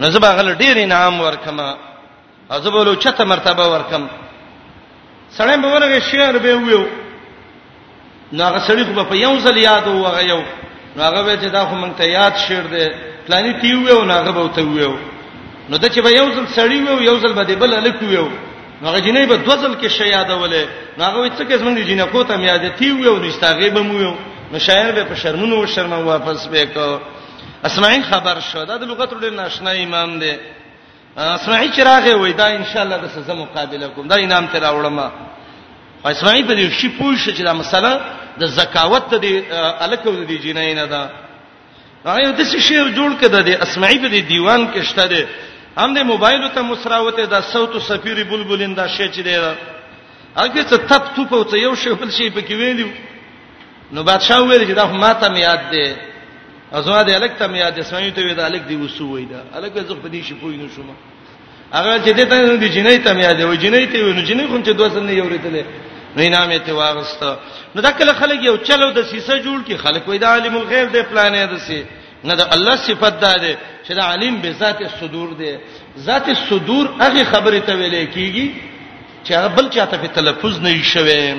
نو 0.00 0.08
زه 0.10 0.18
باغله 0.20 0.54
ډیر 0.54 0.76
انعام 0.82 1.20
ورکم 1.20 1.60
ازبلو 2.50 2.94
چته 2.94 3.24
مرتبه 3.24 3.64
ورکم 3.72 4.08
سړی 5.38 5.56
به 5.62 5.68
ورغه 5.74 5.98
شعر 6.10 6.38
به 6.38 6.52
ویو 6.64 6.84
نو 8.32 8.40
هغه 8.48 8.60
سړی 8.68 8.84
خو 8.86 9.04
په 9.10 9.14
یو 9.24 9.34
ځل 9.44 9.56
یاد 9.68 9.86
وغه 9.88 10.22
یو 10.32 10.40
نو 10.96 11.00
هغه 11.08 11.20
به 11.26 11.34
چې 11.42 11.48
دا 11.56 11.62
خو 11.68 11.74
مونږ 11.82 11.92
ته 11.98 12.04
یاد 12.18 12.34
شعر 12.46 12.64
دی 12.74 12.84
پلاني 13.26 13.52
تی 13.60 13.70
ویو 13.74 14.00
نو 14.08 14.12
هغه 14.18 14.32
به 14.36 14.42
ته 14.56 14.62
ویو 14.68 14.94
نو 15.68 15.74
د 15.82 15.86
چې 15.92 15.98
به 16.06 16.10
یو 16.20 16.26
ځل 16.36 16.46
سړی 16.58 16.76
ویو 16.86 17.02
یو 17.08 17.16
ځل 17.22 17.32
به 17.38 17.44
دې 17.48 17.54
بل 17.62 17.70
الک 17.78 18.00
ویو 18.02 18.28
نو 18.80 18.84
هغه 18.90 19.00
جنې 19.06 19.26
به 19.30 19.36
دوزل 19.46 19.74
کې 19.80 19.86
شیا 19.96 20.06
یادولې 20.14 20.64
نو 20.98 21.02
هغه 21.08 21.18
څه 21.38 21.42
کې 21.48 21.54
زمونږ 21.62 21.76
جنې 21.88 22.06
کو 22.12 22.22
ته 22.28 22.34
یاد 22.50 22.64
تی 22.78 22.90
ویو 22.90 23.16
نو 23.22 23.26
استاغه 23.28 23.68
به 23.74 23.80
مو 23.88 23.94
ویو 23.98 24.14
نو 24.52 24.58
شاعر 24.66 24.92
به 24.92 25.04
په 25.10 25.14
شرمونو 25.22 25.66
شرم 25.74 25.92
واپس 25.92 26.46
به 26.52 26.66
کو 26.74 26.88
اسمعین 27.68 28.02
خبر 28.10 28.36
شو 28.50 28.64
دا 28.64 28.76
د 28.78 28.82
لغت 28.90 29.10
ډېر 29.22 29.30
ناشنا 29.40 29.70
امام 29.70 30.10
دی 30.18 30.32
اسمعي 31.16 31.68
چراغه 31.76 32.14
وای 32.22 32.32
دا 32.32 32.44
ان 32.58 32.64
شاء 32.64 32.82
الله 32.84 32.96
د 33.04 33.06
سزا 33.16 33.34
مقابله 33.34 33.86
کوم 33.94 34.06
دا 34.08 34.16
انعام 34.22 34.46
ته 34.52 34.58
راوړم 34.58 34.98
اسمعي 36.10 36.42
په 36.48 36.54
دې 36.56 36.68
شي 36.80 36.88
پوښتنه 36.98 37.34
چې 37.36 37.42
دا 37.48 37.52
مسله 37.52 37.92
د 38.40 38.44
زکاوت 38.58 39.14
د 39.24 39.26
الکو 39.84 40.10
د 40.30 40.32
جنای 40.44 40.74
نه 40.80 40.86
ده 40.92 41.02
هغه 42.06 42.30
د 42.38 42.42
څه 42.50 42.58
شی 42.66 42.76
جوړ 42.98 43.10
کده 43.20 43.38
د 43.48 43.50
اسمعي 43.64 43.98
په 44.04 44.08
دې 44.12 44.20
دیوان 44.32 44.60
کې 44.74 44.80
شته 44.90 45.06
ده 45.12 45.22
هم 45.80 45.90
د 45.94 45.98
موبایل 46.10 46.48
ته 46.54 46.62
مسراوته 46.70 47.24
د 47.26 47.36
صوت 47.52 47.72
سفیر 47.90 48.16
بلبلین 48.30 48.72
دا 48.74 48.86
شی 48.96 49.06
چې 49.14 49.20
ده 49.26 49.32
هغه 50.38 50.62
څه 50.70 50.76
تپ 50.90 51.04
تپ 51.16 51.30
او 51.34 51.42
څه 51.50 51.54
یو 51.66 51.74
شی 51.80 51.90
بل 52.00 52.10
شی 52.16 52.26
په 52.36 52.40
کې 52.46 52.52
ویلو 52.60 52.88
نو 53.94 54.00
بادشاہ 54.08 54.38
ویل 54.40 54.62
چې 54.68 54.74
دا 54.80 54.84
ماته 55.04 55.28
میاد 55.36 55.60
ده 55.72 55.86
ازواد 56.78 57.08
الک 57.14 57.32
تم 57.40 57.54
یاد 57.62 57.82
سمې 57.90 58.10
ته 58.14 58.20
وی 58.26 58.34
دا 58.38 58.44
الک 58.44 58.62
دی 58.68 58.76
وسو 58.76 59.08
وی 59.14 59.24
دا 59.32 59.40
الک 59.56 59.72
زغ 59.88 59.98
په 60.04 60.08
دې 60.08 60.22
شي 60.28 60.34
پوی 60.40 60.56
نو 60.62 60.66
شوم 60.76 60.88
هغه 61.74 61.92
چې 61.98 62.10
دې 62.18 62.24
ته 62.30 62.56
د 62.64 62.66
جنې 62.76 63.04
تم 63.06 63.18
یاد 63.26 63.40
وی 63.48 63.56
جنې 63.56 63.92
ته 63.92 63.98
وی 64.04 64.12
نو 64.16 64.22
جنې 64.30 64.44
کوم 64.50 64.62
چې 64.64 64.70
دوسل 64.80 65.02
نه 65.08 65.12
یوریتلې 65.12 65.64
نو 66.16 66.22
انعام 66.22 66.58
ته 66.68 66.72
واغست 66.80 67.22
نو 67.74 67.82
دا 67.86 67.90
کله 68.00 68.12
خلک 68.22 68.42
یو 68.48 68.56
چلو 68.70 68.90
د 68.98 69.02
سیسه 69.10 69.38
جوړ 69.46 69.58
کی 69.66 69.76
خلک 69.84 70.08
وی 70.08 70.18
دا 70.24 70.28
عالم 70.34 70.56
الغیب 70.62 70.92
دی 70.96 71.02
پلانې 71.02 71.54
دسی 71.54 71.80
نه 72.30 72.34
دا 72.42 72.44
الله 72.56 72.76
صفت 72.88 73.20
ده 73.24 73.32
دی 73.44 73.54
چې 73.54 73.90
دا 73.98 74.04
علیم 74.12 74.40
به 74.42 74.52
ذات 74.62 74.82
الصدور 74.90 75.32
دی 75.40 75.54
ذات 76.10 76.28
الصدور 76.36 76.86
هغه 77.00 77.24
خبره 77.32 77.58
ته 77.58 77.72
ویلې 77.78 78.14
کیږي 78.14 78.50
چې 79.24 79.32
هغه 79.38 79.48
بل 79.56 79.70
چاته 79.74 79.96
په 80.02 80.06
تلفظ 80.20 80.60
نه 80.68 80.76
شوي 80.82 81.34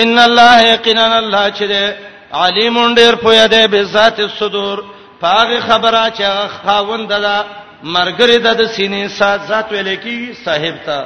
ان 0.00 0.18
الله 0.28 0.56
یقینا 0.62 1.12
الله 1.18 1.44
چې 1.60 1.92
علیم 2.40 2.78
ډیر 2.94 3.14
پوی 3.22 3.38
دی 3.50 3.66
به 3.70 3.84
ذات 3.84 4.20
الصدور 4.20 4.78
پاغه 5.20 5.60
خبره 5.60 6.04
چې 6.10 6.48
خاوند 6.66 7.08
ده 7.12 7.44
مرګری 7.84 8.38
د 8.44 8.64
سینې 8.76 9.08
سات 9.18 9.40
ذات 9.48 9.72
ویل 9.72 9.94
کی 10.04 10.16
صاحب 10.44 10.76
تا 10.86 11.00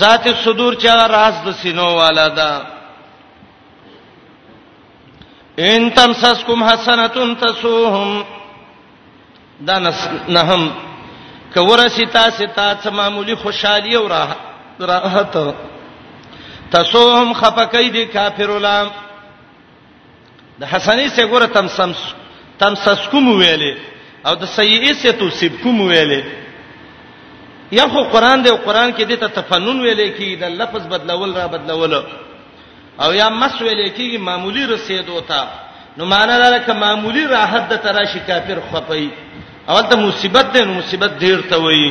ذات 0.00 0.26
الصدور 0.26 0.74
چې 0.74 0.86
راز 1.12 1.34
د 1.46 1.52
سینو 1.60 1.94
والا 1.94 2.28
ده 2.28 2.62
ان 5.68 5.90
تمسسکم 5.90 6.64
حسنتون 6.64 7.36
تسوهم 7.36 8.24
دا 9.68 9.78
نهم 10.28 10.68
کور 11.54 11.88
ستا 11.88 12.30
ستا 12.30 12.68
څه 12.84 12.92
معمولی 12.92 13.34
خوشحالي 13.34 13.94
او 13.96 14.08
راحت 14.78 15.36
تسوهم 16.70 17.32
خپکې 17.34 17.90
دي 17.92 18.04
کافر 18.06 18.50
الام 18.56 18.90
د 20.60 20.62
حسنې 20.72 21.08
سه 21.16 21.22
ګوره 21.30 21.48
تم 21.56 21.66
سم 21.76 21.90
تم 22.60 22.72
سس 22.84 23.00
کوم 23.12 23.26
ویلې 23.40 23.72
او 24.26 24.32
د 24.42 24.48
سیئې 24.58 24.92
سه 25.02 25.10
تو 25.18 25.28
سب 25.40 25.52
کوم 25.62 25.80
ویلې 25.88 26.20
یا 27.78 27.86
خو 27.92 28.02
قران 28.14 28.38
دی 28.44 28.50
قران 28.66 28.90
کې 28.96 29.02
د 29.08 29.12
ته 29.22 29.26
تفنن 29.36 29.78
ویلې 29.84 30.08
کې 30.18 30.28
د 30.40 30.44
لفظ 30.60 30.82
بدلول 30.94 31.36
را 31.40 31.46
بدلول 31.54 31.94
او 33.02 33.10
یا 33.20 33.28
مس 33.40 33.54
ویلې 33.62 33.88
کې 33.96 34.18
معمولی 34.28 34.64
رسید 34.72 35.08
وتا 35.08 35.42
نو 35.96 36.02
معنا 36.12 36.34
دا 36.38 36.48
لکه 36.56 36.72
معمولی 36.84 37.24
راحت 37.36 37.68
د 37.72 37.76
تراشی 37.86 38.20
کافر 38.26 38.58
خپي 38.72 39.08
اول 39.68 39.84
ته 39.90 39.96
مصیبت 40.06 40.52
ده 40.54 40.64
نو 40.66 40.74
مصیبت 40.80 41.10
ډیر 41.24 41.40
ته 41.50 41.56
وایي 41.64 41.90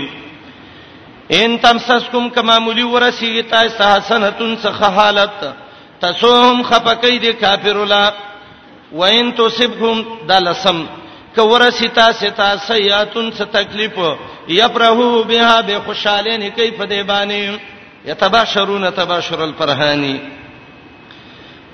ان 1.37 1.57
تمسسکم 1.61 2.29
کما 2.33 2.57
مولی 2.59 2.83
ورسی 2.89 3.41
تا 3.49 3.61
حسنتن 3.91 4.55
سخ 4.63 4.81
حالت 4.95 5.45
تسوهم 6.01 6.61
خفقید 6.69 7.25
کافر 7.39 7.79
لا 7.91 8.05
وان 8.99 9.31
تصبهم 9.37 10.01
دلسم 10.27 10.85
کور 11.35 11.61
ستا 11.79 12.11
ستا 12.21 12.47
سیاتن 12.67 13.31
ست 13.37 13.49
تکلیف 13.57 13.97
یفرحو 14.59 15.23
بها 15.29 15.61
بخوشالین 15.67 16.43
کیف 16.57 16.81
دی 16.89 17.01
باندې 17.09 17.57
یتباشرون 18.09 18.85
تباشر 18.95 19.41
الفرحانی 19.43 20.17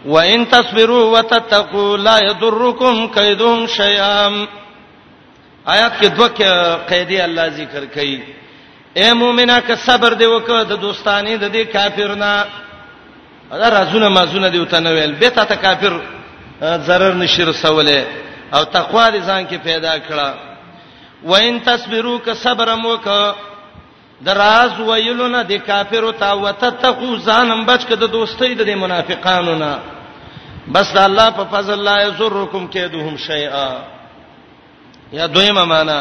وان 0.05 0.47
تصبروا 0.51 1.03
وتتقوا 1.17 1.97
لا 1.97 2.17
يضركم 2.27 3.07
كيدهم 3.07 3.67
شيئا 3.67 4.45
آیات 5.69 5.99
کې 6.01 6.05
دوه 6.17 6.85
قیدی 6.89 7.19
الله 7.25 7.47
ذکر 7.49 7.83
کړي 7.95 8.19
اے 8.97 9.13
مؤمنه 9.13 9.59
که 9.59 9.75
صبر 9.75 10.13
دی 10.13 10.25
وکړه 10.25 10.63
د 10.65 10.73
دوستانی 10.87 11.37
د 11.37 11.53
دې 11.53 11.73
کافرنا 11.73 12.45
دا 13.51 13.69
رازونه 13.69 14.09
مازونه 14.09 14.47
دی 14.49 14.59
وته 14.59 14.79
نویل 14.79 15.11
به 15.13 15.29
تا 15.29 15.43
ته 15.45 15.55
کافر 15.55 15.99
zarar 16.61 17.13
نشي 17.17 17.43
رسوله 17.43 18.05
او 18.53 18.63
تقوا 18.63 19.05
دې 19.11 19.19
ځان 19.25 19.45
کې 19.47 19.55
پیدا 19.63 19.93
کړه 20.07 20.29
وان 21.23 21.59
تصبروا 21.65 22.17
ک 22.25 22.27
صبر 22.43 22.67
مو 22.83 22.93
ک 23.05 23.07
دراز 24.25 24.71
ویلونه 24.79 25.41
د 25.51 25.53
کافرو 25.67 26.11
تا 26.21 26.29
وتتقو 26.43 27.11
ځانم 27.27 27.61
بچ 27.69 27.81
ک 27.89 27.91
د 28.03 28.05
دوستۍ 28.17 28.51
د 28.57 28.69
منافقانو 28.83 29.53
نه 29.63 29.73
بس 30.73 30.87
د 30.95 30.97
الله 31.07 31.27
په 31.37 31.43
فضل 31.51 31.79
لا 31.87 31.95
یزرکم 32.05 32.63
کیدهم 32.73 33.15
شیئا 33.27 33.69
یا 35.17 35.25
دویمه 35.33 35.63
معنا 35.73 35.99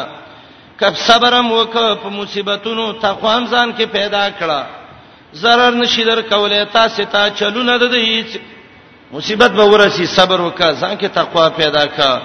کب 0.79 0.93
صبرم 1.07 1.51
وک 1.51 1.73
په 2.01 2.09
مصیبتونو 2.17 2.85
تقوا 3.05 3.35
ځان 3.53 3.69
کې 3.77 3.83
پیدا 3.97 4.25
کړه 4.39 4.61
zarar 5.41 5.73
نشي 5.81 6.03
در 6.09 6.19
کولې 6.31 6.71
تاسو 6.77 7.01
ته 7.13 7.21
چلونه 7.39 7.73
د 7.77 7.85
دې 7.93 8.05
مصیبت 9.13 9.51
به 9.51 9.63
ورسی 9.63 10.05
صبر 10.05 10.39
وکا 10.41 10.71
ځان 10.73 10.97
کې 10.97 11.05
تقوا 11.13 11.47
پیدا 11.49 11.85
کا 11.85 12.21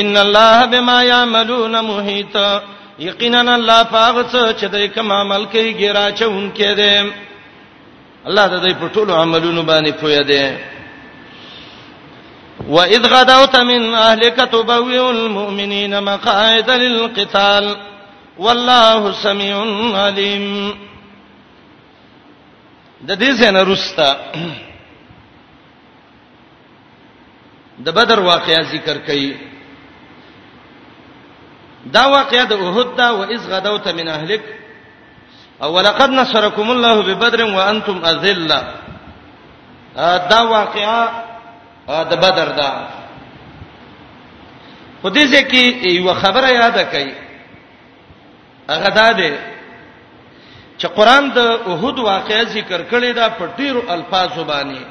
ان 0.00 0.16
الله 0.16 0.66
بما 0.66 1.02
يعملون 1.04 1.80
محيط 1.84 2.36
یقینا 2.98 3.40
الله 3.54 3.84
فاغت 3.84 4.58
چې 4.60 4.64
دای 4.64 4.88
کوم 4.88 5.12
عمل 5.12 5.44
کوي 5.44 5.72
ګیرا 5.74 6.10
چون 6.18 6.52
کې 6.56 6.76
دي 6.76 7.12
الله 8.26 8.46
د 8.46 8.68
دې 8.68 8.72
په 8.80 8.88
ټولو 8.94 9.10
عملونو 9.14 9.62
باندې 9.62 9.90
پوي 10.00 10.22
دي 10.24 10.56
واذ 12.68 13.08
غدوت 13.12 13.56
من 13.56 13.94
اهلك 13.94 14.34
تبوئ 14.36 14.98
المؤمنين 15.10 16.00
مقاعد 16.02 16.70
للقتال 16.70 17.76
والله 18.38 19.12
سميع 19.12 19.56
عليم 19.98 20.74
د 23.00 23.14
دې 23.14 23.38
څنګه 23.38 23.70
رستا 23.70 24.14
د 27.84 27.88
بدر 27.98 28.18
واقعیا 28.20 28.60
ذکر 28.74 28.96
کړي 29.06 29.28
دا 31.94 32.04
واقعیا 32.16 32.44
د 32.50 32.52
احد 32.62 32.88
دا 32.98 33.08
و 33.18 33.22
اذ 33.34 33.42
غدوت 33.52 33.86
من 33.98 34.08
اهلک 34.08 34.42
او 35.62 35.70
ولقد 35.76 36.10
نصرکم 36.20 36.68
الله 36.74 36.94
ببدر 37.08 37.40
وانتم 37.56 37.98
اذلہ 38.10 38.60
دا 40.32 40.40
واقعیا 40.56 41.00
د 42.10 42.12
بدر 42.24 42.48
دا 42.62 42.70
خو 45.02 45.08
دې 45.16 45.24
ځکه 45.34 45.88
یو 45.96 46.14
خبره 46.22 46.48
یاد 46.50 46.76
کړئ 46.92 47.08
هغه 48.74 48.88
دا 49.00 49.08
ده 49.12 49.32
چې 50.78 50.86
قران 50.98 51.30
د 51.36 51.38
احد 51.72 51.98
واقعې 51.98 52.44
ذکر 52.56 52.80
کړی 52.90 53.12
دا 53.20 53.28
په 53.28 53.44
ډیرو 53.58 53.82
الفاظو 53.88 54.44
باندې 54.44 54.82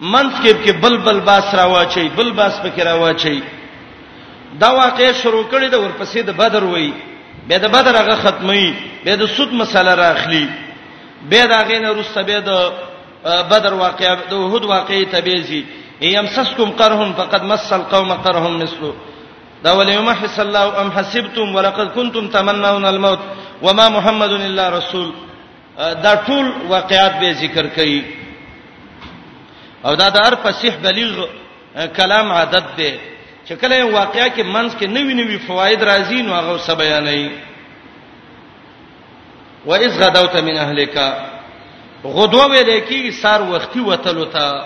منسکب 0.00 0.64
کې 0.64 0.70
بلبل 0.80 1.20
باس 1.20 1.54
را 1.54 1.64
واچي 1.66 2.08
بل 2.16 2.30
باس 2.30 2.52
پکې 2.62 2.82
را 2.86 2.94
واچي 2.94 3.42
دا 4.60 4.72
واقع 4.74 5.10
شروع 5.22 5.44
کړي 5.50 5.68
د 5.70 5.74
ورپسې 5.76 6.18
د 6.24 6.30
بدر 6.36 6.64
وای 6.64 6.92
به 7.48 7.58
د 7.58 7.64
بدر 7.68 7.94
هغه 7.96 8.14
ختمي 8.16 8.74
به 9.04 9.14
د 9.16 9.26
سود 9.36 9.52
مسله 9.52 9.94
راخلی 9.94 10.48
به 11.30 11.46
دا 11.46 11.62
غینه 11.68 11.88
روسته 11.92 12.22
به 12.22 12.40
د 12.40 12.72
بدر 13.50 13.72
واقع 13.74 14.14
د 14.30 14.32
وحود 14.32 14.64
واقع 14.64 15.04
تبيزي 15.12 15.64
يمسسكم 16.00 16.70
قرهم 16.70 17.12
فقد 17.12 17.44
مس 17.44 17.72
القوم 17.72 18.12
قرهم 18.14 18.58
مثله 18.58 18.94
دا 19.64 19.72
وليمحص 19.78 20.40
الله 20.40 20.80
ام 20.80 20.90
حسبتم 20.92 21.54
ولقد 21.54 21.88
كنتم 21.94 22.28
تمنون 22.28 22.84
الموت 22.84 23.18
وما 23.62 23.88
محمد 23.88 24.32
الا 24.32 24.68
رسول 24.78 25.12
دا 25.78 26.14
ټول 26.26 26.46
واقعات 26.68 27.20
به 27.20 27.32
ذکر 27.32 27.66
کړي 27.76 28.17
او 29.86 29.94
دا 29.96 30.08
د 30.14 30.16
هر 30.26 30.34
فصیح 30.42 30.74
بلیغ 30.82 31.12
کلام 31.96 32.32
عادت 32.32 32.64
دی 32.76 32.90
چې 33.48 33.52
کله 33.60 33.76
واقعیا 33.84 34.28
کې 34.28 34.42
منځ 34.54 34.70
کې 34.78 34.84
نوې 34.96 35.14
نوې 35.20 35.38
فواید 35.46 35.82
راځي 35.90 36.20
نو 36.26 36.32
هغه 36.38 36.54
سب 36.68 36.78
بیانې 36.78 37.30
و 39.66 39.74
اذ 39.74 39.92
غدوت 40.02 40.36
من 40.46 40.56
اهلک 40.64 40.96
غدوه 42.04 42.46
ویل 42.46 42.80
کېږي 42.80 43.22
سار 43.22 43.42
وختي 43.52 43.80
وتلو 43.90 44.24
ته 44.24 44.64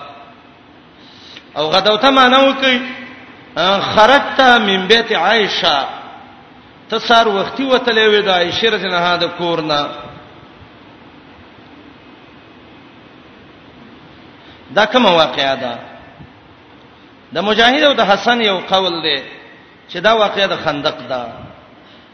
او 1.57 1.71
غدوته 1.75 2.11
معنی 2.11 2.43
وکي 2.49 2.77
خرجت 3.95 4.41
من 4.41 4.87
بیت 4.93 5.13
عائشه 5.13 5.77
ته 6.91 6.99
سار 6.99 7.29
وختي 7.29 7.71
وتلې 7.71 8.09
وې 8.13 8.25
د 8.25 8.29
عائشه 8.29 8.69
رضی 8.77 8.85
الله 8.87 8.97
عنها 8.99 9.17
د 9.17 9.25
کورنا 9.39 9.81
دا 14.79 14.85
کومه 14.93 15.11
واقعیا 15.23 15.55
ده 15.62 15.73
د 17.35 17.39
مجاهد 17.49 17.83
او 17.89 17.93
د 18.01 18.03
حسن 18.11 18.39
یو 18.51 18.57
قول 18.73 18.95
دی 19.07 19.18
چې 19.91 19.97
دا 20.07 20.12
واقعیا 20.23 20.47
د 20.47 20.55
خندق 20.64 20.99
ده 21.12 21.23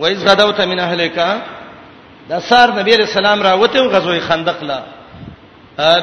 و 0.01 0.05
اذ 0.13 0.19
غدوت 0.29 0.59
من 0.71 0.79
اهلک 0.79 1.17
دا 2.29 2.41
سار 2.51 2.69
نبی 2.79 2.93
رسول 3.03 3.25
الله 3.27 3.43
راوته 3.49 3.83
غزوه 3.95 4.19
خندق 4.29 4.59
لا 4.71 4.81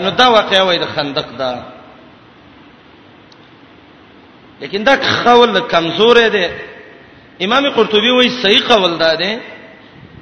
نو 0.04 0.10
دا 0.22 0.28
واقعیا 0.38 0.64
وای 0.68 0.78
د 0.78 0.86
خندق 0.96 1.30
ده 1.42 1.52
لیکن 4.62 4.84
دا 4.84 4.94
قول 5.26 5.60
کمزور 5.74 6.18
دی 6.36 6.48
امام 7.46 7.64
قرطبي 7.76 8.12
وایي 8.18 8.30
صحیح 8.44 8.62
قول 8.70 8.94
ده 9.02 9.40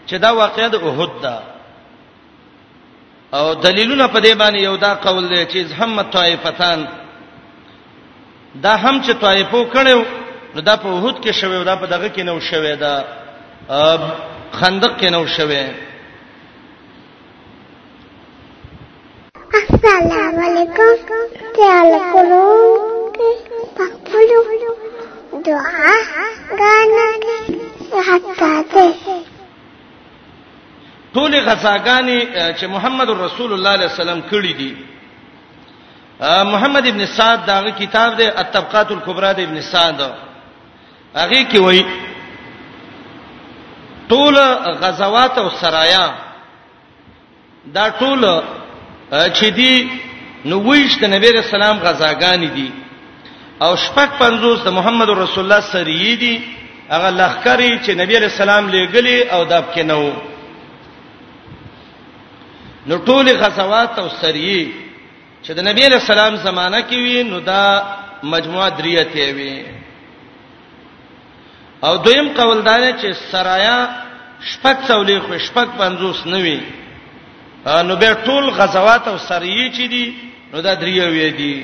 چې 0.07 0.13
دا 0.25 0.29
واقعیا 0.41 0.67
د 0.67 0.75
احد 0.75 1.11
ده 1.21 1.52
او 3.37 3.45
دلیلونه 3.55 4.05
په 4.13 4.19
دې 4.19 4.33
باندې 4.41 4.59
یو 4.59 4.75
دا 4.77 4.91
قول 5.05 5.23
دی 5.33 5.41
چې 5.51 5.71
همت 5.79 6.07
طائفتان 6.11 6.79
دا 8.63 8.73
هم 8.83 8.95
چې 9.05 9.11
طائفو 9.25 9.59
کړو 9.73 9.95
نو 10.55 10.61
دا 10.61 10.75
په 10.83 10.87
وحود 10.93 11.15
کې 11.23 11.31
شوي 11.39 11.57
دا 11.63 11.75
په 11.81 11.85
دغه 11.93 12.09
کې 12.15 12.21
نو 12.29 12.39
شوي 12.39 12.75
دا 12.75 12.93
خندق 14.59 14.93
کې 14.99 15.09
نو 15.15 15.21
شوي 15.37 15.63
السلام 19.61 20.35
علیکم 20.45 21.01
تعال 21.57 21.91
کولو 22.11 22.47
پخپلو 23.77 24.41
دعا 25.45 25.91
غانا 26.57 27.05
حتا 28.09 28.53
ته 28.71 28.87
ټول 31.13 31.33
غزاګانی 31.47 32.19
چې 32.57 32.65
محمد 32.75 33.09
رسول 33.09 33.53
الله 33.53 33.69
علیه 33.77 33.89
السلام 33.91 34.21
کړی 34.31 34.53
دي 34.59 34.73
محمد 36.49 36.87
ابن 36.87 37.05
سعد 37.05 37.45
داغه 37.47 37.69
کتاب 37.81 38.15
دی 38.17 38.27
الطبقات 38.27 38.91
الكبرى 38.91 39.33
د 39.33 39.39
ابن 39.47 39.61
سعد 39.61 40.01
هغه 41.15 41.41
کې 41.51 41.57
وایي 41.65 41.85
ټول 44.09 44.37
غزوات 44.83 45.37
او 45.37 45.49
سرايا 45.49 46.13
دا 47.65 47.89
ټول 47.99 48.21
چې 49.11 49.45
دي 49.45 49.89
نو 50.45 50.59
ویش 50.69 50.97
د 51.01 51.03
نبی 51.15 51.29
رسول 51.37 51.55
الله 51.63 51.83
غزاګانی 51.91 52.49
دي 52.57 52.69
او 53.61 53.75
شپږ 53.75 54.09
پنځوس 54.23 54.59
د 54.63 54.69
محمد 54.77 55.09
رسول 55.09 55.43
الله 55.43 55.59
سری 55.61 56.15
دي 56.15 56.35
هغه 56.89 57.09
لخرې 57.09 57.71
چې 57.85 57.89
نبی 58.01 58.15
رسول 58.17 58.49
الله 58.49 58.71
لېګلې 58.71 59.33
او 59.33 59.43
داب 59.43 59.65
کې 59.75 59.79
نه 59.83 59.95
وو 59.97 60.32
نو 62.87 62.97
ټول 63.07 63.29
غزوات 63.41 63.99
او 63.99 64.07
سریه 64.21 64.67
چې 65.45 65.51
د 65.57 65.59
نبی 65.69 65.83
له 65.93 65.99
سلام 66.09 66.35
زمانہ 66.47 66.79
کې 66.89 66.97
وی 67.03 67.23
نو 67.31 67.39
دا 67.51 67.63
مجموعه 68.33 68.69
دریته 68.79 69.27
وی 69.35 69.65
او 71.85 71.93
دویم 72.07 72.27
قوالدار 72.39 72.81
چې 73.01 73.11
سرايا 73.31 73.77
شپږ 74.43 74.77
څولې 74.87 75.19
خو 75.25 75.35
شپږ 75.47 75.67
پنځوس 75.81 76.19
نه 76.25 76.37
وی 76.37 76.59
نو 77.87 77.95
به 77.95 78.17
ټول 78.27 78.43
غزوات 78.59 79.07
او 79.11 79.15
سریه 79.29 79.71
چې 79.71 79.89
دي 79.93 80.05
نو 80.53 80.61
دا 80.67 80.73
دریه 80.83 81.07
وی 81.15 81.29
دي 81.39 81.55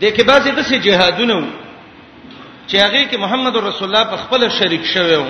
د 0.00 0.02
کې 0.04 0.22
بعضې 0.30 0.50
د 0.58 0.66
سه 0.70 0.78
جهادونه 0.86 1.36
چې 2.68 2.76
هغه 2.84 3.00
کې 3.10 3.16
محمد 3.24 3.56
رسول 3.62 3.88
الله 3.88 4.04
په 4.10 4.16
خپل 4.22 4.48
شریک 4.58 4.84
شوی 4.94 5.22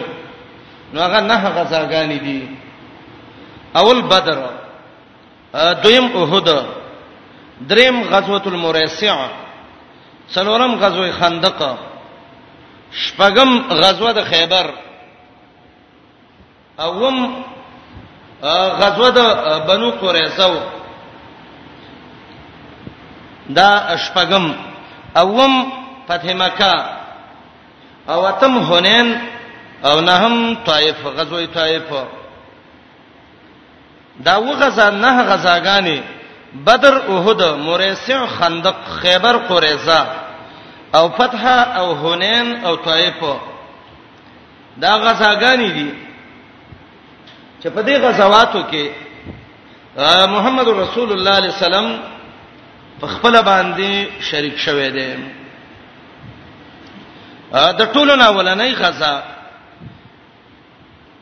نو 0.92 0.98
هغه 1.00 1.20
نه 1.20 1.36
غزاګانی 1.36 2.18
دي 2.26 2.40
اول 3.76 4.02
بدر 4.02 4.40
دویم 5.82 6.06
احد 6.22 6.48
دریم 7.68 7.96
غزوه 8.04 8.42
المريسع 8.46 9.26
څلورم 10.34 10.74
غزوه 10.74 11.10
خندق 11.12 11.62
شپږم 12.92 13.50
غزوه 13.70 14.12
د 14.12 14.20
خیبر 14.30 14.66
اوم 16.80 17.16
غزوه 18.80 19.10
د 19.10 19.20
بنو 19.68 19.90
قریظه 19.90 20.50
دا 23.48 23.70
شپږم 24.04 24.44
اوم 25.16 25.52
فتح 26.08 26.34
مکه 26.40 26.74
او 28.08 28.26
اتم 28.28 28.54
حنین 28.68 29.20
او 29.84 30.00
نهم 30.00 30.54
طائف 30.54 31.04
غزوه 31.06 31.46
طائف 31.46 31.88
دا 34.24 34.36
وغزا 34.38 34.90
نه 34.90 35.22
غزاګانې 35.26 36.00
بدر 36.54 36.94
احد 37.18 37.42
موریسع 37.42 38.26
خندق 38.26 38.76
خیبر 39.02 39.36
قریظه 39.36 40.06
او 40.94 41.08
فتح 41.08 41.44
او 41.76 41.94
حنین 42.00 42.64
او 42.64 42.74
طائف 42.76 43.24
دا 44.76 44.98
غزاګانې 44.98 45.70
دي 45.74 45.90
چې 47.62 47.66
په 47.68 47.82
دې 47.82 47.90
غزواتو 48.04 48.62
کې 48.72 48.88
محمد 50.28 50.68
رسول 50.68 51.12
الله 51.12 51.30
علیه 51.30 51.50
السلام 51.54 51.98
په 53.00 53.06
خپل 53.06 53.42
باندې 53.42 54.08
شریک 54.24 54.56
شوه 54.56 54.88
دی 54.88 55.14
د 57.52 57.92
ټولو 57.92 58.14
نه 58.16 58.26
ولنې 58.30 58.74
غزا 58.82 59.22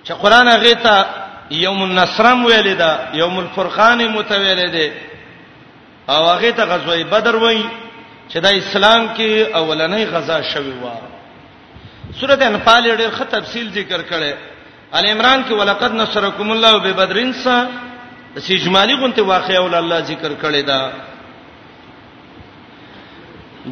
چې 0.04 0.12
قران 0.12 0.48
هغه 0.48 0.72
ته 0.74 1.04
یوم 1.50 1.82
النصرم 1.82 2.44
ویل 2.44 2.74
دا 2.76 2.98
یوم 3.14 3.38
الفرقان 3.38 4.06
متویل 4.08 4.70
دی 4.70 4.92
او 6.08 6.14
هغه 6.30 6.50
ته 6.52 6.64
غزوه 6.64 7.04
بدر 7.04 7.36
وای 7.36 7.62
چې 8.30 8.36
د 8.36 8.46
اسلام 8.46 9.14
کې 9.16 9.52
اولنې 9.56 10.06
غزا 10.12 10.42
شوی 10.42 10.70
و 10.82 10.88
سورته 12.20 12.44
انفال 12.46 12.96
ډېر 12.96 13.10
ښه 13.10 13.24
تفصیل 13.24 13.68
ذکر 13.72 14.00
کړي 14.02 14.32
ال 14.94 15.06
عمران 15.06 15.44
کې 15.44 15.52
ولقد 15.52 15.94
نصرکم 15.94 16.50
الله 16.50 16.78
ببدرین 16.78 17.32
سا 17.32 17.66
سجمالی 18.38 18.94
غونته 18.96 19.22
واقعه 19.22 19.60
ول 19.60 19.74
الله 19.74 20.00
ذکر 20.00 20.32
کړي 20.42 20.62
دا 20.66 20.90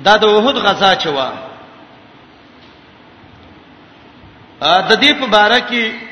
دا 0.04 0.16
د 0.16 0.24
وحد 0.24 0.54
غزا 0.56 0.94
چوا 0.94 1.32
ا 4.62 4.80
د 4.88 4.92
دې 5.04 5.10
په 5.20 5.26
باره 5.26 5.60
کې 5.70 6.05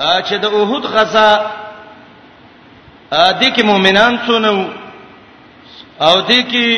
چې 0.00 0.34
د 0.42 0.44
اوحد 0.44 0.84
غزا 0.96 1.30
د 3.40 3.42
کې 3.54 3.62
مؤمنان 3.70 4.12
څونو 4.26 4.54
او 6.08 6.14
د 6.28 6.30
کې 6.50 6.68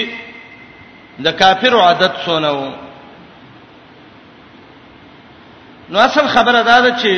د 1.24 1.32
کافرو 1.40 1.80
عادت 1.82 2.12
څونو 2.24 2.72
نو 5.90 5.98
اصل 5.98 6.26
خبره 6.34 6.62
دا 6.62 6.80
ده 6.80 6.90
چې 7.02 7.14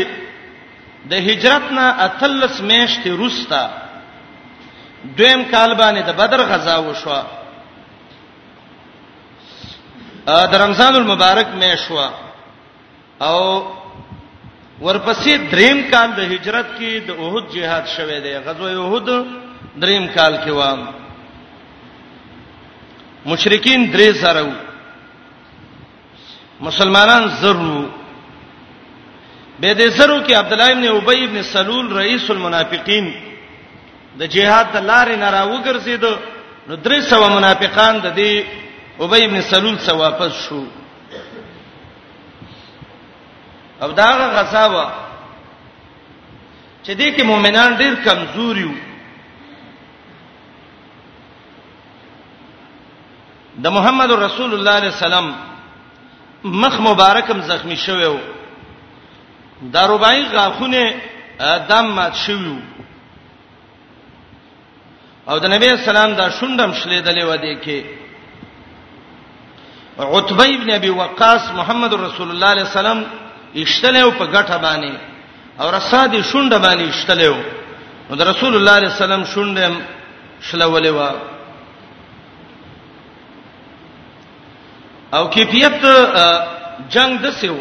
د 1.10 1.12
هجرت 1.28 1.64
نه 1.76 1.86
اتلس 2.06 2.54
میاشتې 2.60 3.06
وروسته 3.12 3.58
دویم 5.16 5.42
کال 5.44 5.74
باندې 5.74 6.00
د 6.04 6.10
بدر 6.18 6.40
غزا 6.40 6.76
وشوه 6.80 7.22
د 10.52 10.54
رمضان 10.54 10.94
المبارک 10.96 11.48
میاشوا 11.54 12.08
او 13.22 13.40
ورپسې 14.82 15.32
دریم 15.52 15.78
کال 15.90 16.08
د 16.18 16.20
هجرت 16.32 16.66
کې 16.78 16.90
د 17.06 17.08
اوحد 17.20 17.44
جهاد 17.54 17.84
شوه 17.96 18.16
دی 18.24 18.32
غزوه 18.46 18.70
اوحد 18.82 19.06
دریم 19.82 20.04
کال 20.14 20.32
کې 20.44 20.50
وام 20.58 20.80
مشرکین 23.26 23.80
درې 23.94 24.10
سره 24.22 24.40
وو 24.46 24.52
مسلمانان 26.66 27.24
زرو 27.40 27.74
به 29.60 29.70
دې 29.74 29.88
زرو 29.88 30.20
کې 30.26 30.32
عبد 30.40 30.52
الله 30.52 30.70
ابن 30.72 30.84
ابي 30.96 31.20
ابن 31.24 31.38
سلول 31.42 31.86
رئیس 31.92 32.30
المنافقین 32.30 33.06
د 34.18 34.20
جهاد 34.22 34.66
د 34.72 34.76
لارې 34.76 35.16
نه 35.22 35.28
راوګرځید 35.30 36.04
نو 36.68 36.74
درې 36.76 37.00
سو 37.10 37.24
منافقان 37.28 37.94
د 37.98 38.06
دې 38.18 38.32
ابي 39.00 39.24
ابن 39.24 39.40
سلول 39.42 39.76
سره 39.78 39.94
واپس 39.96 40.32
شو 40.48 40.62
او 43.84 43.90
دا 44.00 44.10
غصا 44.36 44.66
وا 44.74 44.86
چې 46.84 46.90
دې 47.00 47.08
کې 47.16 47.22
مؤمنان 47.30 47.70
ډېر 47.80 47.94
کمزوري 48.06 48.64
وو 48.68 48.76
د 53.62 53.66
محمد 53.76 54.10
رسول 54.26 54.50
الله 54.54 54.70
علیه 54.78 54.92
السلام 54.96 55.28
مخ 56.62 56.74
مبارکم 56.88 57.38
زخمی 57.50 57.76
شوی 57.86 58.04
وو 58.12 58.18
د 59.74 59.76
ربای 59.90 60.22
غاخونه 60.34 60.82
دم 61.70 61.86
مات 61.96 62.14
شوی 62.24 62.48
وو 62.52 62.60
او 65.28 65.36
د 65.42 65.44
نبی 65.54 65.66
اسلام 65.70 66.10
دا 66.14 66.26
شوندم 66.36 66.70
شلیدلې 66.78 67.24
و 67.30 67.32
دی 67.44 67.54
کې 67.64 67.78
عتبه 70.12 70.44
ابن 70.58 70.68
ابي 70.78 70.90
وقاص 70.98 71.42
محمد 71.58 71.92
رسول 72.06 72.28
الله 72.30 72.46
علیه 72.52 72.64
السلام 72.70 73.00
اشتلو 73.62 74.10
په 74.18 74.24
غټه 74.34 74.56
باندې 74.66 74.94
او 75.60 75.66
رسادي 75.76 76.20
شونډه 76.30 76.58
باندې 76.64 76.84
اشتلو 76.94 77.34
نو 78.10 78.16
د 78.20 78.22
رسول 78.30 78.52
الله 78.56 78.76
صلی 78.78 78.78
الله 78.78 78.78
علیه 78.86 78.92
وسلم 78.98 79.24
شونډه 79.32 79.66
شلولې 80.48 80.90
و 80.96 81.00
او 85.16 85.22
کیفیت 85.34 85.78
جنگ 86.94 87.10
د 87.24 87.26
سیو 87.40 87.56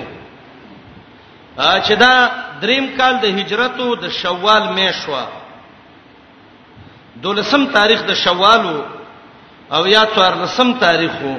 چې 1.86 1.94
دا 2.04 2.14
دریم 2.62 2.86
کال 2.98 3.14
د 3.22 3.26
هجرتو 3.38 3.96
د 4.04 4.06
شوال 4.22 4.64
میشوا 4.78 5.24
دولسم 7.22 7.64
تاریخ 7.78 8.00
د 8.08 8.14
شوالو 8.24 8.78
او 9.76 9.82
یا 9.88 10.04
څوارلسم 10.16 10.70
تاریخو 10.86 11.36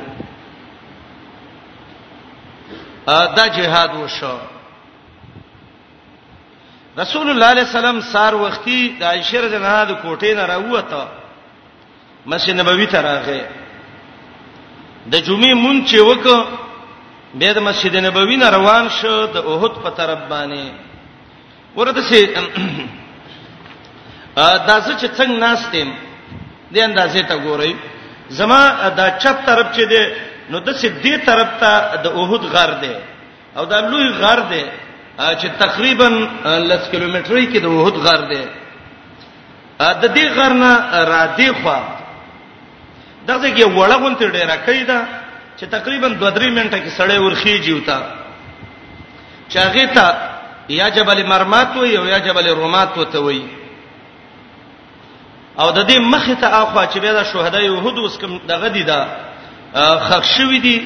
دا 3.06 3.46
جهاد 3.56 3.92
وشو 3.94 4.36
رسول 6.98 7.26
الله 7.30 7.46
علیه 7.52 7.66
السلام 7.68 7.98
سار 8.12 8.34
وختي 8.44 8.80
د 9.00 9.02
عائشه 9.12 9.38
رضی 9.44 9.54
الله 9.56 9.68
عنها 9.74 9.84
د 9.90 9.94
کوټې 10.04 10.30
نه 10.38 10.44
راووته 10.52 11.02
مسجد 12.26 12.54
نبوي 12.60 12.86
ته 12.92 12.98
راغی 13.08 13.42
د 15.12 15.14
جمعې 15.26 15.52
مونږ 15.64 15.78
چې 15.90 15.98
وک 16.00 16.26
به 17.38 17.52
د 17.52 17.58
مسجد 17.68 17.94
نبوي 18.06 18.36
نه 18.36 18.48
روان 18.56 18.88
شو 18.88 19.16
د 19.34 19.36
اوهد 19.36 19.72
په 19.84 19.90
طرف 19.98 20.18
باندې 20.30 20.66
ورته 21.76 22.00
سي 22.08 22.20
دا 24.66 24.76
چې 25.00 25.06
څنګه 25.18 25.38
ناستم 25.46 25.88
دې 26.74 26.78
اندازې 26.88 27.22
ته 27.28 27.36
ګورئ 27.46 27.72
زما 28.38 28.62
دا 28.98 29.06
چپ 29.22 29.36
طرف 29.46 29.66
چې 29.76 29.84
دی 29.90 30.02
نو 30.50 30.56
د 30.66 30.68
سدي 30.82 31.14
طرف 31.28 31.50
ته 31.60 31.72
د 32.04 32.06
اوهد 32.20 32.42
غر 32.54 32.72
دی 32.82 32.94
او 33.56 33.64
دا 33.72 33.78
لوی 33.90 34.08
غر 34.20 34.40
دی 34.50 34.64
چې 35.40 35.48
تقریبا 35.64 36.08
10 36.68 36.90
کیلومترې 36.92 37.44
کې 37.52 37.58
د 37.64 37.66
اوهد 37.72 37.94
غر 38.06 38.20
دی 38.32 38.44
د 40.02 40.04
دې 40.16 40.26
غر 40.36 40.52
نه 40.62 40.72
را 41.12 41.24
دی 41.38 41.48
خو 41.62 41.76
دغه 43.28 43.48
کې 43.56 43.64
وړغون 43.76 44.14
ته 44.20 44.24
ډیره 44.36 44.56
کیدا 44.66 44.98
چې 45.58 45.64
تقریبا 45.76 46.08
2-3 46.08 46.58
منټه 46.58 46.78
کې 46.84 46.90
سړې 46.98 47.16
ورخي 47.20 47.58
جیوتا 47.64 47.98
چاغه 49.52 49.84
تا 49.94 50.08
یا 50.80 50.88
جبل 50.96 51.18
مرمات 51.26 51.76
وي 51.76 51.96
او 51.98 52.04
یا 52.12 52.18
جبل 52.26 52.46
رومات 52.60 52.96
وته 52.98 53.18
وي 53.24 53.42
او 55.60 55.68
د 55.76 55.80
دې 55.90 55.96
مخ 56.12 56.24
ته 56.40 56.46
اخوا 56.62 56.84
چې 56.92 56.98
به 57.02 57.12
دا 57.18 57.24
شهدا 57.32 57.58
يهود 57.60 57.96
اوس 57.98 58.18
کوم 58.18 58.32
دغه 58.52 58.68
دي 58.68 58.82
دا 58.90 59.00
خښوي 59.76 60.58
دي 60.58 60.78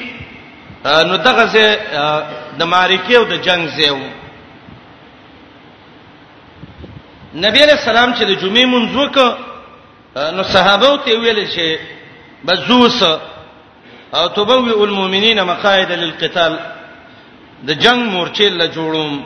نو 1.07 1.13
دغه 1.27 1.45
زه 1.55 1.65
د 2.59 2.61
مارکې 2.73 3.13
او 3.17 3.23
د 3.31 3.35
جنگ 3.47 3.61
زیو 3.77 3.97
نبی 7.45 7.59
علیہ 7.65 7.75
السلام 7.79 8.13
چې 8.13 8.23
د 8.25 8.31
جمعې 8.41 8.65
مونږ 8.65 8.89
وکړو 8.95 9.27
نو 10.35 10.43
صحابه 10.43 10.91
ته 11.05 11.11
ویل 11.19 11.45
چې 11.55 11.67
بزوس 12.45 13.01
او 14.13 14.27
تبوئ 14.27 14.81
المؤمنین 14.83 15.41
مقاعد 15.43 15.91
للقتال 15.91 16.57
د 17.63 17.71
جنگ 17.73 18.09
مورچې 18.13 18.41
له 18.51 18.67
جوړوم 18.75 19.21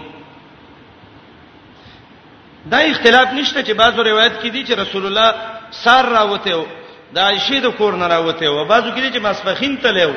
دا 2.72 2.78
اختلاف 2.78 3.28
نشته 3.34 3.64
چې 3.64 3.72
بعضو 3.74 4.04
روایت 4.04 4.34
کې 4.44 4.48
دي 4.50 4.66
چې 4.66 4.80
رسول 4.80 5.06
الله 5.06 5.36
سار 5.72 6.06
راوته 6.12 6.66
د 7.14 7.18
عائشه 7.28 7.58
د 7.66 7.68
کور 7.78 7.94
نه 8.02 8.08
راوته 8.14 8.46
و 8.52 8.60
بازو 8.72 8.92
کې 8.96 9.06
چې 9.14 9.20
مسفخین 9.28 9.74
تلو 9.84 10.12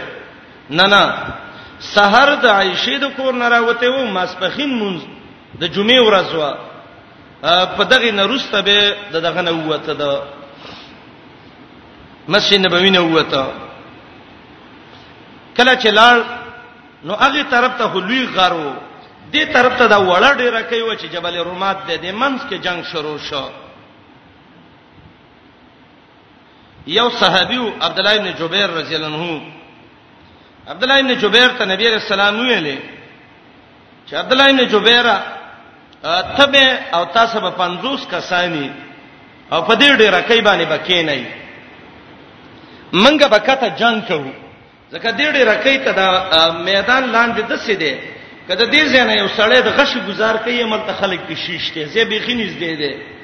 نه 0.79 0.87
نه 0.95 1.03
سحر 1.89 2.29
د 2.45 2.47
عائشه 2.53 2.97
د 3.03 3.05
کور 3.17 3.33
نه 3.43 3.47
راوته 3.55 3.87
و 3.91 3.97
مسفخین 4.19 4.71
مونږ 4.81 4.97
د 5.61 5.63
جمعې 5.75 6.01
ورځ 6.09 6.29
و 6.41 6.43
په 7.77 7.83
دغه 7.93 8.11
نه 8.21 8.25
روسته 8.33 8.59
به 8.69 8.77
دغه 9.27 9.41
نه 9.49 9.53
وته 9.69 9.93
د 10.01 10.03
مسجد 12.35 12.59
نبوي 12.67 12.91
نه 12.97 13.01
وته 13.03 13.43
کله 15.57 15.73
چې 15.81 15.89
لاړ 15.99 16.17
نو 17.09 17.13
هغه 17.25 17.43
طرف 17.57 17.73
ته 17.83 17.95
لوی 18.09 18.23
غارو 18.39 18.69
دې 19.35 19.47
طرف 19.55 19.75
ته 19.79 19.85
دا 19.87 19.99
وړه 19.99 20.31
ډیره 20.39 20.63
کوي 20.73 20.95
چې 20.97 21.07
جبل 21.15 21.35
رومات 21.39 21.79
دې 21.89 22.11
منځ 22.23 22.39
کې 22.51 22.55
جنگ 22.67 22.79
شروع 22.91 23.19
شو 23.29 23.31
شا. 23.31 23.45
یو 26.87 27.09
صحابي 27.11 27.59
عبد 27.81 27.99
الله 27.99 28.19
بن 28.19 28.31
جبیر 28.39 28.67
رضی 28.71 28.95
الله 28.97 29.07
عنه 29.17 29.41
عبد 30.69 30.83
الله 30.85 31.03
بن 31.03 31.15
جبیر 31.23 31.49
ته 31.59 31.65
نبی 31.65 31.89
رسول 31.89 32.21
الله 32.21 32.43
ویلې 32.43 32.77
چې 34.11 34.15
عبد 34.15 34.33
الله 34.33 34.47
بن 34.53 34.65
جبیر 34.67 35.07
تبه 36.39 36.67
او 36.95 37.05
تاسو 37.05 37.41
به 37.41 37.51
50 37.51 38.11
کسانی 38.11 38.71
او 39.53 39.61
په 39.63 39.75
دې 39.75 39.99
ډیره 39.99 40.21
کوي 40.29 40.41
باندې 40.43 40.67
بکې 40.67 41.03
نه 41.07 41.13
وي 41.15 41.27
منګه 42.93 43.27
بکته 43.27 43.69
جنگ 43.79 44.01
کوو 44.09 44.31
ځکه 44.93 45.11
دې 45.19 45.33
ډیره 45.37 45.55
کوي 45.63 45.79
ته 45.79 45.93
دا 45.93 46.51
میدان 46.53 47.13
لاندې 47.13 47.41
دسه 47.51 47.75
دي 47.75 47.97
کله 48.49 48.67
دې 48.71 48.87
ځنه 48.93 49.19
یو 49.19 49.29
سړی 49.29 49.61
د 49.63 49.69
غش 49.79 49.97
گزار 50.09 50.37
کوي 50.37 50.65
مل 50.65 50.87
ته 50.87 50.93
خلک 50.93 51.21
کې 51.29 51.35
شیشته 51.47 51.85
زه 51.87 52.05
به 52.05 52.19
خینیز 52.27 52.53
دی 52.59 52.77
دی 52.77 53.16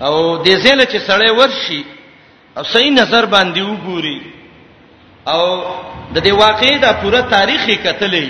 او 0.00 0.42
د 0.44 0.48
زینه 0.62 0.84
چې 0.84 0.98
سړی 1.08 1.30
ورشي 1.30 1.82
او 2.56 2.62
صحیح 2.64 2.90
نظر 2.90 3.26
باندې 3.34 3.60
وګوري 3.62 4.20
او 5.28 5.44
د 6.14 6.16
دې 6.24 6.32
واقعې 6.32 6.76
د 6.80 6.86
پوره 7.00 7.20
تاریخي 7.22 7.76
کتلې 7.84 8.28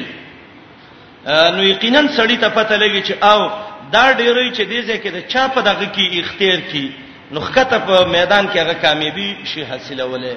نو 1.26 1.62
یقینا 1.64 2.02
سړی 2.16 2.36
ته 2.42 2.48
پته 2.48 2.76
لګي 2.76 3.02
چې 3.06 3.14
او 3.32 3.50
دا 3.92 4.12
ډیرې 4.14 4.52
چې 4.56 4.62
دې 4.70 4.80
ځکه 4.90 5.08
د 5.16 5.18
چا 5.32 5.48
په 5.48 5.60
دغه 5.62 5.86
کې 5.92 6.20
اختیار 6.20 6.60
کی 6.70 6.86
نو 7.30 7.40
خطه 7.40 7.78
په 7.78 8.04
میدان 8.16 8.48
کې 8.48 8.58
هغه 8.58 8.74
کامیابی 8.74 9.30
شي 9.50 9.64
حاصلولې 9.64 10.36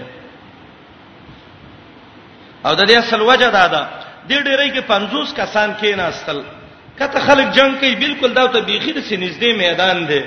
او 2.66 2.76
د 2.76 2.82
دې 2.90 2.96
اصل 3.04 3.22
وجه 3.22 3.50
دا 3.50 3.68
ده 3.74 3.82
د 4.28 4.32
ډیرې 4.44 4.68
کې 4.74 4.82
50 4.90 5.34
کسان 5.36 5.70
کې 5.82 5.96
نه 5.96 6.04
اصل 6.04 6.38
کته 7.00 7.20
خلک 7.20 7.48
جنگ 7.56 7.72
کوي 7.80 7.96
بالکل 7.96 8.34
دا 8.34 8.48
ته 8.48 8.60
بيخیر 8.62 9.02
سي 9.02 9.18
نږدې 9.18 9.58
میدان 9.58 9.98
دی 10.08 10.22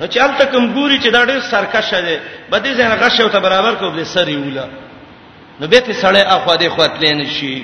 نو 0.00 0.06
چې 0.06 0.18
هم 0.24 0.32
تکم 0.38 0.64
ګوري 0.74 0.98
چې 1.00 1.08
دا 1.10 1.24
ډېر 1.24 1.40
سرکشه 1.50 2.00
دی 2.06 2.16
بده 2.50 2.74
زنه 2.74 2.96
غشو 3.02 3.28
ته 3.28 3.38
برابر 3.46 3.72
کو 3.80 3.90
دې 4.00 4.04
سر 4.14 4.28
یولا 4.28 4.66
نو 5.60 5.64
به 5.72 5.80
ته 5.86 5.92
سړی 6.02 6.22
اخوا 6.36 6.54
دې 6.56 6.68
خواتلین 6.74 7.24
شي 7.36 7.54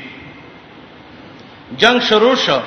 جنگ 1.83 2.01
شروع 2.09 2.35
شو 2.47 2.59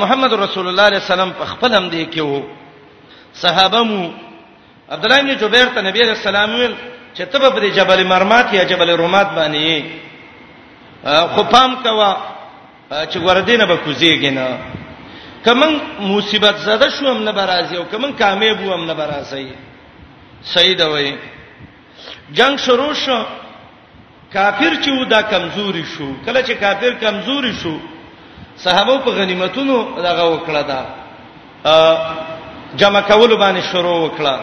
محمد 0.00 0.32
رسول 0.32 0.66
الله 0.68 0.82
علیه 0.86 0.98
السلام 1.02 1.30
په 1.40 1.44
خپل 1.52 1.74
هم 1.80 1.88
دی 1.88 2.02
کې 2.12 2.18
وو 2.18 2.42
صحابه 3.42 3.82
مو 3.90 4.00
عبد 4.94 5.04
الله 5.04 5.22
بن 5.22 5.36
جبیر 5.44 5.66
ته 5.74 5.80
نبی 5.88 6.00
رسول 6.00 6.36
الله 6.36 6.56
ویل 6.58 6.74
چې 7.14 7.22
ته 7.32 7.38
په 7.56 7.68
جبل 7.80 8.04
مرمات 8.14 8.54
یا 8.54 8.62
جبل 8.72 8.90
رومات 9.02 9.28
باندې 9.34 9.82
خو 11.34 11.42
پام 11.54 11.74
کوا 11.84 12.16
چې 12.90 13.16
ور 13.26 13.40
دینه 13.50 13.64
به 13.66 13.76
کوزیږي 13.86 14.30
نه 14.38 14.58
کمن 15.46 15.74
مصیبت 16.00 16.56
زده 16.56 16.88
شو 16.94 17.04
هم 17.06 17.18
نه 17.28 17.32
برازي 17.32 17.76
او 17.76 17.84
کمن 17.92 18.12
کامیاب 18.22 18.60
و 18.64 18.72
هم 18.74 18.84
نه 18.90 18.94
برازي 18.94 19.46
سید 20.54 20.80
وای 20.80 21.14
جنگ 22.38 22.56
شروع 22.66 22.94
شو 23.04 23.18
کافر 24.32 24.72
چې 24.82 24.88
ودا 25.00 25.22
کمزوري 25.22 25.84
شو 25.94 26.06
کله 26.26 26.42
چې 26.42 26.50
کافر 26.64 26.92
کمزوري 27.04 27.52
شو 27.62 27.74
صحابه 28.56 28.98
په 28.98 29.10
غنیمتونو 29.10 29.78
دغه 30.06 30.24
وکړه 30.34 30.62
دا 30.72 30.80
جمع 32.76 33.00
کول 33.00 33.32
باندې 33.38 33.62
شروع 33.72 33.98
وکړه 34.08 34.36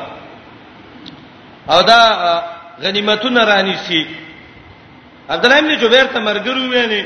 او 1.74 1.82
دا 1.82 2.02
غنیمتونه 2.84 3.44
رانی 3.46 3.76
سي 3.76 4.08
عبد 5.30 5.46
الله 5.46 5.62
بن 5.62 5.76
جبیر 5.82 6.04
ته 6.14 6.20
مرګرو 6.26 6.64
ویني 6.74 7.02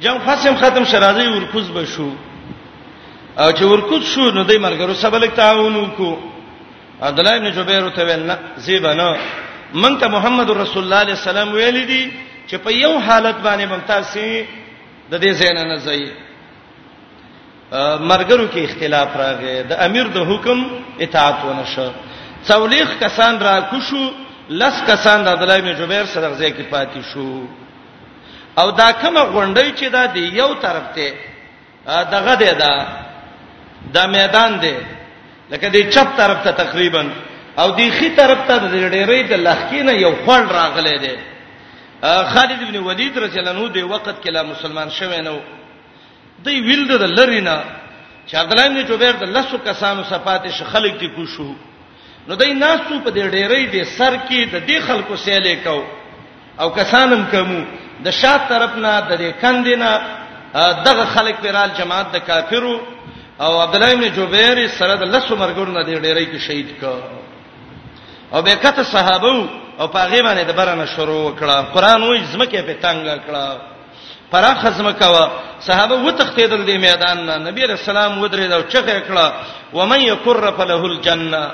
جنگ 0.00 0.18
فسم 0.26 0.54
ختم 0.56 0.84
شرازي 0.84 1.26
ورکوز 1.28 1.70
بشو 1.70 2.08
او 3.38 3.50
چې 3.52 3.62
ورکوټ 3.62 4.02
شو 4.04 4.30
نو 4.30 4.42
دای 4.44 4.58
مرګرو 4.58 4.94
سبلک 4.94 5.30
تعاون 5.34 5.76
وکړو 5.76 6.18
عبدالله 7.02 7.36
ابن 7.36 7.50
جبیر 7.52 7.88
ته 7.96 8.04
ویل 8.06 8.30
زیبنا 8.64 9.08
مونږ 9.74 10.00
ته 10.00 10.08
محمد 10.08 10.50
رسول 10.50 10.84
الله 10.84 10.96
علیه 11.04 11.14
السلام 11.18 11.52
ویل 11.52 11.78
دي 11.88 12.02
چې 12.48 12.54
په 12.64 12.70
یو 12.74 12.98
حالت 12.98 13.36
باندې 13.46 13.64
ممتازي 13.70 14.44
د 15.10 15.20
دې 15.22 15.28
زینا 15.40 15.62
نه 15.70 15.76
ځي 15.86 16.04
مرګرو 18.08 18.46
کې 18.52 18.58
اختلاف 18.64 19.16
راغی 19.16 19.62
د 19.70 19.80
امیر 19.86 20.08
د 20.16 20.28
حکم 20.30 20.58
اطاعت 21.06 21.44
ونشو 21.44 21.86
څولېخ 22.48 22.88
کسان 23.04 23.38
را 23.46 23.60
کوشو 23.70 24.02
لس 24.62 24.74
کسان 24.86 25.24
د 25.24 25.28
عبدالله 25.28 25.54
ابن 25.62 25.72
جبیر 25.78 26.04
سره 26.16 26.34
ځای 26.38 26.50
کې 26.52 26.72
پاتې 26.72 27.12
شو 27.12 27.44
او 28.60 28.70
دا 28.70 28.92
کومه 28.92 29.24
غونډې 29.24 29.80
چې 29.80 29.84
دا 29.92 30.06
دی 30.06 30.20
یو 30.40 30.54
طرف 30.54 30.82
ته 30.94 31.12
دغه 32.14 32.34
دی 32.44 32.52
دا 32.58 32.74
دا 33.94 34.02
میدان 34.18 34.52
دی 34.62 34.74
لکه 35.50 35.68
د 35.74 35.90
چپ 35.94 36.08
طرف 36.16 36.38
ته 36.44 36.50
تقریبا 36.62 37.02
او 37.60 37.68
د 37.78 37.90
خي 37.98 38.08
طرف 38.18 38.38
ته 38.48 38.54
د 38.58 38.74
ډېرې 38.74 39.28
د 39.30 39.32
لخکینه 39.46 39.92
یو 39.92 40.12
خړ 40.24 40.42
راغلی 40.58 40.96
دی 41.04 41.16
خالد 42.34 42.60
ابن 42.66 42.76
ولید 42.86 43.18
رضی 43.24 43.38
الله 43.40 43.50
عنه 43.52 43.68
د 43.74 43.78
وخت 43.94 44.08
کې 44.22 44.28
لا 44.36 44.42
مسلمان 44.52 44.88
شوی 44.98 45.20
نه 45.20 45.40
دی 46.46 46.60
ویل 46.68 46.84
د 46.88 47.02
لرینا 47.18 47.56
چې 48.28 48.34
عبد 48.40 48.52
الله 48.52 48.68
بن 48.68 48.82
جبیر 48.88 49.12
د 49.20 49.30
لسو 49.36 49.58
کسانو 49.66 50.02
صفات 50.08 50.48
شخلک 50.58 50.98
دي 51.00 51.08
کو 51.16 51.26
شو 51.36 51.50
نو 52.28 52.34
دای 52.40 52.52
ناسو 52.54 53.00
په 53.04 53.10
دې 53.10 53.30
ډېرې 53.30 53.72
دي 53.72 53.84
سر 53.96 54.14
کې 54.16 54.40
د 54.52 54.66
دې 54.66 54.80
خلکو 54.88 55.14
سیلې 55.16 55.56
کو 55.64 55.86
او 56.60 56.68
کسانم 56.80 57.24
کمو 57.32 57.60
د 58.04 58.10
شاته 58.22 58.44
طرف 58.48 58.76
نه 58.84 58.90
د 59.08 59.12
دې 59.16 59.42
کندینه 59.42 60.00
دغه 60.86 61.04
خلک 61.14 61.36
پیرال 61.42 61.70
جماعت 61.78 62.12
د 62.14 62.18
کافرو 62.26 62.76
او 63.44 63.52
عبد 63.64 63.74
الله 63.76 63.90
ابن 63.96 64.06
جبیر 64.18 64.58
سره 64.78 64.94
د 65.00 65.02
لسو 65.14 65.32
مرګونو 65.42 65.72
نه 65.78 65.82
ډیرې 66.06 66.24
کې 66.32 66.38
شهید 66.46 66.68
کا 66.80 66.94
او 68.34 68.38
به 68.46 68.54
کته 68.64 68.82
صحابه 68.94 69.36
او 69.80 69.86
پاغه 69.94 70.20
باندې 70.26 70.42
د 70.46 70.52
برنه 70.58 70.86
شروع 70.94 71.26
کړه 71.40 71.56
قران 71.74 72.00
وایي 72.02 72.24
زمکه 72.32 72.60
په 72.68 72.72
تنګ 72.84 73.00
کړه 73.26 73.46
پراخ 74.32 74.60
زمکه 74.78 75.06
وا 75.14 75.24
صحابه 75.68 75.94
و 76.06 76.10
تختیدل 76.20 76.62
دی 76.68 76.76
میدان 76.88 77.18
نه 77.26 77.34
نبی 77.48 77.62
رسول 77.66 77.90
الله 77.96 78.20
ودرې 78.28 78.46
دا 78.52 78.58
چغه 78.72 78.96
کړه 79.08 79.26
و 79.76 79.80
من 79.90 80.00
یکر 80.12 80.44
فله 80.58 80.82
الجنه 80.92 81.44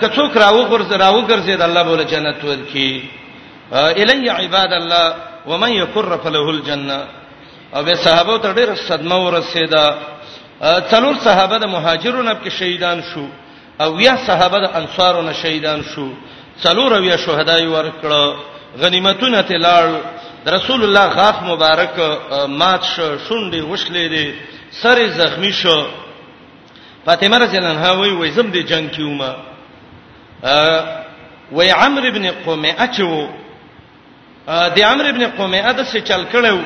کڅوک 0.00 0.32
راو 0.42 0.60
غرز 0.70 0.90
راو 1.04 1.20
ګرځید 1.30 1.60
الله 1.68 1.82
بوله 1.88 2.04
جنت 2.12 2.40
ورکی 2.44 2.92
الی 4.00 4.28
عباد 4.30 4.72
الله 4.80 5.06
ومن 5.50 5.72
یکر 5.82 6.10
فله 6.24 6.48
الجنه 6.56 7.00
او 7.74 7.82
به 7.86 7.94
صحابه 8.06 8.38
ته 8.38 8.48
ډیر 8.58 8.70
صدمه 8.88 9.16
ورسیدا 9.26 9.84
څلور 10.90 11.14
صحابه 11.26 11.56
د 11.58 11.64
مهاجرونو 11.76 12.32
کې 12.42 12.50
شهیدان 12.58 12.98
شو 13.10 13.24
او 13.84 14.00
یا 14.00 14.16
صحابه 14.26 14.58
د 14.64 14.66
انصارونو 14.80 15.32
شهیدان 15.42 15.80
شو 15.92 16.08
څلور 16.64 16.90
او 16.98 17.02
یا 17.12 17.16
شهداي 17.16 17.66
ورکړه 17.66 18.22
غنیمتونه 18.82 19.40
ته 19.48 19.56
لاړ 19.66 19.84
رسول 20.56 20.80
الله 20.84 21.06
غاف 21.18 21.36
مبارک 21.52 21.94
مات 22.60 22.82
شو 22.94 23.10
شونډې 23.28 23.62
وشلې 23.72 24.06
دي 24.14 24.34
سر 24.82 24.96
زخمی 25.18 25.52
شو 25.52 25.78
فاطمه 27.06 27.38
رضی 27.38 27.56
الله 27.58 27.70
عنها 27.74 27.92
وی 27.92 28.10
وی 28.10 28.30
زم 28.30 28.50
دې 28.52 28.56
جنگ 28.70 28.88
کیوما 28.94 29.30
وی 31.52 31.70
عمرو 31.70 32.06
ابن 32.08 32.24
قمه 32.46 32.72
اچو 32.78 33.28
د 34.76 34.78
عمرو 34.90 35.08
ابن 35.08 35.22
قمه 35.36 35.60
اده 35.70 35.84
څه 35.90 35.98
چل 36.08 36.22
کړو 36.32 36.58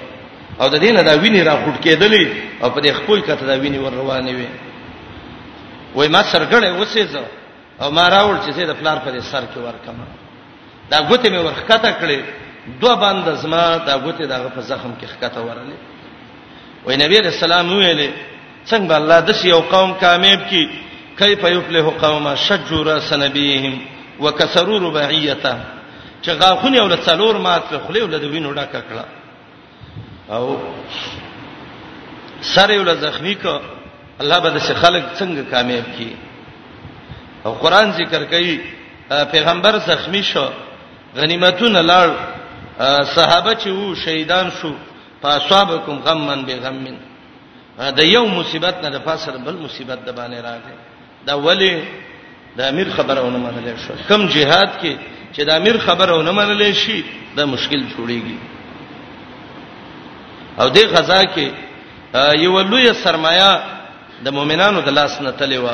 او 0.61 0.69
د 0.69 0.77
دینه 0.77 1.03
دا 1.03 1.17
ویني 1.21 1.43
را 1.43 1.57
خټ 1.57 1.79
کېدلې 1.85 2.27
او 2.63 2.71
په 2.71 2.81
دې 2.81 2.91
خپل 2.93 3.21
کته 3.21 3.47
دا 3.47 3.57
ویني 3.63 3.79
ور 3.79 3.91
روانې 3.93 4.31
وي 4.35 4.49
وای 5.95 6.09
ما 6.09 6.23
سرګړې 6.23 6.77
وسېزه 6.81 7.23
او 7.83 7.91
ما 7.91 8.09
راول 8.09 8.37
چې 8.47 8.61
د 8.67 8.73
پلار 8.77 8.99
په 8.99 9.21
سر 9.21 9.43
کې 9.43 9.59
ورکم 9.59 9.97
دا 10.91 10.99
غوته 11.03 11.29
مې 11.31 11.39
ورخته 11.47 11.91
کړې 12.01 12.21
دوه 12.81 12.95
باندې 13.01 13.31
زما 13.43 13.77
دا 13.77 13.97
غوته 13.97 14.27
دا 14.27 14.49
په 14.55 14.61
زخم 14.61 14.95
کې 15.01 15.07
خکته 15.07 15.41
ورلې 15.43 15.77
وای 16.87 16.97
نبی 16.97 17.19
رسول 17.21 17.53
الله 17.53 17.75
ویلې 17.77 18.11
څنګه 18.71 18.93
الله 18.95 19.21
د 19.21 19.31
یو 19.45 19.61
قوم 19.61 19.95
کامیاب 19.95 20.41
کی 20.51 20.69
کیف 21.19 21.45
یفلح 21.45 21.87
قوم 22.03 22.35
شجر 22.35 23.01
سنبیهم 23.01 23.98
وکسروا 24.21 24.79
رباعیته 24.79 25.57
چې 26.23 26.29
غاخونی 26.41 26.79
ول 26.81 26.97
څلور 27.05 27.35
مات 27.47 27.63
په 27.71 27.79
خله 27.87 28.05
ول 28.05 28.19
د 28.23 28.31
وینو 28.31 28.53
ډکه 28.55 28.81
کړه 28.89 29.05
او 30.35 30.59
سره 32.55 32.79
ول 32.81 32.97
زخمی 33.03 33.35
کو 33.43 33.53
الله 34.23 34.39
به 34.45 34.51
د 34.57 34.59
خلک 34.83 35.05
څنګه 35.15 35.51
کامیاب 35.51 35.85
کړي 35.97 36.13
او 37.45 37.53
قران 37.63 37.93
ذکر 38.01 38.25
کوي 38.33 38.59
پیغمبر 39.33 39.79
زخمی 39.87 40.23
شو 40.31 40.47
غنیمتونه 41.17 41.83
لاړ 41.83 42.11
صحابه 43.15 43.53
چې 43.55 43.69
وو 43.69 43.95
شهیدان 44.05 44.51
شو 44.61 44.73
فاصابکم 45.23 45.99
غمن 46.07 46.43
بغمن 46.49 46.97
دا 47.97 48.05
یو 48.05 48.27
مصیبت 48.27 48.75
نه 48.83 48.91
د 48.91 48.99
فاسر 49.05 49.37
بل 49.37 49.57
مصیبت 49.65 49.99
د 50.05 50.15
باندې 50.17 50.45
راغی 50.47 50.77
دا 51.27 51.35
ولی 51.47 51.75
د 52.59 52.61
امیر 52.71 52.87
خبرونه 52.97 53.39
منل 53.47 53.75
شو 53.85 53.93
کم 54.09 54.21
جهاد 54.35 54.71
کې 54.81 54.97
چې 55.35 55.43
د 55.49 55.51
امیر 55.61 55.77
خبرونه 55.87 56.31
منل 56.37 56.63
شي 56.81 57.05
دا 57.37 57.45
مشکل 57.47 57.81
جوړيږي 57.93 58.39
او 60.61 60.69
د 60.77 60.79
غزا 60.95 61.21
کې 61.35 61.47
یو 62.45 62.61
لوی 62.71 62.93
سرمایا 63.03 63.51
د 64.25 64.29
مؤمنانو 64.39 64.81
د 64.87 64.95
لاس 64.99 65.21
نه 65.21 65.33
تلې 65.41 65.59
و 65.67 65.69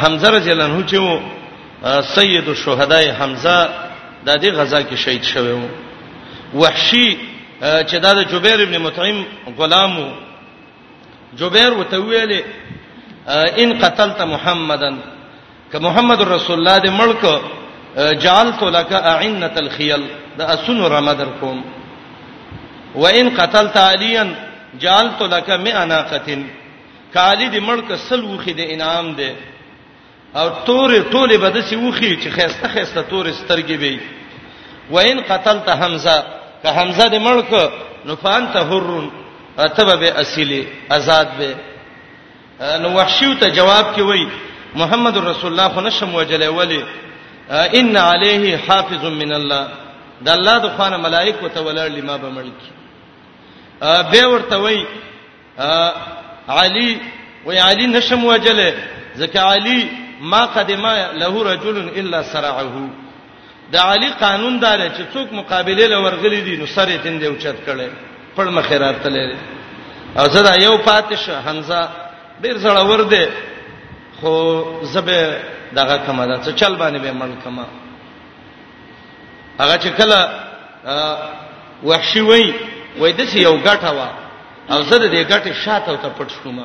حمزه 0.00 0.30
رجل 0.36 0.60
انو 0.66 0.82
چې 0.88 0.94
و 0.94 1.20
سید 2.12 2.48
الشهداء 2.48 3.04
حمزه 3.18 3.56
د 4.26 4.38
دې 4.42 4.48
غزا 4.60 4.80
کې 4.82 4.94
شهید 4.94 5.22
شوی 5.32 5.52
و 5.52 5.60
وحشي 6.60 7.18
چې 7.60 7.96
دا 8.04 8.14
د 8.20 8.24
جبیر 8.32 8.60
ابن 8.66 8.78
مطعم 8.86 9.20
غلامو 9.58 10.06
جبیر 11.40 11.72
وته 11.72 11.98
ویلې 12.00 12.42
ان 13.62 13.78
قتلت 13.80 14.20
محمدن 14.32 14.98
ک 15.70 15.74
محمد 15.86 16.20
رسول 16.26 16.58
الله 16.58 16.78
دې 16.82 16.90
ملک 17.02 18.20
جعلت 18.24 18.62
لك 18.76 18.92
اعنه 19.12 19.50
الخيل 19.62 20.02
دا 20.38 20.44
اسن 20.54 20.82
رمدر 20.92 21.26
کوم 21.40 21.62
وان 22.94 23.30
قتلت 23.38 23.76
عليا 23.76 24.24
جعلت 24.84 25.22
لك 25.34 25.50
مئناقه 25.64 26.38
کالی 27.14 27.50
دې 27.50 27.60
ملک 27.70 27.92
سل 28.08 28.24
وخي 28.24 28.52
دې 28.54 28.72
انعام 28.76 29.10
دې 29.16 29.32
او 30.36 30.46
تورې 30.66 31.12
ټولې 31.12 31.36
بدسي 31.44 31.76
وخي 31.76 32.14
چې 32.16 32.28
خيسته 32.38 32.68
خيسته 32.78 33.02
تورې 33.02 33.32
سترګې 33.42 33.76
وي 33.80 34.00
وان 34.90 35.20
قتلت 35.28 35.68
حمزه 35.84 36.18
که 36.62 36.68
حمزه 36.80 37.10
دې 37.10 37.18
ملک 37.18 37.70
نفانت 38.12 38.56
حرن 38.72 39.06
اتبه 39.58 39.94
به 39.96 40.20
اصلي 40.20 40.64
آزاد 40.96 41.28
به 41.38 41.56
نو 42.82 42.96
وحشیو 42.98 43.34
ته 43.40 43.48
جواب 43.56 43.94
کوي 43.96 44.26
محمد 44.80 45.16
رسول 45.18 45.50
الله 45.52 45.68
خو 45.74 45.80
نشم 45.88 46.14
وجلې 46.14 46.44
ولی 46.60 46.80
ان 47.78 47.96
علیه 47.96 48.56
حافظ 48.68 49.04
من 49.22 49.32
الله 49.38 49.64
د 50.26 50.28
الله 50.36 50.56
د 50.64 50.68
خوانه 50.76 50.96
ملائکه 50.96 51.48
ته 51.54 51.60
ولر 51.66 51.88
لما 51.98 52.16
به 52.16 52.28
ملک 52.38 52.52
به 54.12 54.26
ورته 54.32 54.56
وای 54.56 54.80
علی 56.58 56.90
وای 57.46 57.58
علی 57.68 57.86
نشم 57.86 58.24
وجلې 58.36 58.70
ځکه 59.20 59.38
علی 59.38 59.88
ما 60.20 60.44
قدما 60.46 60.92
له 61.22 61.44
رجل 61.52 61.76
الا 62.02 62.22
سرعه 62.22 62.90
د 63.72 63.76
علی 63.76 64.08
قانون 64.20 64.58
دار 64.58 64.78
چې 64.88 65.16
څوک 65.16 65.32
مقابله 65.32 65.86
لورغلی 65.88 66.40
دي 66.40 66.56
نو 66.56 66.66
سره 66.66 66.96
تند 66.98 67.24
او 67.24 67.34
چت 67.36 67.54
کړي 67.66 67.90
پړم 68.36 68.60
خیرات 68.62 68.96
تلې 69.02 69.36
او 70.18 70.24
زدا 70.30 70.54
یو 70.62 70.76
پاتش 70.78 71.28
حمزه 71.30 71.88
ډیر 72.42 72.56
زړه 72.58 72.80
ور 72.88 73.02
دي 73.02 73.26
خو 74.20 74.62
زبه 74.82 75.18
دغه 75.76 75.96
کما 76.06 76.26
ده 76.26 76.36
څه 76.42 76.52
چل 76.54 76.74
باندې 76.78 76.98
به 77.00 77.12
مړ 77.12 77.44
کما 77.44 77.64
هغه 79.60 79.76
چې 79.78 79.88
کله 80.00 80.20
وحشي 81.84 82.20
وای 82.20 82.54
وای 82.98 83.12
د 83.12 83.36
یو 83.36 83.56
غټه 83.64 83.90
وا 83.96 84.08
او 84.70 84.82
زه 84.82 84.98
د 84.98 85.06
دې 85.12 85.32
غټه 85.32 85.52
شاته 85.52 85.96
ته 85.96 86.08
پټ 86.18 86.30
شوم 86.42 86.64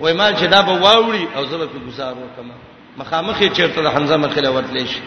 وای 0.00 0.12
ما 0.14 0.32
چې 0.32 0.44
دا 0.44 0.62
به 0.62 0.72
واوري 0.72 1.28
او 1.36 1.44
زه 1.46 1.56
به 1.58 1.66
گزار 1.88 2.12
وکم 2.14 2.50
مخامخ 2.98 3.40
یې 3.42 3.52
چیرته 3.56 3.82
د 3.82 3.86
حمزه 3.94 4.16
مخله 4.16 4.48
ورتلې 4.62 4.86
شي 4.86 5.00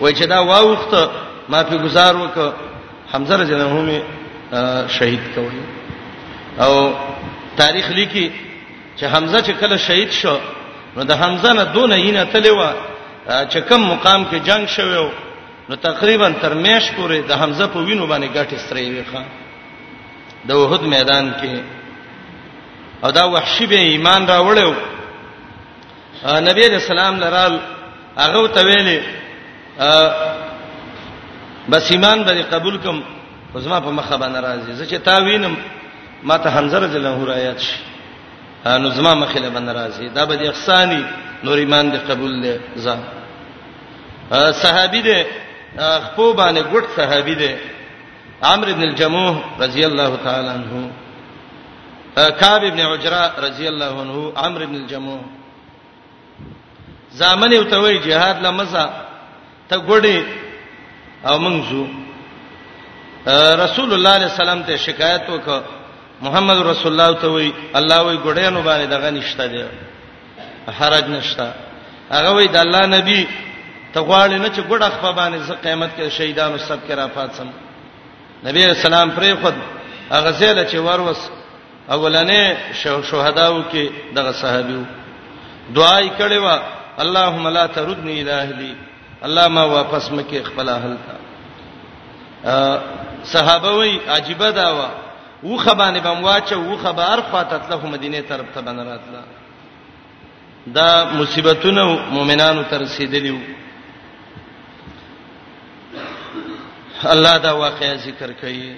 وای 0.00 0.14
چې 0.14 0.24
دا 0.26 0.40
واوخته 0.44 1.10
ما 1.48 1.62
په 1.64 1.76
گزار 1.76 2.16
وک 2.16 2.52
حمزه 3.12 3.36
رضی 3.36 3.54
الله 3.54 3.70
عنه 4.60 4.88
شهید 4.88 5.20
کوي 5.34 5.62
او 6.60 6.92
تاریخ 7.56 7.90
لیکي 7.90 8.32
چې 9.00 9.04
حمزه 9.04 9.40
چې 9.42 9.50
کله 9.60 9.76
شهید 9.76 10.10
شو 10.10 10.38
نو 10.96 11.02
د 11.10 11.12
حمزه 11.20 11.50
نه 11.58 11.64
دون 11.74 11.92
یینه 11.92 12.22
تلوا 12.32 12.70
چې 13.52 13.58
کم 13.68 13.80
مقام 13.92 14.20
کې 14.30 14.36
جنگ 14.48 14.62
شوو 14.76 15.06
نو 15.68 15.74
تقریبا 15.86 16.28
تر 16.42 16.52
میش 16.64 16.84
پورې 16.96 17.18
د 17.28 17.30
حمزه 17.40 17.66
په 17.74 17.78
وینو 17.78 18.06
باندې 18.10 18.30
ګټ 18.36 18.48
استری 18.54 18.86
ویخه 18.90 19.22
د 20.48 20.50
وحد 20.60 20.82
میدان 20.96 21.26
کې 21.40 21.54
او 23.04 23.08
دا 23.10 23.24
وحشی 23.34 23.66
به 23.72 23.78
ایمان 23.92 24.20
راوړیو 24.26 24.72
نبی 26.48 26.62
رسول 26.70 26.92
الله 26.98 27.22
لرال 27.26 27.54
هغه 28.18 28.40
ته 28.58 28.62
ویلي 28.66 28.98
بس 31.70 31.84
ایمان 31.92 32.18
به 32.24 32.32
قبول 32.52 32.74
کوم 32.84 32.98
زما 33.64 33.78
په 33.80 33.90
مخه 33.90 34.16
باندې 34.16 34.38
راځي 34.44 34.72
زه 34.72 34.84
چې 34.86 34.98
تا 35.04 35.16
وینم 35.24 35.56
ما 36.22 36.36
ته 36.38 36.50
حمزه 36.50 36.78
رضی 36.78 36.96
الله 36.96 37.14
عنه 37.14 37.26
را 37.32 37.38
یاد 37.38 37.58
شي 37.66 37.84
نو 38.82 38.88
زما 38.96 39.12
مخله 39.22 39.48
بند 39.56 39.68
راځي 39.78 40.06
دا 40.16 40.22
به 40.28 40.34
د 40.40 40.42
احسانی 40.46 41.02
نور 41.44 41.58
ایمان 41.62 41.86
دې 41.92 42.00
قبول 42.08 42.32
دې 42.44 42.54
ځه 42.84 42.94
صحابي 44.62 45.00
دې 45.08 45.20
خپو 46.06 46.24
باندې 46.38 46.62
ګډ 46.72 46.84
صحابي 46.98 47.34
دې 47.42 47.52
عمرو 48.52 48.74
بن 48.74 48.82
الجموح 48.90 49.34
رضی 49.62 49.82
الله 49.90 50.10
تعالی 50.24 50.48
عنہ 50.58 50.74
کعب 52.40 52.62
ابن 52.70 52.80
عجره 52.92 53.22
رضی 53.46 53.66
الله 53.72 53.92
عنه 54.02 54.16
عمرو 54.36 54.66
بن 54.70 54.74
الجموح 54.82 55.20
زامن 57.20 57.50
یو 57.52 57.62
ته 57.70 57.76
وی 57.82 57.96
jihad 58.06 58.36
لمزه 58.44 58.84
ته 59.68 59.76
ګډي 59.90 60.18
او 61.28 61.34
منځو 61.44 61.84
رسول 63.64 63.88
الله 63.92 63.94
صلی 63.94 63.94
الله 63.98 64.14
علیه 64.16 64.26
وسلم 64.32 64.60
ته 64.68 64.72
شکایت 64.86 65.22
وکړه 65.30 65.60
محمد 66.24 66.58
رسول 66.66 66.92
الله 67.00 67.20
ته 67.20 67.28
وی 67.28 67.52
الله 67.74 68.00
وی 68.02 68.16
ګډیانو 68.16 68.60
باندې 68.66 68.86
دغه 68.94 69.10
نشته 69.10 69.46
دی 69.46 69.64
حرج 70.78 71.04
نشته 71.08 71.46
هغه 72.10 72.30
وی 72.36 72.48
د 72.48 72.56
الله 72.56 72.82
نبی 72.86 73.28
ته 73.94 74.00
غواړي 74.00 74.32
نه 74.40 74.48
چې 74.48 74.60
ګډه 74.70 74.88
خپل 74.94 75.12
باندې 75.18 75.36
ز 75.48 75.50
قیامت 75.64 75.90
کې 75.98 76.08
شهیدانو 76.18 76.58
سب 76.58 76.78
کې 76.88 76.92
را 76.98 77.06
پاتسم 77.14 77.48
نبی 78.46 78.64
اسلام 78.64 79.10
پرې 79.10 79.34
خود 79.42 79.54
هغه 80.12 80.30
زله 80.30 80.64
چې 80.70 80.74
وروس 80.76 81.18
اولنې 81.90 82.56
شهداو 82.82 83.62
کې 83.72 83.90
دغه 84.14 84.32
صحابیو 84.32 84.84
دعای 85.74 86.10
کړي 86.18 86.38
وا 86.44 86.58
اللهم 86.98 87.48
لا 87.48 87.66
تردنی 87.66 88.20
الہی 88.20 88.74
الله 89.22 89.48
ما 89.48 89.62
واپس 89.64 90.10
مکه 90.12 90.42
خپل 90.42 90.68
اهل 90.68 90.96
تا 91.06 91.14
صحابه 93.24 93.70
وی 93.72 94.00
عجيبه 94.08 94.50
دا 94.50 94.72
وا 94.74 95.03
و 95.44 95.56
خبانه 95.56 96.00
بم 96.00 96.22
واچو 96.22 96.60
و 96.60 96.76
خبر 96.76 97.20
فاتت 97.32 97.70
له 97.70 97.86
مدینه 97.86 98.22
طرف 98.22 98.54
ته 98.54 98.60
بن 98.60 98.76
راتله 98.76 99.22
دا 100.74 101.04
مصیبتونه 101.10 101.84
مؤمنانو 102.10 102.62
ته 102.62 102.76
رسیدلیو 102.78 103.36
الله 107.12 107.38
دا 107.38 107.52
واقعي 107.58 107.98
ذکر 107.98 108.32
کوي 108.32 108.74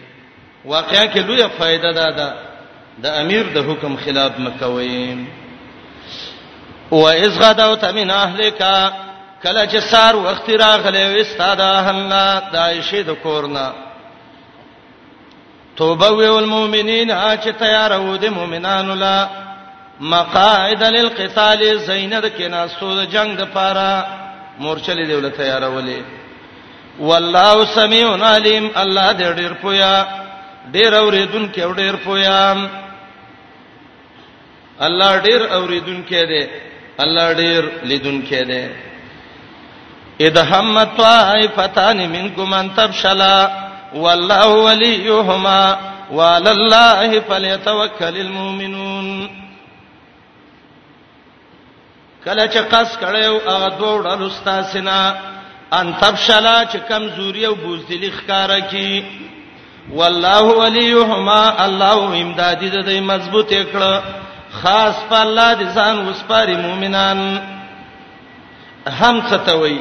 واقعیا 0.64 1.06
کې 1.12 1.16
لویه 1.18 1.48
فائدہ 1.58 1.94
ده 1.94 2.10
دا 2.16 2.34
د 3.02 3.06
امیر 3.06 3.42
د 3.54 3.58
حکم 3.70 3.96
خلاف 4.04 4.38
مکوي 4.38 5.26
و 6.90 7.06
اذ 7.06 7.38
غدوت 7.42 7.84
من 7.84 8.10
اهلک 8.10 8.58
کله 9.42 9.66
چې 9.66 9.78
سار 9.78 10.14
وخت 10.16 10.50
راغلی 10.50 11.04
و 11.14 11.20
استاد 11.20 11.60
اهلنا 11.60 12.40
دایشه 12.52 13.02
د 13.02 13.12
کورنا 13.22 13.85
توبه 15.76 16.08
ویل 16.10 16.44
مؤمنین 16.46 17.10
چې 17.36 17.48
تیار 17.58 17.90
وو 18.00 18.16
د 18.16 18.24
مؤمنانو 18.38 18.94
لا 18.94 19.26
مقاعد 20.00 20.82
للقتال 20.84 21.78
زینب 21.86 22.24
کې 22.38 22.42
ناسو 22.50 22.94
د 22.98 23.04
جنگ 23.14 23.36
د 23.38 23.44
پاره 23.54 23.90
مورچلې 24.60 25.06
دولت 25.10 25.36
تیار 25.36 25.62
ولې 25.62 26.02
والله 27.00 27.64
سميع 27.74 28.06
عليم 28.26 28.70
الله 28.76 29.12
دې 29.12 29.36
ډېر 29.36 29.52
پویا 29.62 30.06
ډېر 30.72 30.94
اورېدونکې 30.94 31.58
او 31.62 31.72
ډېر 31.72 31.96
پویا 31.96 32.56
الله 34.86 35.12
ډېر 35.22 35.42
اورېدونکې 35.58 36.24
دې 36.24 36.48
الله 36.98 37.32
ډېر 37.32 37.70
لیدونکې 37.88 38.42
دې 38.42 38.70
اذا 40.28 40.42
همت 40.50 40.96
طائفتان 40.98 41.98
منكم 42.10 42.52
ان 42.58 42.68
تبشلا 42.76 43.65
والله 43.96 44.48
وليهما 44.54 45.60
وعلى 46.12 46.50
الله 46.58 47.20
فليتوكل 47.28 48.14
المؤمنون 48.26 49.30
کله 52.24 52.46
چې 52.46 52.58
قص 52.72 52.96
کړو 52.98 53.48
هغه 53.48 53.68
دوړ 53.78 54.06
الاستاسنا 54.12 55.00
ان 55.72 55.92
تبشلا 56.00 56.64
چې 56.66 56.76
کمزوري 56.88 57.46
او 57.46 57.54
بوزدلی 57.54 58.12
ښکارا 58.18 58.58
کی 58.70 59.04
والله 59.92 60.42
وليهما 60.62 61.64
الله 61.64 62.22
امدادي 62.22 62.70
د 62.70 62.82
دې 62.82 63.00
مضبوط 63.12 63.50
کړه 63.54 64.02
خاص 64.62 64.94
په 65.10 65.20
الله 65.22 65.54
دي 65.54 65.64
ځان 65.64 66.08
وسپاري 66.08 66.56
مؤمنان 66.56 67.40
هم 68.88 69.22
څه 69.28 69.36
ته 69.46 69.56
وایي 69.58 69.80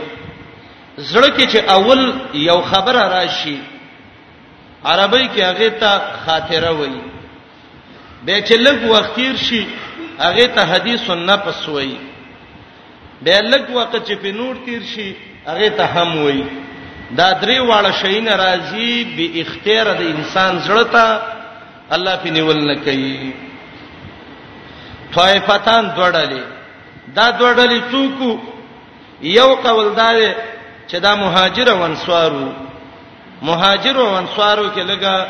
زړه 0.97 1.29
کې 1.39 1.45
چې 1.55 1.71
اول 1.71 2.13
یو 2.33 2.61
خبره 2.61 3.07
راشي 3.09 3.57
عربی 4.91 5.27
کې 5.27 5.41
هغه 5.49 5.69
ته 5.69 6.01
خاطره 6.25 6.71
وایي 6.79 7.01
به 8.25 8.41
چې 8.41 8.53
لږ 8.53 8.91
وخت 8.93 9.15
تیر 9.15 9.35
شي 9.45 9.61
هغه 10.19 10.45
ته 10.57 10.61
حدیث 10.71 11.05
سنت 11.11 11.45
پس 11.45 11.61
وایي 11.75 11.97
به 13.21 13.39
لږ 13.41 13.71
وخت 13.77 13.95
چې 14.07 14.15
په 14.25 14.31
نور 14.41 14.55
تیر 14.65 14.83
شي 14.89 15.07
هغه 15.45 15.69
ته 15.79 15.85
هم 15.95 16.23
وایي 16.23 16.43
دا 17.11 17.41
درې 17.41 17.69
واړه 17.69 17.91
شي 18.01 18.19
ناراضي 18.27 18.91
به 19.17 19.41
اختیار 19.45 19.91
د 20.01 20.01
انسان 20.09 20.59
زړه 20.59 20.87
ته 20.91 21.21
الله 21.97 22.15
په 22.25 22.29
نیول 22.37 22.61
نه 22.67 22.75
کوي 22.89 23.31
طائفتان 25.15 25.89
دوړلې 25.95 26.43
دا 27.17 27.31
دوړلې 27.31 27.81
څوک 27.93 28.39
یو 29.37 29.49
قول 29.65 29.95
دا 29.95 30.09
چې 30.87 30.95
دا 31.01 31.15
مهاجر 31.15 31.69
او 31.71 31.83
انصارو 31.83 32.51
مهاجر 33.41 33.95
او 33.97 34.15
انصارو 34.21 34.69
کې 34.75 34.79
لګه 34.83 35.25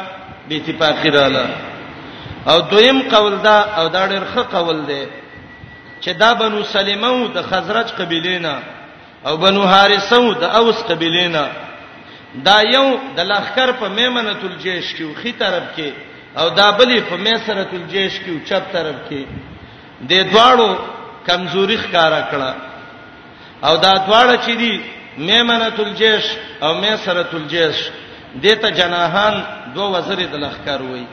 بي 0.50 0.56
اتفاقی 0.58 1.10
رااله 1.10 1.48
او 2.52 2.60
دویم 2.72 3.00
قول 3.10 3.36
دا 3.46 3.60
او 3.78 3.88
دا 3.88 4.08
ډېر 4.10 4.24
ښه 4.36 4.42
قول 4.56 4.86
دی 4.88 5.06
چې 6.02 6.10
دا 6.18 6.34
بنو 6.34 6.64
سلمہ 6.64 7.08
او 7.08 7.28
د 7.28 7.42
خزرج 7.50 7.88
قبيله 8.00 8.38
نه 8.40 8.56
او 9.28 9.38
بنو 9.38 9.62
حارثه 9.68 10.18
او 10.18 10.34
د 10.34 10.44
اوس 10.44 10.84
قبيله 10.84 11.28
نه 11.28 11.46
دا 12.48 12.58
یو 12.62 12.88
د 13.18 13.20
لخر 13.32 13.72
په 13.80 13.88
میمنۃ 13.98 14.42
الجيش 14.50 14.86
کې 14.96 15.04
خو 15.22 15.30
طرف 15.40 15.64
کې 15.78 15.90
او 16.40 16.50
دا 16.50 16.72
بلی 16.78 17.00
په 17.10 17.16
میسرۃ 17.16 17.72
الجيش 17.78 18.14
کې 18.24 18.32
چپ 18.50 18.64
طرف 18.74 18.96
کې 19.10 19.22
د 20.10 20.12
دواړو 20.32 20.70
کمزوري 21.28 21.78
ښکارا 21.84 22.22
کړه 22.32 22.52
او 23.68 23.74
دا 23.78 23.94
دواړه 24.08 24.36
چې 24.46 24.52
دي 24.62 24.76
میمنۃ 25.28 25.78
الجيش 25.86 26.26
او 26.66 26.72
میسرۃ 26.82 27.32
الجيش 27.40 27.78
دته 28.44 28.70
جناحان 28.80 29.36
دو 29.76 29.82
وزیر 29.96 30.20
د 30.34 30.36
لخر 30.44 30.82
وای 30.90 31.06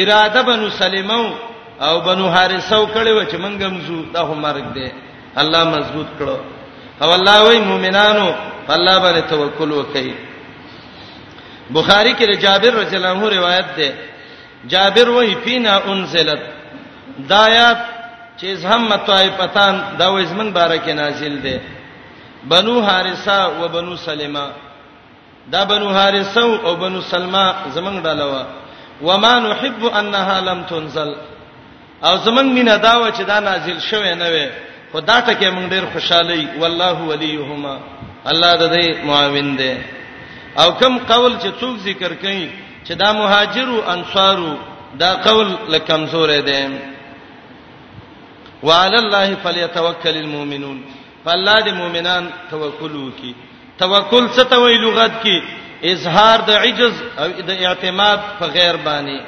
اراده 0.00 0.40
بنو 0.48 0.66
سلیمو 0.82 1.24
او 1.86 1.94
بنو 2.06 2.24
حارثو 2.34 2.82
کړي 2.96 3.12
و 3.16 3.20
چې 3.30 3.36
منګم 3.44 3.74
زو 3.86 3.96
دا 4.14 4.22
هم 4.28 4.38
مرګ 4.46 4.64
دی 4.76 4.88
الله 5.42 5.62
مضبوط 5.76 6.06
کړو 6.18 6.36
او 7.02 7.10
الله 7.18 7.36
وای 7.46 7.58
مؤمنانو 7.70 8.28
الله 8.74 8.96
باندې 9.02 9.22
توکل 9.30 9.70
وکړي 9.76 10.12
بخاری 11.76 12.12
کې 12.18 12.38
جابر 12.44 12.72
رضی 12.82 12.94
الله 12.96 13.08
عنه 13.14 13.28
روایت 13.38 13.66
ده 13.78 13.90
جابر 14.72 15.08
وای 15.12 15.34
فینا 15.44 15.74
انزلت 15.90 16.42
دایات 17.30 17.78
چې 18.40 18.46
زحمت 18.62 19.00
طائفتان 19.06 19.74
دا 19.98 20.06
وې 20.12 20.24
زمن 20.30 20.48
بارکه 20.58 20.92
نازل 21.02 21.34
ده 21.44 21.54
بنو 22.48 22.74
حارثه 22.86 23.32
او 23.32 23.68
بنو 23.68 23.96
سلمہ 23.96 24.44
دا 25.52 25.64
بنو 25.64 25.88
حارثه 25.98 26.46
او 26.66 26.74
بنو 26.76 27.00
سلمہ 27.02 27.44
زمنګ 27.76 27.98
ډالوا 28.04 28.44
وما 29.02 29.34
نحب 29.38 29.82
انها 29.98 30.36
لم 30.48 30.62
تنزل 30.68 31.10
او 32.06 32.14
زمنګ 32.26 32.48
مینا 32.56 32.76
داوا 32.76 33.10
چې 33.10 33.22
دا 33.26 33.40
نازل 33.40 33.80
شوه 33.80 34.14
نه 34.14 34.28
وي 34.28 34.48
خدا 34.92 35.20
ته 35.20 35.32
کې 35.34 35.50
موږ 35.52 35.66
ډیر 35.70 35.84
خوشاله 35.92 36.32
وي 36.36 36.48
والله 36.60 36.96
وليهما 37.10 37.74
الله 38.30 38.52
د 38.56 38.64
دې 38.74 39.04
معاون 39.04 39.56
دی 39.58 39.74
او 40.60 40.72
کوم 40.72 40.98
قول 41.08 41.32
چې 41.42 41.48
څوک 41.60 41.76
ذکر 41.88 42.12
کوي 42.14 42.48
چې 42.88 42.92
دا 42.96 43.12
مهاجرو 43.12 43.82
انصارو 43.94 44.56
دا 44.94 45.10
قول 45.14 45.48
لکمزور 45.68 46.28
دی 46.40 46.68
وعلى 48.62 48.98
الله 48.98 49.34
فليتوكل 49.44 50.16
المؤمنون 50.16 50.80
په 51.24 51.30
الله 51.36 51.58
د 51.68 51.68
مؤمنان 51.80 52.22
توکل 52.50 52.94
وکي 53.04 53.32
توکل 53.82 54.24
څه 54.36 54.44
ته 54.50 54.56
وی 54.62 54.74
لغت 54.84 55.14
کې 55.24 55.36
اظهار 55.92 56.38
د 56.48 56.50
عجز 56.64 56.94
او 57.20 57.28
د 57.48 57.50
اعتماد 57.66 58.18
په 58.38 58.44
غیر 58.56 58.76
باندې 58.88 59.18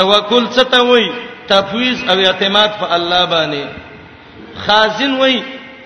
توکل 0.00 0.44
څه 0.56 0.64
ته 0.72 0.80
وی 0.90 1.04
تفویض 1.50 1.98
او 2.12 2.16
اعتماد 2.28 2.70
په 2.80 2.86
الله 2.96 3.22
باندې 3.34 3.64
خازن 4.64 5.12
وی 5.20 5.36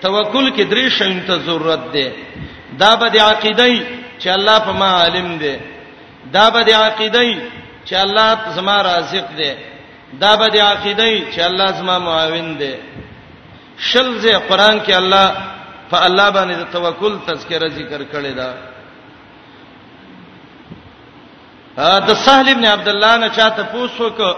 توکل 0.05 0.45
کې 0.55 0.63
درې 0.71 0.85
شیان 0.97 1.19
ته 1.27 1.35
ضرورت 1.47 1.83
ده 1.95 2.07
دا 2.81 2.91
به 2.99 3.07
د 3.15 3.17
عقیدې 3.29 3.73
چې 4.21 4.27
الله 4.37 4.57
په 4.67 4.71
ما 4.79 4.89
عالم 5.01 5.29
ده 5.43 5.53
دا 6.35 6.45
به 6.53 6.61
د 6.69 6.71
عقیدې 6.83 7.29
چې 7.87 7.95
الله 8.05 8.27
زما 8.55 8.77
رازق 8.83 9.27
ده 9.39 9.51
دا 10.23 10.35
به 10.39 10.47
د 10.55 10.57
عقیدې 10.69 11.13
چې 11.33 11.39
الله 11.49 11.69
زما 11.79 11.97
معاون 11.99 12.47
ده 12.61 12.73
شل 13.89 14.09
ځې 14.23 14.33
قران 14.49 14.77
کې 14.85 14.93
الله 15.01 15.25
په 15.91 15.97
الله 16.07 16.27
باندې 16.35 16.55
د 16.57 16.63
توکل 16.77 17.13
تذکرہ 17.27 17.67
ذکر 17.77 18.01
کړی 18.13 18.33
دا 18.39 18.49
د 22.07 22.11
سهل 22.25 22.49
ابن 22.51 22.65
عبد 22.75 22.87
الله 22.93 23.13
نه 23.23 23.27
چاته 23.37 23.63
پوښتنه 23.63 24.05
وک 24.05 24.37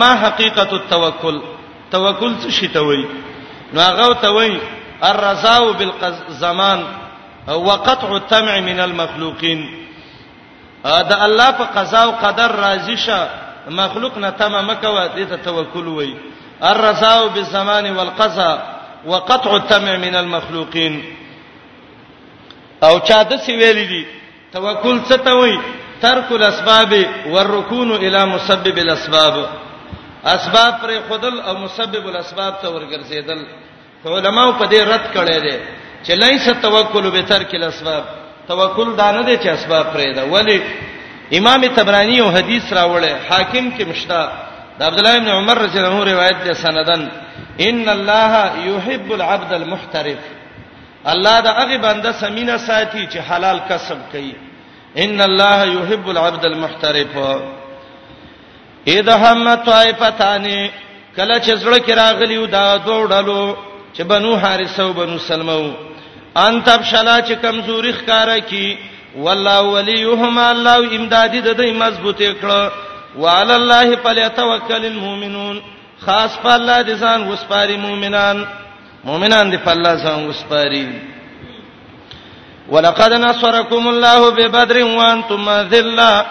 ما 0.00 0.10
حقیقت 0.22 0.70
التوکل 0.78 1.36
توکل 1.96 2.32
څه 2.40 2.50
شي 2.60 2.68
ته 2.76 2.80
وای 2.88 3.02
نو 3.74 3.80
هغه 3.80 4.06
ته 4.22 4.28
وای 4.36 4.52
الرزاو 5.10 5.72
بالزمان 5.78 6.84
وقطع 7.66 8.08
التمع 8.14 8.60
من 8.70 8.80
المخلوقين 8.80 9.60
دا 10.84 11.16
الله 11.26 11.50
په 11.58 11.64
قضا 11.78 12.02
او 12.08 12.10
قدر 12.24 12.56
راضی 12.62 12.96
شه 13.06 13.28
مخلوق 13.82 14.18
نه 14.18 14.30
تمه 14.30 14.60
مکوه 14.72 15.06
دې 15.08 15.30
ته 15.30 15.36
توکل 15.44 15.86
وای 15.94 16.12
الرثاء 16.62 17.28
بالزمان 17.28 17.96
والقصا 17.96 18.52
وقطع 19.06 19.56
التمع 19.56 19.96
من 19.96 20.14
المخلوقين 20.14 21.04
او 22.82 22.98
چا 22.98 23.22
د 23.22 23.32
سی 23.44 23.52
ویلی 23.56 23.86
دي 23.86 24.06
توکل 24.52 25.00
څه 25.08 25.14
ته 25.24 25.34
وای 25.34 25.58
ترک 26.02 26.32
الاسباب 26.32 27.04
والركون 27.26 27.90
الى 27.94 28.26
مسبب 28.26 28.78
الاسباب 28.78 29.48
اسباب 30.24 30.80
پر 30.80 30.90
خودل 31.08 31.40
او 31.40 31.54
مسبب 31.58 32.08
الاسباب 32.08 32.54
ته 32.62 32.68
ورګرځیدل 32.68 33.40
علماء 34.06 34.52
په 34.52 34.66
دې 34.66 34.80
رد 34.92 35.06
کړي 35.14 35.40
دي 35.42 35.56
چې 36.04 36.10
لیس 36.12 36.44
توکل 36.62 37.10
به 37.10 37.22
ترک 37.22 37.54
الاسباب 37.54 38.04
توکل 38.48 38.96
دا 38.96 39.10
نه 39.12 39.22
دي 39.22 39.36
چې 39.36 39.46
اسباب 39.48 39.86
پرې 39.94 40.14
ده 40.14 40.24
ولی 40.24 40.62
امام 41.38 41.66
تبرانی 41.74 42.14
یو 42.16 42.28
حدیث 42.30 42.72
راوړی 42.72 43.12
حاکم 43.30 43.70
کې 43.78 43.82
مشتا 43.88 44.47
د 44.78 44.82
عبد 44.88 44.98
الله 45.00 45.16
ابن 45.22 45.30
عمر 45.38 45.56
رضی 45.66 45.76
الله 45.78 45.94
عنه 45.94 46.04
روایت 46.12 46.38
ده 46.46 46.52
سندن 46.64 47.02
ان 47.68 47.88
الله 47.96 48.32
يحب 48.70 49.08
العبد 49.18 49.52
المحترف 49.60 50.20
الله 51.12 51.36
دا 51.46 51.50
هغه 51.58 51.76
بنده 51.86 52.12
سمینه 52.12 52.56
ساتي 52.56 53.06
چې 53.12 53.18
حلال 53.28 53.58
کسب 53.70 53.98
کوي 54.12 54.32
ان 55.04 55.20
الله 55.20 55.60
يحب 55.78 56.08
العبد 56.10 56.44
المحترف 56.44 57.12
اذا 58.88 59.14
هم 59.16 59.54
طائفتان 59.54 60.46
کله 61.16 61.38
چې 61.42 61.54
زړه 61.62 61.78
کې 61.86 61.92
راغلیو 62.02 62.46
دا 62.46 62.76
دوه 62.76 63.08
ډلو 63.08 63.56
چې 63.94 64.02
بنو 64.02 64.36
حارثه 64.38 64.82
او 64.82 64.92
بنو 64.92 65.18
سلمو 65.18 65.70
ان 66.36 66.62
تبشلا 66.64 67.20
چې 67.20 67.32
کمزوري 67.42 67.92
ښکارا 67.92 68.38
کی 68.50 68.78
والله 69.24 69.62
وليهما 69.62 70.50
الله 70.50 70.78
امدادي 70.98 71.40
د 71.40 71.56
دې 71.58 71.72
مضبوطه 71.84 72.34
کړه 72.42 72.87
وعلى 73.16 73.54
الله 73.56 73.96
فليتوکل 74.04 74.84
المؤمنون 74.86 75.62
خاص 76.00 76.32
په 76.44 76.54
الله 76.56 76.82
دي 76.82 76.94
ځان 76.96 77.28
وسپاري 77.30 77.76
مؤمنان 77.76 78.44
مؤمنان 79.04 79.50
دي 79.50 79.56
په 79.58 79.70
الله 79.72 79.94
ځان 79.94 80.28
وسپاري 80.28 80.86
ولقد 82.68 83.12
نصركم 83.12 83.88
الله 83.88 84.30
ببدر 84.30 84.84
وانتم 84.84 85.50
ذلة 85.68 86.26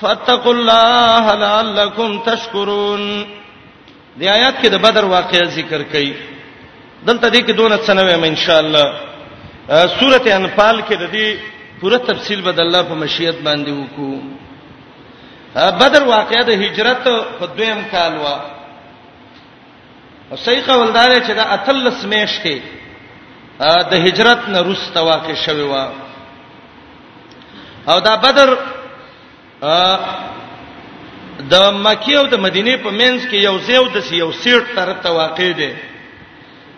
فاتقوا 0.00 0.52
الله 0.54 1.34
لعلكم 1.34 2.18
تشكرون 2.26 3.24
دی 4.16 4.28
آیات 4.30 4.54
کې 4.62 4.68
د 4.68 4.74
بدر 4.76 5.04
واقعې 5.04 5.44
ذکر 5.48 5.82
کړي 5.84 6.12
دلته 7.06 7.28
دې 7.28 7.40
کې 7.46 7.52
دونه 7.52 7.76
څه 7.76 7.90
نه 7.92 8.02
وایم 8.04 8.24
ان 8.24 8.36
شاء 8.36 8.60
الله 8.60 8.86
سورته 10.00 10.36
انفال 10.36 10.82
کې 10.84 10.92
د 10.96 11.04
دې 11.12 11.28
پوره 11.80 11.96
تفصیل 11.96 12.40
بدل 12.42 12.60
الله 12.60 12.82
په 12.82 12.94
مشیت 12.94 13.34
باندې 13.40 13.70
وکړو 13.72 14.20
بدر 15.56 16.02
واقعه 16.02 16.42
د 16.50 16.50
هجرت 16.62 17.04
په 17.38 17.44
دویم 17.58 17.80
کال 17.92 18.12
و 18.22 18.26
او 20.30 20.36
صحیح 20.46 20.64
قوالدار 20.66 21.10
چې 21.26 21.30
دا 21.40 21.44
اتلس 21.56 21.98
میش 22.12 22.32
کې 22.42 22.56
د 23.90 23.94
هجرت 24.06 24.40
نه 24.54 24.58
روسته 24.68 25.00
واقع 25.10 25.34
شوی 25.46 25.62
و 25.72 25.74
او 27.90 28.00
دا 28.00 28.14
بدر 28.24 28.48
د 31.52 31.54
مکی 31.84 32.14
او 32.16 32.26
د 32.34 32.36
مدینه 32.46 32.76
په 32.84 32.90
منځ 33.00 33.20
کې 33.30 33.36
یو 33.48 33.58
زیو 33.68 33.84
د 33.94 33.98
یو 34.12 34.30
سیټ 34.42 34.62
تر 34.76 34.92
ته 35.02 35.08
واقع 35.20 35.48
دی 35.60 35.72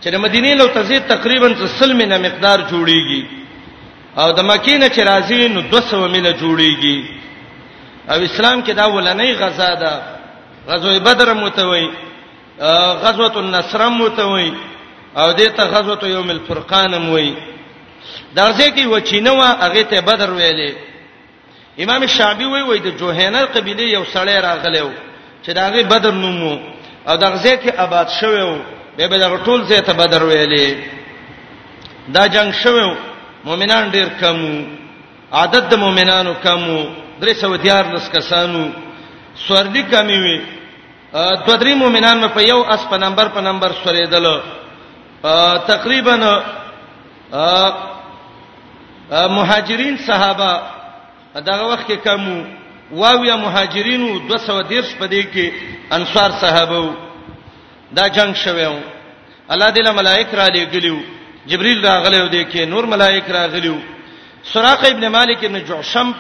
چې 0.02 0.08
د 0.14 0.16
مدینه 0.26 0.54
لو 0.54 0.66
تزي 0.66 0.98
تقریبا 1.14 1.48
300 1.48 1.94
مینه 2.00 2.18
مقدار 2.18 2.58
جوړیږي 2.72 3.22
او 4.20 4.28
د 4.32 4.40
مکی 4.50 4.76
نه 4.78 4.88
چې 4.94 5.00
راځي 5.10 5.40
نو 5.54 5.60
200 5.60 5.96
مینه 6.14 6.32
جوړیږي 6.40 7.21
او 8.10 8.18
اسلام 8.24 8.62
کې 8.64 8.72
دا 8.72 8.86
ولنۍ 8.86 9.30
غزا 9.42 9.74
ده 9.74 10.02
غزوه 10.68 10.98
بدر 10.98 11.34
متوي 11.34 11.90
غزوه 13.04 13.36
النصر 13.38 13.88
متوي 13.88 14.52
او 15.16 15.32
دې 15.32 15.48
ته 15.56 15.62
غزوه 15.64 16.08
یوم 16.08 16.30
الفرقان 16.30 16.94
موي 17.00 17.34
درځي 18.36 18.68
کې 18.74 18.86
و 18.86 18.98
چینوا 19.00 19.46
هغه 19.62 19.82
ته 19.82 20.00
بدر 20.00 20.30
ویلې 20.30 20.72
امام 21.82 22.06
شعبي 22.06 22.44
وی 22.44 22.62
وی 22.62 22.78
د 22.78 22.96
جوهینه 22.98 23.42
قبيله 23.44 23.82
یو 23.82 24.04
سړی 24.04 24.36
راغلو 24.46 24.90
چې 25.46 25.50
دا 25.50 25.70
غي 25.70 25.82
بدر 25.82 26.10
نومو 26.12 26.58
او 27.08 27.16
دا 27.16 27.30
غزه 27.30 27.56
کې 27.62 27.78
آباد 27.80 28.08
شوو 28.20 28.58
به 28.96 29.06
به 29.06 29.18
دا 29.18 29.38
ټول 29.46 29.62
ځای 29.68 29.80
ته 29.86 29.92
بدر 29.92 30.22
ویلې 30.32 30.74
دا 32.08 32.26
جنگ 32.26 32.52
شوو 32.52 32.94
مؤمنان 33.44 33.90
ډیر 33.92 34.08
کمو 34.20 34.54
عدد 35.32 35.68
د 35.70 35.74
مؤمنانو 35.74 36.34
کمو 36.44 36.84
درې 37.22 37.34
سو 37.40 37.56
دیار 37.56 37.84
لس 37.94 38.08
کسانو 38.12 38.62
سورلی 39.46 39.82
کمی 39.90 40.18
وي 40.22 40.36
دوه 41.14 41.56
درې 41.62 41.74
مؤمنان 41.82 42.28
په 42.36 42.40
یو 42.50 42.60
اس 42.74 42.82
په 42.90 42.96
نمبر 43.04 43.28
په 43.36 43.40
نمبر 43.46 43.72
سورېدل 43.84 44.40
تقریبا 45.70 46.16
مهاجرین 49.36 49.96
صحابه 50.06 50.48
دغه 51.50 51.64
وخت 51.72 51.92
کې 51.92 51.94
کمو 52.08 52.46
واویا 53.02 53.36
مهاجرینو 53.44 54.10
213 54.18 54.98
په 54.98 55.06
دې 55.06 55.24
کې 55.34 55.50
انصار 55.98 56.30
صحابه 56.30 56.92
دا 58.00 58.08
جنگ 58.18 58.34
شویو 58.42 58.74
الله 59.48 59.70
دې 59.74 59.90
ملائک 60.00 60.34
را 60.40 60.48
لګلیو 60.56 60.98
جبرئیل 61.46 61.86
راغلیو 61.86 62.26
دې 62.28 62.52
کې 62.52 62.60
نور 62.74 62.84
ملائک 62.96 63.30
راغلیو 63.40 63.76
سراقه 64.52 64.90
ابن 64.94 65.08
مالک 65.08 65.44
ابن 65.50 65.58
جعشم 65.72 66.14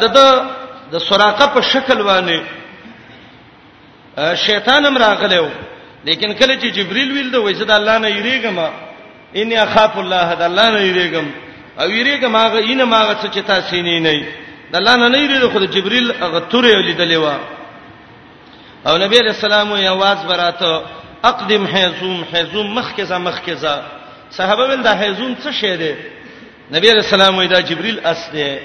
د 0.00 0.02
د 0.16 0.18
د 0.92 0.94
سراقه 1.08 1.46
په 1.54 1.60
شکل 1.72 1.98
باندې 2.08 2.38
شیطان 4.46 4.86
هم 4.86 4.96
راغلیو 4.98 5.48
لیکن 6.06 6.32
کله 6.34 6.54
چې 6.60 6.66
جبريل 6.78 7.10
ویل 7.14 7.30
د 7.30 7.36
وجد 7.46 7.70
الله 7.70 7.98
نه 7.98 8.08
یریګم 8.08 8.58
اني 9.36 9.56
اخاف 9.62 9.98
الله 9.98 10.34
د 10.34 10.42
الله 10.42 10.68
نه 10.70 10.80
یریګم 10.90 11.26
او 11.80 11.90
یریګم 11.90 12.36
هغه 12.36 12.58
اینه 12.68 12.84
ماغه 12.84 13.14
چې 13.34 13.38
تاسو 13.46 13.76
نه 13.82 13.98
نه 14.00 14.22
د 14.72 14.74
الله 14.80 14.94
نه 14.96 15.08
نه 15.08 15.18
یریږي 15.18 15.48
خو 15.52 15.58
د 15.58 15.64
جبريل 15.74 16.12
هغه 16.20 16.40
تورې 16.50 16.72
ولیدلې 16.76 17.16
و 17.24 17.26
او 18.86 18.98
نبی 18.98 19.16
رسول 19.18 19.52
الله 19.52 19.78
یې 19.84 19.88
आवाज 19.96 20.18
براته 20.30 20.82
اقدم 21.24 21.64
حزوم 21.66 22.24
حزوم 22.32 22.74
مخکزه 22.78 23.18
مخکزه 23.18 23.82
صحابه 24.30 24.62
ول 24.64 24.82
د 24.82 24.88
حزوم 24.98 25.36
څه 25.44 25.50
شی 25.60 25.76
دی 25.76 25.92
نبی 26.74 26.92
رسول 26.92 27.20
الله 27.22 27.46
دا 27.46 27.60
جبريل 27.60 28.00
اس 28.06 28.22
دی 28.32 28.58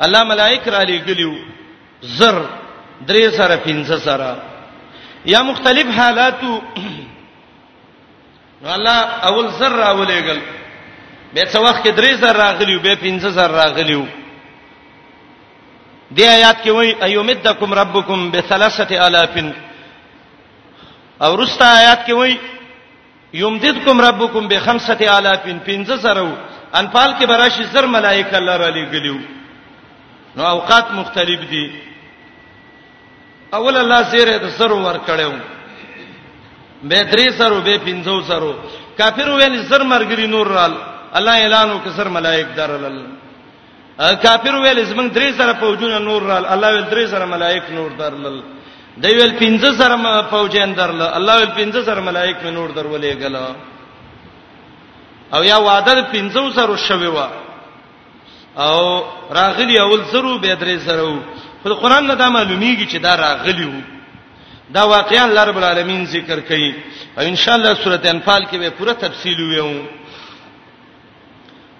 الله 0.00 0.22
ملائک 0.24 0.68
را 0.68 0.82
لګلیو 0.82 1.32
زر 2.02 2.36
درې 3.06 3.30
سره 3.36 3.56
پنځه 3.66 3.96
سره 4.02 4.36
یا 5.24 5.42
مختلف 5.42 5.86
حالاتو 5.98 6.60
نو 8.62 8.68
الله 8.74 8.98
اول 9.28 9.48
زر 9.58 9.72
راولېګل 9.72 10.38
به 11.34 11.44
څو 11.46 11.62
وخت 11.62 11.82
کې 11.86 11.90
درې 11.94 12.12
زر 12.20 12.36
راغلیو 12.36 12.80
به 12.80 12.94
پنځه 12.94 13.28
زر 13.38 13.50
راغلیو 13.50 14.02
دی 16.10 16.24
آیات 16.26 16.56
کې 16.64 16.68
وایي 16.68 16.94
ایومدکم 17.02 17.74
ربکم 17.74 18.30
بثلاثه 18.30 19.04
الافن 19.06 19.52
او 21.20 21.36
رستا 21.40 21.66
آیات 21.78 22.06
کې 22.06 22.10
وایي 22.12 22.38
یمددکم 23.34 24.00
ربکم 24.00 24.48
بخمسه 24.48 25.16
الافن 25.16 25.58
پنځه 25.66 25.96
زر 25.98 26.18
انفال 26.74 27.14
کې 27.14 27.24
براشي 27.26 27.64
زر 27.64 27.86
ملائکه 27.86 28.36
الله 28.36 28.56
را 28.56 28.68
لېګلیو 28.72 29.43
نو 30.36 30.42
اوقات 30.54 30.86
مختلف 31.00 31.40
دي 31.52 31.64
اول 33.58 33.76
الله 33.82 34.00
زیره 34.12 34.34
د 34.44 34.46
سر 34.58 34.72
ور 34.86 34.98
کړو 35.08 35.32
به 36.88 37.00
درې 37.12 37.26
سرو 37.38 37.58
به 37.66 37.74
پنځو 37.86 38.16
سرو 38.28 38.52
کافر 38.98 39.28
ویل 39.38 39.54
سر 39.70 39.82
مرګري 39.92 40.26
نور 40.34 40.46
رال 40.58 40.72
الله 41.18 41.34
اعلان 41.44 41.68
وکړ 41.70 41.90
سر 41.98 42.08
ملائک 42.16 42.46
درلل 42.58 42.96
کافر 44.24 44.54
ویل 44.62 44.78
زمنګ 44.90 45.08
درې 45.16 45.30
سره 45.38 45.52
فوجونه 45.62 45.98
نور 46.08 46.20
رال 46.30 46.44
الله 46.54 46.68
ویل 46.74 46.88
درې 46.94 47.04
سره 47.12 47.24
ملائک 47.34 47.64
نور 47.78 47.90
درلل 48.00 48.36
دی 49.02 49.14
ویل 49.18 49.32
پنځه 49.42 49.70
سره 49.80 49.96
فوجین 50.32 50.70
درل 50.80 51.00
الله 51.18 51.34
ویل 51.38 51.52
پنځه 51.60 51.80
سره 51.88 52.00
ملائک 52.10 52.36
نور 52.58 52.68
درولې 52.68 53.12
غلا 53.22 53.46
او 55.34 55.40
یا 55.50 55.56
وعده 55.68 55.98
پنځو 56.14 56.44
سره 56.58 56.74
شوي 56.90 57.08
وا 57.18 57.26
او 58.56 59.02
راغلی 59.30 59.78
اول 59.78 60.02
زرو 60.12 60.38
به 60.38 60.56
درې 60.56 60.76
زرو 60.84 61.18
په 61.64 61.74
قران 61.74 62.06
نه 62.06 62.14
دا 62.14 62.28
معلومیږي 62.30 62.86
چې 62.92 62.96
دا 63.02 63.14
راغلی 63.16 63.64
وو 63.64 63.80
دا 64.74 64.82
واقعا 64.86 65.44
رب 65.44 65.56
العالمین 65.58 66.04
ذکر 66.06 66.40
کړي 66.40 66.74
او 67.18 67.24
ان 67.26 67.36
شاء 67.36 67.54
الله 67.54 67.74
سورته 67.74 68.10
انفال 68.10 68.44
کې 68.46 68.56
به 68.56 68.70
پوره 68.70 68.92
تفصیل 68.92 69.40
ویو 69.40 69.82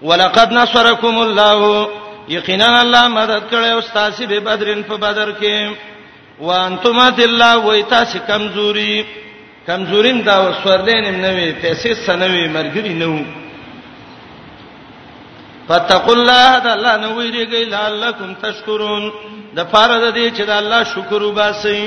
ولقد 0.02 0.52
نصرکم 0.52 1.18
الله 1.18 1.88
یقینا 2.28 2.80
الله 2.80 3.08
مدد 3.08 3.42
کړي 3.52 3.66
او 3.74 3.80
تاسو 3.80 4.26
به 4.26 4.40
بدرین 4.40 4.82
په 4.82 4.96
بدر 4.96 5.32
کې 5.40 5.74
وانتم 6.40 6.98
الله 6.98 7.56
وای 7.56 7.82
تاسو 7.82 8.18
کمزوري 8.18 9.04
کمزورین 9.66 10.22
دا 10.24 10.48
وسورلین 10.50 11.14
نه 11.20 11.28
وي 11.30 11.54
پیسې 11.62 11.92
سنوي 12.06 12.48
مرګري 12.48 12.88
نه 12.94 13.06
وي 13.06 13.43
فتقوا 15.68 16.14
الله 16.18 16.50
د 16.64 16.66
الله 16.76 16.94
نو 17.02 17.08
ویریږي 17.18 17.62
لعلکم 17.74 18.30
تشکرون 18.44 19.04
د 19.56 19.60
فاره 19.72 19.96
د 20.04 20.08
دې 20.16 20.26
چې 20.36 20.42
د 20.50 20.52
الله 20.62 20.80
شکر 20.94 21.20
وباسي 21.22 21.80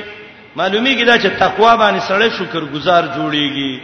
معلومیږي 0.59 1.05
دا 1.09 1.15
چې 1.23 1.29
تقوا 1.43 1.73
باندې 1.81 2.01
سره 2.09 2.29
شکر 2.39 2.61
گزار 2.75 3.03
جوړیږي 3.15 3.79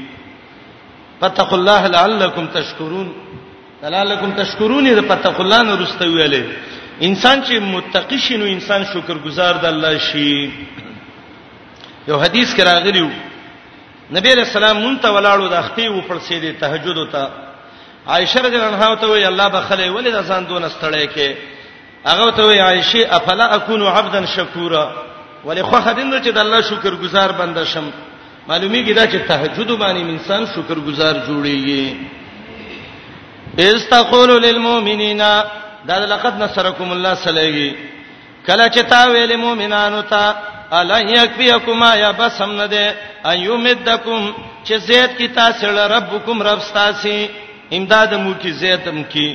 فتقوا 1.21 1.57
الله 1.59 1.81
لعلکم 1.97 2.45
تشکرون 2.57 3.07
لعلکم 3.95 4.29
تشکرون 4.41 4.89
د 4.99 5.03
فتقوا 5.11 5.45
الله 5.45 5.61
نو 5.69 5.73
رسته 5.83 6.05
ویلې 6.07 6.43
انسان 7.07 7.37
چې 7.45 7.53
متقی 7.75 8.17
شي 8.25 8.35
نو 8.41 8.45
انسان 8.55 8.85
شکر 8.93 9.17
گزار 9.27 9.53
د 9.63 9.65
الله 9.73 9.93
شي 10.09 10.33
یو 12.07 12.17
حدیث 12.25 12.49
کرا 12.57 12.73
غلیو 12.87 13.09
نبی 14.15 14.29
رسول 14.35 14.63
الله 14.63 14.79
مونته 14.83 15.07
ولاړو 15.09 15.49
د 15.49 15.53
اختي 15.63 15.87
و 15.87 16.01
پړسې 16.09 16.33
د 16.43 16.45
تهجد 16.65 16.97
ته 17.15 17.42
عائشه 18.07 18.39
رضی 18.39 18.55
الله 18.55 18.67
عنها 18.75 18.95
ته 18.95 19.07
وی 19.07 19.25
الله 19.25 19.47
بخله 19.49 19.91
ولې 19.91 20.11
د 20.13 20.23
ځان 20.27 20.47
دون 20.47 20.69
ستړې 20.69 21.07
کې 21.15 21.29
هغه 22.05 22.31
ته 22.31 22.43
وی 22.47 22.59
عائشه 22.59 23.07
افلا 23.15 23.55
اكون 23.55 23.87
عبدا 23.87 24.25
شکورا 24.25 24.91
ولې 25.45 25.59
خو 25.61 25.75
خدین 25.81 26.21
چې 26.23 26.27
د 26.29 26.37
الله 26.37 26.61
شکر 26.61 26.95
گزار 26.95 27.31
بنده 27.31 27.65
شم 27.65 27.83
معلومیږي 28.49 28.91
دا 28.93 29.05
چې 29.07 29.17
تهجد 29.27 29.71
باندې 29.71 30.01
انسان 30.17 30.45
شکر 30.55 30.79
گزار 30.79 31.15
جوړیږي 31.27 31.95
استغفر 33.59 34.39
للمؤمنین 34.39 35.17
دا 35.87 36.05
لقد 36.05 36.39
نصرکم 36.41 36.91
الله 36.91 37.13
صلیږي 37.15 37.73
کله 38.47 38.69
چې 38.69 38.79
تا 38.89 39.07
ویل 39.09 39.35
مؤمنانو 39.37 40.01
ته 40.01 40.35
الان 40.71 41.09
یکفیکما 41.09 41.95
یا 41.95 42.11
بسم 42.11 42.51
نه 42.51 42.67
ده 42.67 42.95
ایومدکم 43.29 44.33
چې 44.65 44.73
زید 44.75 45.17
کی 45.17 45.27
تاسو 45.27 45.67
ربکم 45.67 46.43
رب 46.43 46.59
ستاسي 46.59 47.29
امداد 47.77 48.11
مو 48.23 48.31
کی 48.41 48.51
زیتم 48.61 48.97
کی 49.11 49.29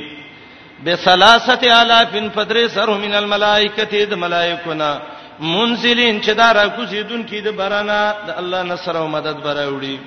بثلاثه 0.85 1.63
الافن 1.77 2.25
فدرسر 2.35 2.89
من 3.05 3.13
الملائکه 3.21 3.83
د 4.11 4.13
ملائکونا 4.21 4.89
منزلین 5.39 6.15
چې 6.21 6.29
دارا 6.39 6.63
کوزیدون 6.75 7.21
کی 7.31 7.39
د 7.47 7.49
برانا 7.57 7.99
د 8.27 8.29
الله 8.41 8.61
نصر 8.67 8.95
او 8.99 9.07
مدد 9.15 9.37
براوړي 9.47 9.97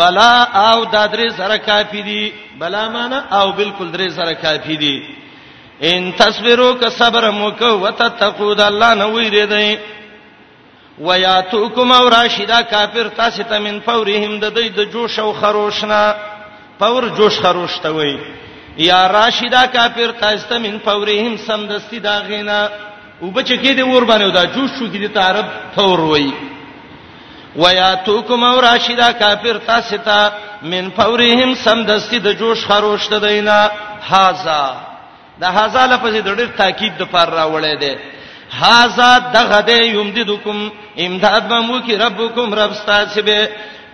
بلا 0.00 0.32
او 0.66 0.76
د 0.96 1.06
درې 1.14 1.28
سره 1.38 1.56
کافی 1.70 2.02
دي 2.10 2.26
بلا 2.64 2.84
معنا 2.98 3.22
او 3.40 3.46
بالکل 3.62 3.92
درې 3.92 4.12
سره 4.18 4.34
کافی 4.44 4.76
دي 4.84 4.92
ان 5.92 6.12
تصبروا 6.20 6.72
ک 6.84 6.88
صبر 6.98 7.28
موکو 7.38 7.72
وتتقوا 7.86 8.54
د 8.60 8.62
الله 8.66 8.92
نه 9.00 9.06
ویری 9.16 9.46
دی 9.54 9.70
وياتوکم 11.08 11.88
او 11.98 12.04
راشدا 12.18 12.58
کافر 12.76 13.06
تاسو 13.24 13.42
ته 13.48 13.56
من 13.70 13.76
فورهم 13.90 14.32
د 14.46 14.48
دوی 14.60 14.68
د 14.82 14.84
جوش 14.98 15.18
او 15.26 15.30
خروشنا 15.42 16.04
پور 16.80 17.02
جوش 17.18 17.34
خروش 17.42 17.74
ته 17.82 17.90
وای 17.96 18.12
یا 18.88 19.00
راشدہ 19.18 19.62
کافر 19.74 20.10
تاسته 20.20 20.56
من 20.64 20.74
پورهم 20.86 21.34
سمدستی 21.46 21.98
دا 22.06 22.16
غینا 22.28 22.58
وبچ 23.24 23.50
کې 23.62 23.70
دی 23.78 23.82
ور 23.90 24.04
باندې 24.10 24.34
دا 24.38 24.44
جوش 24.54 24.70
شو 24.78 24.86
کې 24.92 24.98
دی 25.02 25.08
تعرب 25.18 25.46
پور 25.74 25.98
وای 26.12 26.28
ویا 27.62 27.90
تو 28.06 28.16
کوم 28.26 28.42
راشدہ 28.68 29.08
کافر 29.20 29.56
تاستا 29.68 30.20
من 30.72 30.84
پورهم 30.98 31.50
سمدستی 31.66 32.18
د 32.26 32.28
جوش 32.40 32.58
خروش 32.68 33.06
ته 33.12 33.18
دینا 33.26 33.58
هاذا 34.10 34.62
دا 35.40 35.48
هاذا 35.58 35.82
لفظ 35.92 36.14
د 36.14 36.36
ډېر 36.38 36.48
تاکید 36.60 36.92
د 36.98 37.02
پر 37.12 37.28
راوړی 37.38 37.74
دی 37.82 37.94
هاذا 38.62 39.10
دغه 39.36 39.60
دې 39.68 39.80
یمددکم 39.96 40.58
امداد 41.06 41.42
به 41.48 41.60
مو 41.60 41.80
کې 41.88 41.92
ربکم 42.00 42.54
رب 42.60 42.72
ستاسبه 42.82 43.38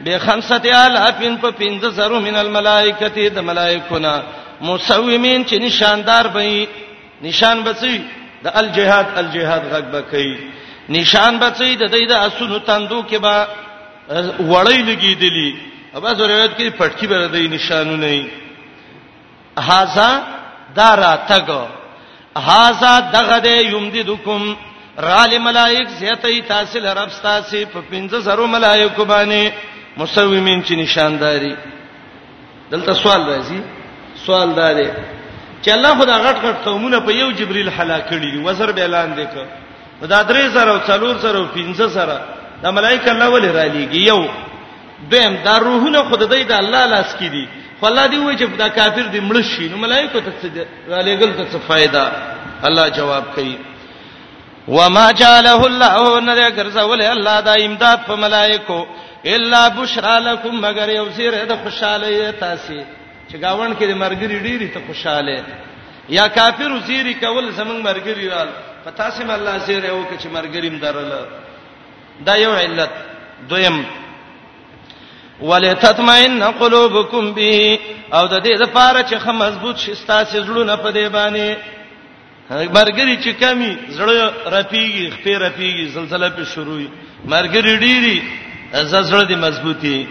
به 0.05 0.19
خمسه 0.19 0.61
الافین 0.75 1.37
په 1.37 1.51
پنځه 1.51 1.89
زرو 1.97 2.21
من 2.21 2.37
الملائکه 2.37 3.29
د 3.31 3.39
ملائکونا 3.39 4.15
مسومین 4.61 5.45
چې 5.45 5.53
نشاندار 5.53 6.27
به 6.27 6.69
نشان 7.23 7.63
بچي 7.65 7.97
د 8.45 8.57
الجهاد 8.61 9.07
الجهاد 9.23 9.63
غږ 9.73 9.85
بکې 9.95 10.39
نشان 10.99 11.39
بچي 11.39 11.77
د 11.77 11.93
دې 11.97 12.09
د 12.09 12.13
اسونو 12.29 12.59
تندو 12.69 13.01
کې 13.11 13.15
با 13.15 13.47
وړی 14.53 14.81
لګیدلی 14.91 15.51
ابا 15.99 16.13
ضرورت 16.15 16.59
کې 16.59 16.79
پټکی 16.79 17.07
به 17.07 17.27
د 17.35 17.53
نشانو 17.57 17.97
نه 17.97 18.29
هاذا 19.59 20.11
دارا 20.77 21.13
تګو 21.29 21.65
هاذا 22.49 22.93
دغه 23.01 23.39
دې 23.41 23.65
یمددکم 23.75 24.53
رال 25.07 25.39
ملائک 25.39 25.89
زیاتې 26.01 26.49
تاسو 26.49 26.79
لرب 26.87 27.09
تاسو 27.27 27.63
په 27.75 27.83
15 27.93 28.19
زرو 28.29 28.47
ملائک 28.55 28.95
باندې 28.97 29.45
مسومین 29.97 30.63
چې 30.63 30.73
نشانداري 30.77 31.55
دلته 32.73 32.95
سوال 33.03 33.25
راځي 33.29 33.61
سوال 34.27 34.53
دا 34.57 34.73
دی 34.73 34.89
چې 35.63 35.71
الله 35.77 35.95
خدا 36.01 36.19
غټ 36.27 36.37
غټ 36.45 36.57
قومونه 36.67 37.01
په 37.07 37.13
یو 37.21 37.31
جبريل 37.41 37.69
هلاکړي 37.79 38.45
وزر 38.49 38.73
به 38.77 38.81
اعلان 38.83 39.13
وکړ 39.17 39.47
دا 40.13 40.21
درې 40.29 40.49
زره 40.59 40.73
او 40.77 40.79
څلور 40.91 41.17
زره 41.25 41.39
او 41.39 41.47
پنځه 41.57 41.87
زره 41.87 42.21
دا 42.63 42.71
ملائکه 42.79 43.11
الله 43.13 43.29
ولې 43.31 43.55
را 43.57 43.69
لېږي 43.69 44.09
یو 44.09 44.27
دیم 45.13 45.37
دا 45.45 45.59
روحونه 45.65 46.03
خدای 46.11 46.45
د 46.45 46.53
الله 46.61 46.87
لاس 46.95 47.17
کې 47.17 47.25
دي 47.35 47.45
فالله 47.83 48.07
دی 48.07 48.17
وایي 48.19 48.39
چې 48.39 48.59
دا 48.63 48.69
کافر 48.79 49.03
دی 49.17 49.21
مړ 49.29 49.43
شي 49.53 49.69
نو 49.75 49.77
ملائکه 49.87 50.21
ته 50.21 50.33
څه 50.43 50.51
را 50.95 51.03
لېګل 51.03 51.37
ته 51.37 51.47
څه 51.53 51.59
फायदा 51.69 52.13
الله 52.71 52.89
جواب 52.89 53.25
کوي 53.37 53.57
وما 54.69 55.13
جعله 55.21 55.65
الله 55.67 55.95
ان 56.19 56.35
ذکر 56.47 56.71
سوال 56.73 57.03
الله 57.03 57.41
دا 57.53 57.55
امداد 57.69 58.01
په 58.09 58.15
ملائکه 58.25 58.77
الا 59.27 59.69
بشرا 59.69 60.19
لكم 60.21 60.61
مگر 60.67 60.89
یو 60.89 61.09
زیره 61.17 61.45
د 61.45 61.57
خوشاله 61.63 62.33
تاسو 62.39 62.75
چې 63.31 63.37
گاوند 63.41 63.77
کې 63.79 63.85
د 63.87 63.91
مرګري 63.91 64.39
ډيري 64.47 64.69
ته 64.69 64.81
خوشاله 64.87 65.45
یا 66.09 66.27
کافر 66.29 66.73
زیری 66.87 67.15
کول 67.15 67.51
زمنګ 67.51 67.81
مرګري 67.89 68.29
وال 68.29 68.49
پتا 68.85 69.11
سم 69.11 69.31
الله 69.31 69.59
زیره 69.59 69.89
او 69.91 70.05
چې 70.21 70.27
مرګریم 70.29 70.79
درل 70.81 71.13
دا 72.27 72.35
یو 72.37 72.51
علت 72.55 72.91
دویم 73.49 73.85
ولتطمئن 75.43 76.43
قلوبکم 76.43 77.33
به 77.33 77.79
او 78.13 78.27
د 78.27 78.45
دې 78.45 78.63
لپاره 78.65 79.03
چې 79.03 79.15
خه 79.19 79.33
مضبوط 79.33 79.77
شي 79.79 79.95
ستاسو 79.95 80.45
زړونه 80.45 80.77
په 80.83 80.91
دې 80.93 81.09
باندې 81.09 81.57
مرګري 82.51 83.17
چې 83.25 83.29
کمی 83.41 83.77
زړه 83.99 84.51
رپیږي 84.57 85.13
خپې 85.15 85.31
رپیږي 85.45 85.89
زلزلہ 85.97 86.29
په 86.29 86.45
شروع 86.45 86.87
مرګري 87.29 87.77
ډيري 87.79 88.23
زړه 88.79 89.23
دې 89.27 89.35
مضبوطي 89.37 90.07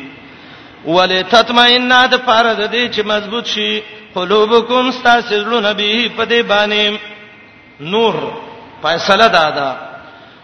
ولتطمئن 0.86 1.90
د 2.12 2.16
پاره 2.28 2.54
د 2.54 2.72
دې 2.72 2.92
چې 2.96 3.02
مضبوط 3.06 3.46
شي 3.46 3.82
قلوبکم 4.16 4.88
استاسلو 4.88 5.60
نبی 5.60 6.10
په 6.18 6.24
دې 6.26 6.42
باندې 6.44 7.00
نور 7.80 8.14
فیصله 8.84 9.28
دادا 9.28 9.76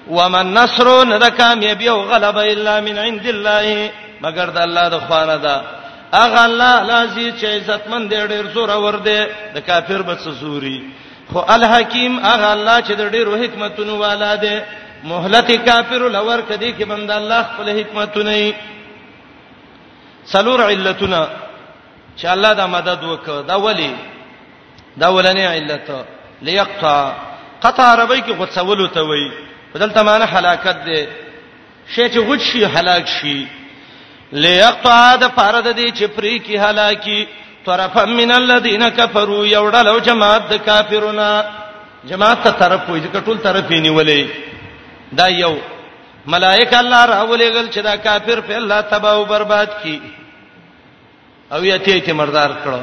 ومن 0.07 0.45
نصر 0.53 1.03
نه 1.05 1.29
کامیابی 1.29 1.87
او 1.89 2.01
غلبه 2.01 2.41
الا 2.53 2.81
من 2.81 2.97
عند 2.97 3.25
الله 3.27 3.91
مگر 4.21 4.49
د 4.49 4.57
الله 4.57 4.89
د 4.89 4.99
خوانه 4.99 5.35
ده 5.37 5.61
اغه 6.13 6.39
الله 6.45 6.83
لازم 6.83 7.31
چې 7.39 7.45
عزتمن 7.45 8.07
دی 8.09 8.27
ډیر 8.27 8.47
زور 8.53 8.69
ور 8.69 8.93
دی 8.95 9.23
د 9.55 9.59
کافر 9.67 10.01
بس 10.01 10.27
زوري 10.27 10.83
خو 11.33 11.39
الحکیم 11.47 12.19
اغه 12.25 12.47
الله 12.51 12.81
چې 12.81 12.91
د 12.95 13.09
ډیرو 13.11 13.35
حکمتونو 13.41 13.99
والا 13.99 14.35
دی 14.35 14.59
مهلت 15.09 15.49
کافر 15.65 16.01
لور 16.15 16.39
کدی 16.49 16.69
کې 16.77 16.83
بند 16.91 17.11
الله 17.15 17.41
خپل 17.49 17.67
حکمتونه 17.79 18.31
ای 18.39 18.47
سلور 20.31 20.61
علتنا 20.67 21.21
چې 22.17 22.25
الله 22.33 22.53
دا 22.59 22.65
مدد 22.75 22.99
وکړه 23.03 23.47
دا 23.49 23.55
ولی 23.65 23.91
دا 25.03 25.07
ولنې 25.15 25.45
علت 25.55 25.91
ليقطع 26.47 26.97
قطع 27.65 27.83
عربی 27.93 28.21
کې 28.21 28.31
غوڅولو 28.39 28.87
ته 28.95 29.01
وای 29.11 29.27
بدلته 29.75 30.01
معنی 30.07 30.23
هلاکت 30.33 30.77
ده 30.87 31.01
شی 31.87 32.09
چې 32.09 32.17
غوڅ 32.29 32.39
شي 32.49 32.65
هلاک 32.77 33.07
شي 33.17 33.37
ليقطع 34.45 35.15
د 35.25 35.35
فرد 35.37 35.67
دي 35.67 35.91
چې 35.91 36.03
پری 36.15 36.33
کې 36.39 36.57
هلاکی 36.69 37.19
طرفا 37.69 38.05
من 38.15 38.31
الذين 38.41 38.89
كفروا 38.89 39.45
یوډلو 39.47 39.99
جماعت 40.09 40.49
د 40.53 40.65
کافرونو 40.71 41.31
جماعت 42.09 42.43
ته 42.43 42.49
طرف 42.65 42.81
وې 42.89 42.99
ځکه 43.05 43.25
ټول 43.29 43.43
طرف 43.47 43.71
یې 43.71 43.79
نیولې 43.89 44.53
دا 45.13 45.27
یو 45.29 45.53
ملائکه 46.27 46.77
الله 46.79 47.05
راولېګل 47.05 47.67
چې 47.69 47.79
دا 47.81 47.95
کافر 47.97 48.39
په 48.41 48.55
الله 48.57 48.81
تباہ 48.81 49.13
او 49.13 49.25
برباد 49.25 49.67
کی 49.83 49.99
او 51.51 51.65
یته 51.65 51.99
ته 51.99 52.13
مردار 52.13 52.49
کړو 52.63 52.81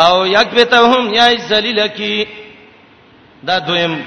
او 0.00 0.26
یکبتهم 0.26 1.14
یای 1.14 1.36
ذلیل 1.38 1.86
کی 1.88 2.26
دا 3.46 3.58
دویم 3.58 4.04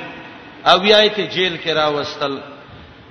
او 0.66 0.86
یای 0.86 1.10
ته 1.10 1.26
جیل 1.28 1.58
کې 1.64 1.68
راوستل 1.70 2.38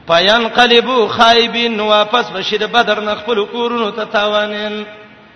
پاین 0.06 0.48
قلبو 0.48 1.06
خایبین 1.08 1.80
واپس 1.80 2.30
بشید 2.30 2.62
بدر 2.72 3.00
نخپل 3.00 3.44
کورونو 3.44 3.90
ته 3.90 4.04
تاوانین 4.04 4.84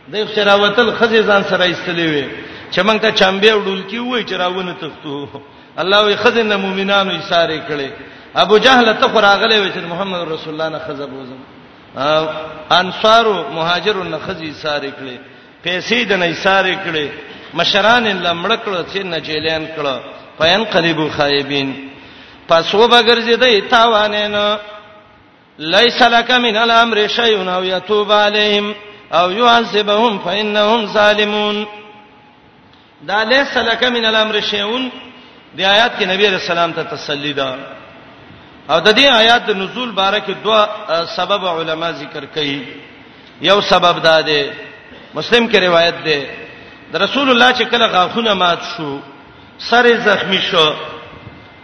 د 0.08 0.26
خراوتل 0.34 0.92
خزې 1.00 1.22
ځان 1.26 1.42
سره 1.50 1.64
ایستلې 1.74 2.04
وي 2.14 2.24
چې 2.72 2.80
موږ 2.82 2.98
ته 3.00 3.10
چمبه 3.10 3.54
وډول 3.54 3.82
کی 3.90 3.98
وای 3.98 4.24
چې 4.24 4.32
راونه 4.32 4.74
تختو 4.80 5.28
الله 5.78 6.02
وي 6.04 6.16
خزې 6.16 6.38
نه 6.42 6.56
مؤمنانو 6.56 7.10
یې 7.18 7.22
ساره 7.28 7.60
کړي 7.68 7.90
ابو 8.36 8.58
جهل 8.58 8.92
ته 9.00 9.08
خراغله 9.08 9.60
و 9.60 9.70
چې 9.72 9.76
محمد 9.78 10.28
رسول 10.28 10.52
الله 10.60 10.68
نه 10.68 10.78
خزب 10.78 11.12
وزم 11.12 11.38
انصار 12.70 13.26
مهاجرون 13.52 14.08
نه 14.10 14.18
خزي 14.18 14.52
ساري 14.52 14.92
کړي 15.00 15.18
پیسې 15.66 16.06
د 16.08 16.12
نه 16.12 16.34
ساري 16.34 16.78
کړي 16.84 17.08
مشران 17.54 18.22
لمړ 18.24 18.52
کړه 18.56 18.84
چې 18.94 18.98
نجیلین 19.04 19.66
کړه 19.76 19.96
فین 20.38 20.64
قلبو 20.64 21.08
خایبین 21.16 21.88
پس 22.48 22.74
و 22.74 22.88
بغرزیدې 22.88 23.62
تاوانین 23.70 24.36
لیس 25.58 26.02
لک 26.12 26.30
من 26.30 26.56
الامر 26.56 27.06
شیء 27.08 27.50
او 27.56 27.64
یتوب 27.64 28.12
علیهم 28.12 28.74
او 29.14 29.30
يعذبهم 29.30 30.18
فانهم 30.24 30.86
ظالمون 30.86 31.64
دا 33.08 33.22
لیس 33.24 33.56
لک 33.56 33.84
من 33.84 34.04
الامر 34.04 34.40
شیء 34.40 34.88
دی 35.56 35.64
آیات 35.64 35.98
کې 35.98 36.02
نبی 36.08 36.26
رسول 36.28 36.58
الله 36.58 36.74
ته 36.74 36.82
تسلی 36.96 37.32
ده 37.32 37.54
او 38.72 38.80
د 38.80 38.88
دې 38.98 39.06
آیات 39.22 39.46
نزول 39.50 39.90
بارکه 40.00 40.32
دوا 40.44 40.60
سبب 41.16 41.42
علما 41.56 41.88
ذکر 42.02 42.24
کړي 42.34 42.58
یو 43.48 43.58
سبب 43.60 43.94
دا 44.04 44.18
دی 44.28 44.42
مسلم 45.14 45.44
کې 45.50 45.56
روایت 45.68 45.96
ده 46.06 46.20
د 46.92 46.96
رسول 47.04 47.26
الله 47.30 47.50
چې 47.58 47.62
کله 47.72 47.86
غاخونه 47.94 48.34
مات 48.42 48.60
شو 48.74 48.90
سر 49.68 49.86
زخمی 50.06 50.40
شو 50.50 50.68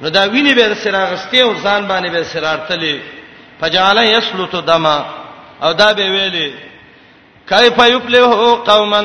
نو 0.00 0.08
دا 0.16 0.22
ویني 0.32 0.52
به 0.58 0.74
سراغسته 0.82 1.38
او 1.44 1.54
ځان 1.64 1.82
باندې 1.90 2.08
به 2.14 2.22
سرارتلې 2.24 2.94
فجعل 3.60 3.96
یسلط 4.08 4.54
دما 4.70 4.98
او 5.62 5.72
دا 5.72 5.92
به 5.92 6.04
ویلې 6.14 6.48
کیف 7.50 7.78
یفلح 7.78 8.34
قوما 8.70 9.02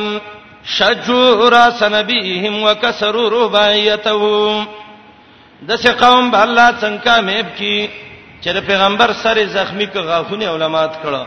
شجوا 0.66 1.50
راس 1.50 1.84
نبیهم 1.98 2.64
وکسروا 2.64 3.28
رباعیتهم 3.30 4.66
دسه 5.70 5.92
قوم 6.04 6.26
به 6.32 6.38
الله 6.46 6.70
څنګه 6.82 7.16
میب 7.28 7.48
کی 7.58 7.88
چې 8.44 8.58
پیغمبر 8.70 9.10
سره 9.24 9.46
زخمی 9.46 9.86
کو 9.88 10.00
غاخونه 10.02 10.46
علماات 10.50 10.94
کړه 11.04 11.24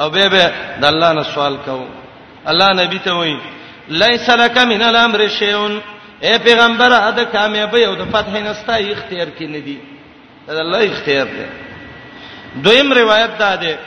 او 0.00 0.10
به 0.10 0.28
به 0.28 0.50
د 0.80 0.84
الله 0.84 1.12
نه 1.12 1.22
سوال 1.22 1.56
کو 1.64 1.84
الله 2.46 2.72
نبی 2.84 2.98
ته 2.98 3.12
وایي 3.12 3.38
لیس 3.88 4.28
لک 4.30 4.58
من 4.58 4.82
الامر 4.82 5.28
شیون 5.38 5.78
اے 6.22 6.32
پیغمبر 6.44 6.92
اده 7.08 7.24
کامیابی 7.24 7.84
او 7.84 7.94
د 7.94 8.02
فتح 8.16 8.38
نستا 8.40 8.74
اختیار 8.74 9.26
کې 9.38 9.42
نه 9.54 9.58
دی 9.66 9.78
دا 10.46 10.58
الله 10.60 10.82
اختیار 10.92 11.26
دی 11.36 11.44
دویم 12.64 12.92
روایت 12.92 13.38
ده 13.38 13.56
ده 13.56 13.78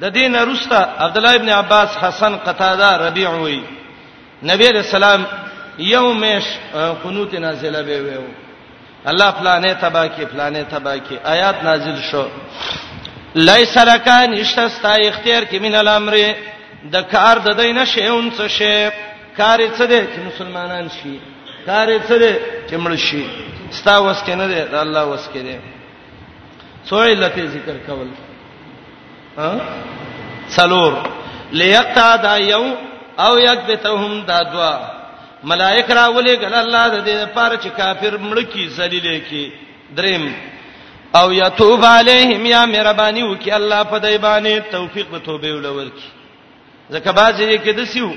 د 0.00 0.12
دین 0.12 0.34
رستا 0.34 0.78
عبد 0.98 1.16
الله 1.18 1.34
ابن 1.34 1.48
عباس 1.48 1.96
حسن 1.96 2.36
قتاده 2.36 3.06
ربيع 3.08 3.30
وی 3.30 3.60
نبی 4.42 4.68
رسول 4.68 5.02
الله 5.04 5.26
یومش 5.78 6.46
قنوت 7.02 7.34
نازله 7.34 7.82
به 7.82 8.00
ویو 8.02 8.22
الله 9.08 9.30
فلانه 9.38 9.72
تبا 9.84 10.04
کی 10.14 10.24
فلانه 10.32 10.62
تبا 10.74 10.94
کی 11.06 11.16
آیات 11.34 11.56
نازل 11.68 11.96
شو 12.10 12.24
لیس 13.48 13.76
لکان 13.88 14.30
اشتستا 14.42 14.92
اختیار 14.94 15.42
کی 15.50 15.58
من 15.66 15.74
الامر 15.74 16.14
د 16.92 16.96
کار 17.12 17.36
د 17.46 17.48
دینه 17.60 17.84
شیون 17.92 18.30
څه 18.36 18.46
شی 18.56 18.76
کار 19.36 19.58
څه 19.78 19.84
دی 19.90 20.00
چې 20.12 20.18
مسلمانان 20.30 20.86
شي 20.96 21.18
کار 21.66 21.88
څه 22.08 22.16
دی 22.22 22.32
چې 22.70 22.74
مړ 22.82 22.94
شي 23.08 23.24
ستا 23.78 23.94
وس 24.00 24.20
کې 24.26 24.30
نه 24.40 24.46
دی 24.52 24.62
د 24.72 24.76
الله 24.84 25.04
وس 25.10 25.24
کې 25.34 25.38
دی 25.48 25.56
څو 26.88 27.02
علت 27.12 27.36
ذکر 27.56 27.76
کول 27.86 28.08
ها 29.38 29.50
څلور 30.56 30.92
ليقطع 31.52 32.16
دا 32.22 32.36
یو 32.38 32.66
او 33.18 33.32
یکبتهم 33.38 34.12
دا 34.26 34.42
دوا 34.52 34.99
ملائک 35.44 35.90
راولې 35.90 36.34
ګل 36.40 36.54
الله 36.54 36.88
د 36.88 37.04
دې 37.04 37.14
لپاره 37.24 37.56
چې 37.62 37.68
کافر 37.76 38.16
ملکی 38.16 38.68
ذلیل 38.68 39.20
کی 39.30 39.44
دریم 39.96 40.26
او 41.18 41.32
یتوب 41.32 41.84
علیهم 41.84 42.46
یا 42.46 42.64
مهربانی 42.66 43.22
وکي 43.22 43.50
الله 43.52 43.82
په 43.84 43.98
دای 43.98 44.18
باندې 44.18 44.70
توفیق 44.72 45.06
به 45.10 45.18
توبه 45.18 45.52
ولور 45.54 45.84
کی 45.86 46.08
زکه 46.90 47.12
بازی 47.12 47.58
کې 47.58 47.68
دسیو 47.76 48.10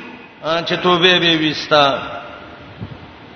چې 0.43 0.73
توبه 0.83 1.19
به 1.19 1.49
وستا 1.49 1.87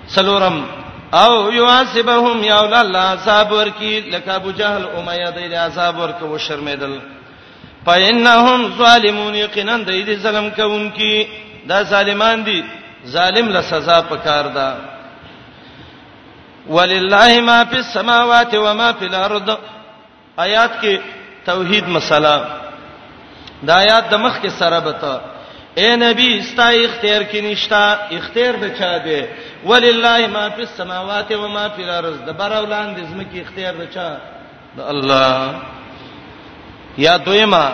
سلورم 0.08 0.64
او 1.12 1.52
یعذبهم 1.52 2.44
یا 2.44 2.56
ول 2.60 2.74
الله 2.74 2.98
عذاب 3.04 3.52
ورکی 3.52 4.00
لکه 4.00 4.32
ابو 4.34 4.50
جهل 4.52 4.84
امیہ 4.98 5.32
دې 5.36 5.54
عذاب 5.54 5.98
ورکه 5.98 6.24
و 6.26 6.38
شرمیدل 6.48 6.98
فإنهم 7.86 8.70
ظالمون 8.78 9.34
یقینا 9.34 9.78
دې 9.88 10.16
ظلم 10.22 10.50
کوونکی 10.50 11.26
دا 11.68 11.82
ظالمان 11.82 12.44
دي 12.44 12.62
ظالم 13.14 13.48
له 13.54 13.60
سزا 13.60 13.98
پکار 14.10 14.46
ده 14.56 14.68
ولله 16.68 17.40
ما 17.40 17.64
فی 17.64 17.76
السماوات 17.76 18.54
و 18.54 18.74
ما 18.74 18.90
فی 18.98 19.04
الارض 19.06 19.50
آیات 20.36 20.70
کې 20.82 20.94
توحید 21.46 21.88
مسله 21.88 22.46
دا 23.68 23.74
آیات 23.76 24.08
د 24.10 24.14
مخ 24.24 24.38
کې 24.42 24.48
سره 24.58 24.80
بته 24.86 25.14
اے 25.80 25.88
نبی 25.96 26.28
استا 26.38 26.68
اختیار 26.84 27.22
کې 27.24 27.36
نشتا 27.44 27.84
اختیار 28.18 28.56
به 28.62 28.68
چا 28.78 28.96
دی 29.04 29.20
ولله 29.64 30.26
ما 30.36 30.44
فی 30.56 30.60
السماوات 30.68 31.30
و 31.32 31.48
ما 31.48 31.68
فی 31.76 31.82
الارض 31.84 32.16
د 32.28 32.36
بار 32.38 32.52
اولاند 32.52 32.96
زمکه 33.10 33.40
اختیار 33.40 33.74
به 33.80 33.86
چا 33.94 34.08
د 34.76 34.80
الله 34.80 35.54
یا 36.98 37.16
دویما 37.16 37.66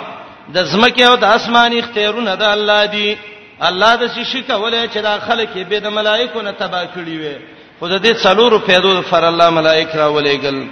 د 0.55 0.63
زمکه 0.73 1.05
او 1.07 1.17
د 1.17 1.25
اسمان 1.25 1.79
اختیارونه 1.79 2.35
د 2.35 2.43
الله 2.43 2.87
دی 2.87 3.17
الله 3.63 3.95
د 3.97 4.07
شي 4.15 4.25
شي 4.25 4.43
کولای 4.43 4.89
چې 4.89 4.97
دا 5.03 5.19
خلک 5.27 5.49
به 5.55 5.79
د 5.81 5.87
ملائکو 5.89 6.41
نه 6.43 6.53
تبا 6.59 6.85
کړی 6.87 7.17
وي 7.19 7.37
خو 7.79 7.89
د 7.89 8.03
دې 8.03 8.15
څلورو 8.23 8.59
پیدو 8.59 9.03
فر 9.03 9.25
الله 9.25 9.51
ملائک 9.51 9.89
را 9.95 10.09
ولېګل 10.11 10.63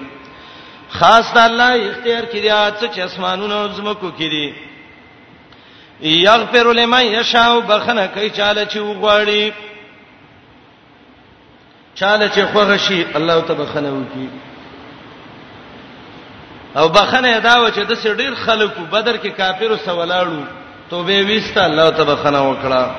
خاص 0.91 1.33
د 1.35 1.39
الله 1.39 1.91
اختیار 1.91 2.25
کړی 2.25 2.91
چې 2.95 2.99
اسمانونو 3.01 3.69
زمکو 3.77 4.11
کړی 4.19 4.53
یغفر 6.03 6.73
لمن 6.75 7.03
یشاء 7.07 7.61
بخنه 7.61 8.07
کوي 8.07 8.31
چاله 8.31 8.65
چې 8.65 8.77
وغواړي 8.79 9.53
چاله 11.95 12.29
چې 12.29 12.41
خوغه 12.53 12.77
شي 12.77 13.07
الله 13.15 13.41
تبخنه 13.41 13.91
وکي 13.91 14.29
او 16.77 16.89
بخنه 16.89 17.39
دا 17.39 17.63
و 17.63 17.69
چې 17.69 17.87
د 17.89 17.95
سړي 17.95 18.35
خلکو 18.45 18.81
بدر 18.93 19.17
کې 19.17 19.27
کافرو 19.37 19.77
سوالاړو 19.85 20.62
توبه 20.93 21.25
وست 21.37 21.59
الله 21.59 21.91
تبارک 21.91 22.25
وکړه 22.25 22.91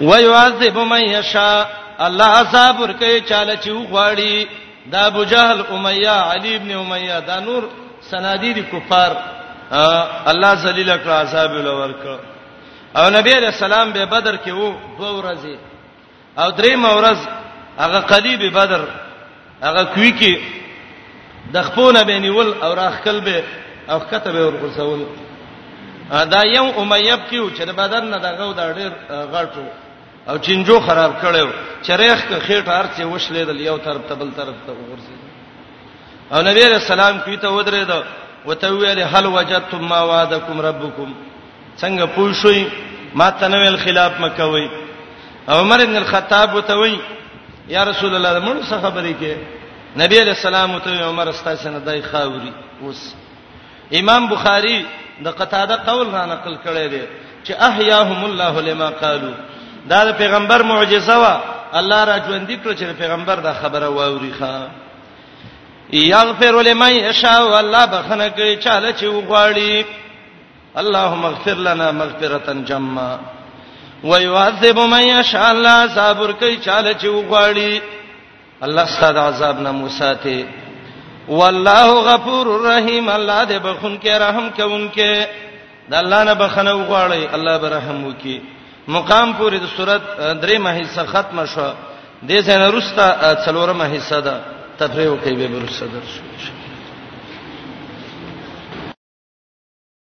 ويعذب 0.00 0.78
من 0.78 1.02
يشاء 1.16 1.68
الله 2.00 2.24
عذاب 2.26 2.80
ورکه 2.80 3.20
چاله 3.30 3.56
چې 3.64 3.68
وغواړي 3.68 4.46
دا 4.92 5.04
ابو 5.06 5.24
جهل 5.24 5.62
امیہ 5.72 6.16
علی 6.32 6.54
ابن 6.56 6.70
امیہ 6.72 7.20
دا 7.26 7.40
نور 7.40 7.62
سنادید 8.10 8.58
کفار 8.72 9.12
الله 10.30 10.54
ذلیل 10.54 10.88
کړ 11.04 11.08
عذاب 11.08 11.50
ورکړه 11.52 12.18
او 12.98 13.10
نبی 13.10 13.32
علیہ 13.32 13.48
السلام 13.54 13.92
به 13.92 14.04
بدر 14.04 14.36
کې 14.36 14.48
وو 14.50 14.74
دوه 14.98 15.20
ورځې 15.22 15.56
او 16.40 16.50
درې 16.50 16.74
مورز 16.74 17.18
هغه 17.78 18.00
قلیب 18.00 18.52
بدر 18.58 18.84
هغه 19.62 19.82
کوي 19.84 20.12
کې 20.20 20.38
د 21.52 21.62
خپونه 21.62 22.02
بینول 22.02 22.54
او 22.62 22.74
راخکل 22.74 23.20
به 23.20 23.42
او 23.90 24.00
کتبه 24.00 24.40
ورغسول 24.46 25.06
دا 26.32 26.40
یو 26.56 26.64
امیب 26.80 27.20
کیو 27.30 27.48
چې 27.56 27.62
د 27.68 27.72
بدن 27.80 28.04
نه 28.14 28.18
دغه 28.24 28.48
د 28.52 28.72
ډیر 28.78 28.92
غټو 29.34 29.66
او 30.30 30.36
چنجو 30.46 30.76
خراب 30.86 31.12
کړو 31.22 31.48
چرېخ 31.86 32.18
خېټ 32.46 32.66
ارڅه 32.80 33.04
وشلې 33.04 33.42
د 33.50 33.60
یو 33.68 33.76
طرف 33.86 34.02
ته 34.08 34.14
بل 34.20 34.30
طرف 34.38 34.54
ته 34.66 34.72
ورسې 34.74 35.16
او 36.34 36.38
نبی 36.48 36.60
رسول 36.64 37.00
الله 37.00 37.24
کوي 37.24 37.36
ته 37.44 37.48
ودرې 37.56 37.84
دا 37.90 37.98
وته 38.48 38.68
ویل 38.74 38.98
هل 39.14 39.26
وجدتم 39.36 39.88
ما 39.92 40.00
وعدکم 40.10 40.60
ربکم 40.68 41.10
څنګه 41.80 42.08
پوښوي 42.16 42.64
ما 43.20 43.30
تنویل 43.42 43.76
خلاف 43.84 44.12
مکوي 44.20 44.68
عمر 45.58 45.80
ابن 45.86 45.96
الخطاب 45.96 46.54
وته 46.54 46.74
وی 46.80 46.96
یا 47.74 47.82
رسول 47.90 48.14
الله 48.14 48.40
موږ 48.40 48.68
څه 48.70 48.76
خبرې 48.84 49.14
کې 49.20 49.34
نبی 50.02 50.20
رسول 50.28 50.54
الله 50.54 50.76
وته 50.76 51.04
عمر 51.10 51.28
استاسنه 51.28 51.78
دای 51.86 52.00
خاوري 52.12 52.52
اوس 52.88 53.02
امام 54.00 54.26
بخاری 54.28 54.76
د 55.24 55.28
قتاده 55.40 55.76
قول 55.88 56.06
را 56.16 56.24
نقل 56.32 56.54
کړی 56.64 56.86
دی 56.94 57.02
چې 57.46 57.52
احیاهم 57.68 58.20
الله 58.24 58.54
لما 58.68 58.88
قالو 59.02 59.32
دا 59.90 60.00
د 60.08 60.10
پیغمبر 60.22 60.62
معجزه 60.62 61.16
وا 61.22 61.34
الله 61.80 62.00
را 62.04 62.16
ژوند 62.26 62.46
دي 62.46 62.56
کړ 62.64 62.68
چې 62.78 62.84
پیغمبر 63.02 63.36
دا 63.46 63.52
خبره 63.62 63.88
واوري 63.88 64.32
ښا 64.40 64.54
یغفر 65.92 66.54
لمن 66.68 66.92
یشاء 66.92 67.40
والله 67.52 67.84
بخنه 67.86 68.28
کوي 68.28 68.56
چاله 68.64 68.92
چې 68.98 69.04
وغواړي 69.14 69.84
اللهم 70.82 71.24
اغفر 71.24 71.54
لنا 71.68 71.92
مغفرة 71.92 72.48
جما 72.68 73.18
ويعذب 74.04 74.78
من 74.78 75.02
يشاء 75.02 75.50
الله 75.50 75.78
صبر 75.94 76.32
کوي 76.32 76.56
چاله 76.66 76.92
چې 77.00 77.04
وغواړي 77.08 77.80
الله 78.62 78.84
ستاسو 78.86 79.20
عذاب 79.28 79.60
نه 79.60 79.70
موساته 79.72 80.46
والله 81.28 82.02
غفور 82.14 82.46
رحیم 82.62 83.08
الله 83.08 83.44
دې 83.44 83.52
بخون 83.62 83.98
کې 83.98 84.08
رحم 84.18 84.50
کوونکې 84.56 85.26
د 85.90 85.94
الله 85.94 86.24
نه 86.24 86.34
بخنه 86.34 86.74
وغواړي 86.74 87.26
الله 87.34 87.56
به 87.58 87.68
رحم 87.68 88.04
وکي 88.04 88.40
مقام 88.88 89.32
پورې 89.38 89.54
د 89.60 89.66
صورت 89.76 90.02
درې 90.42 90.58
مهیسه 90.58 91.04
ختمه 91.06 91.46
شو 91.46 91.70
د 91.70 91.74
دې 92.28 92.42
څنګه 92.42 92.70
رستا 92.74 93.34
څلورمه 93.46 93.86
حصہ 93.96 94.20
ده 94.20 94.40
تفریح 94.78 95.10
کوي 95.24 95.46
به 95.46 95.58
رستا 95.64 95.86
درشو 95.86 96.61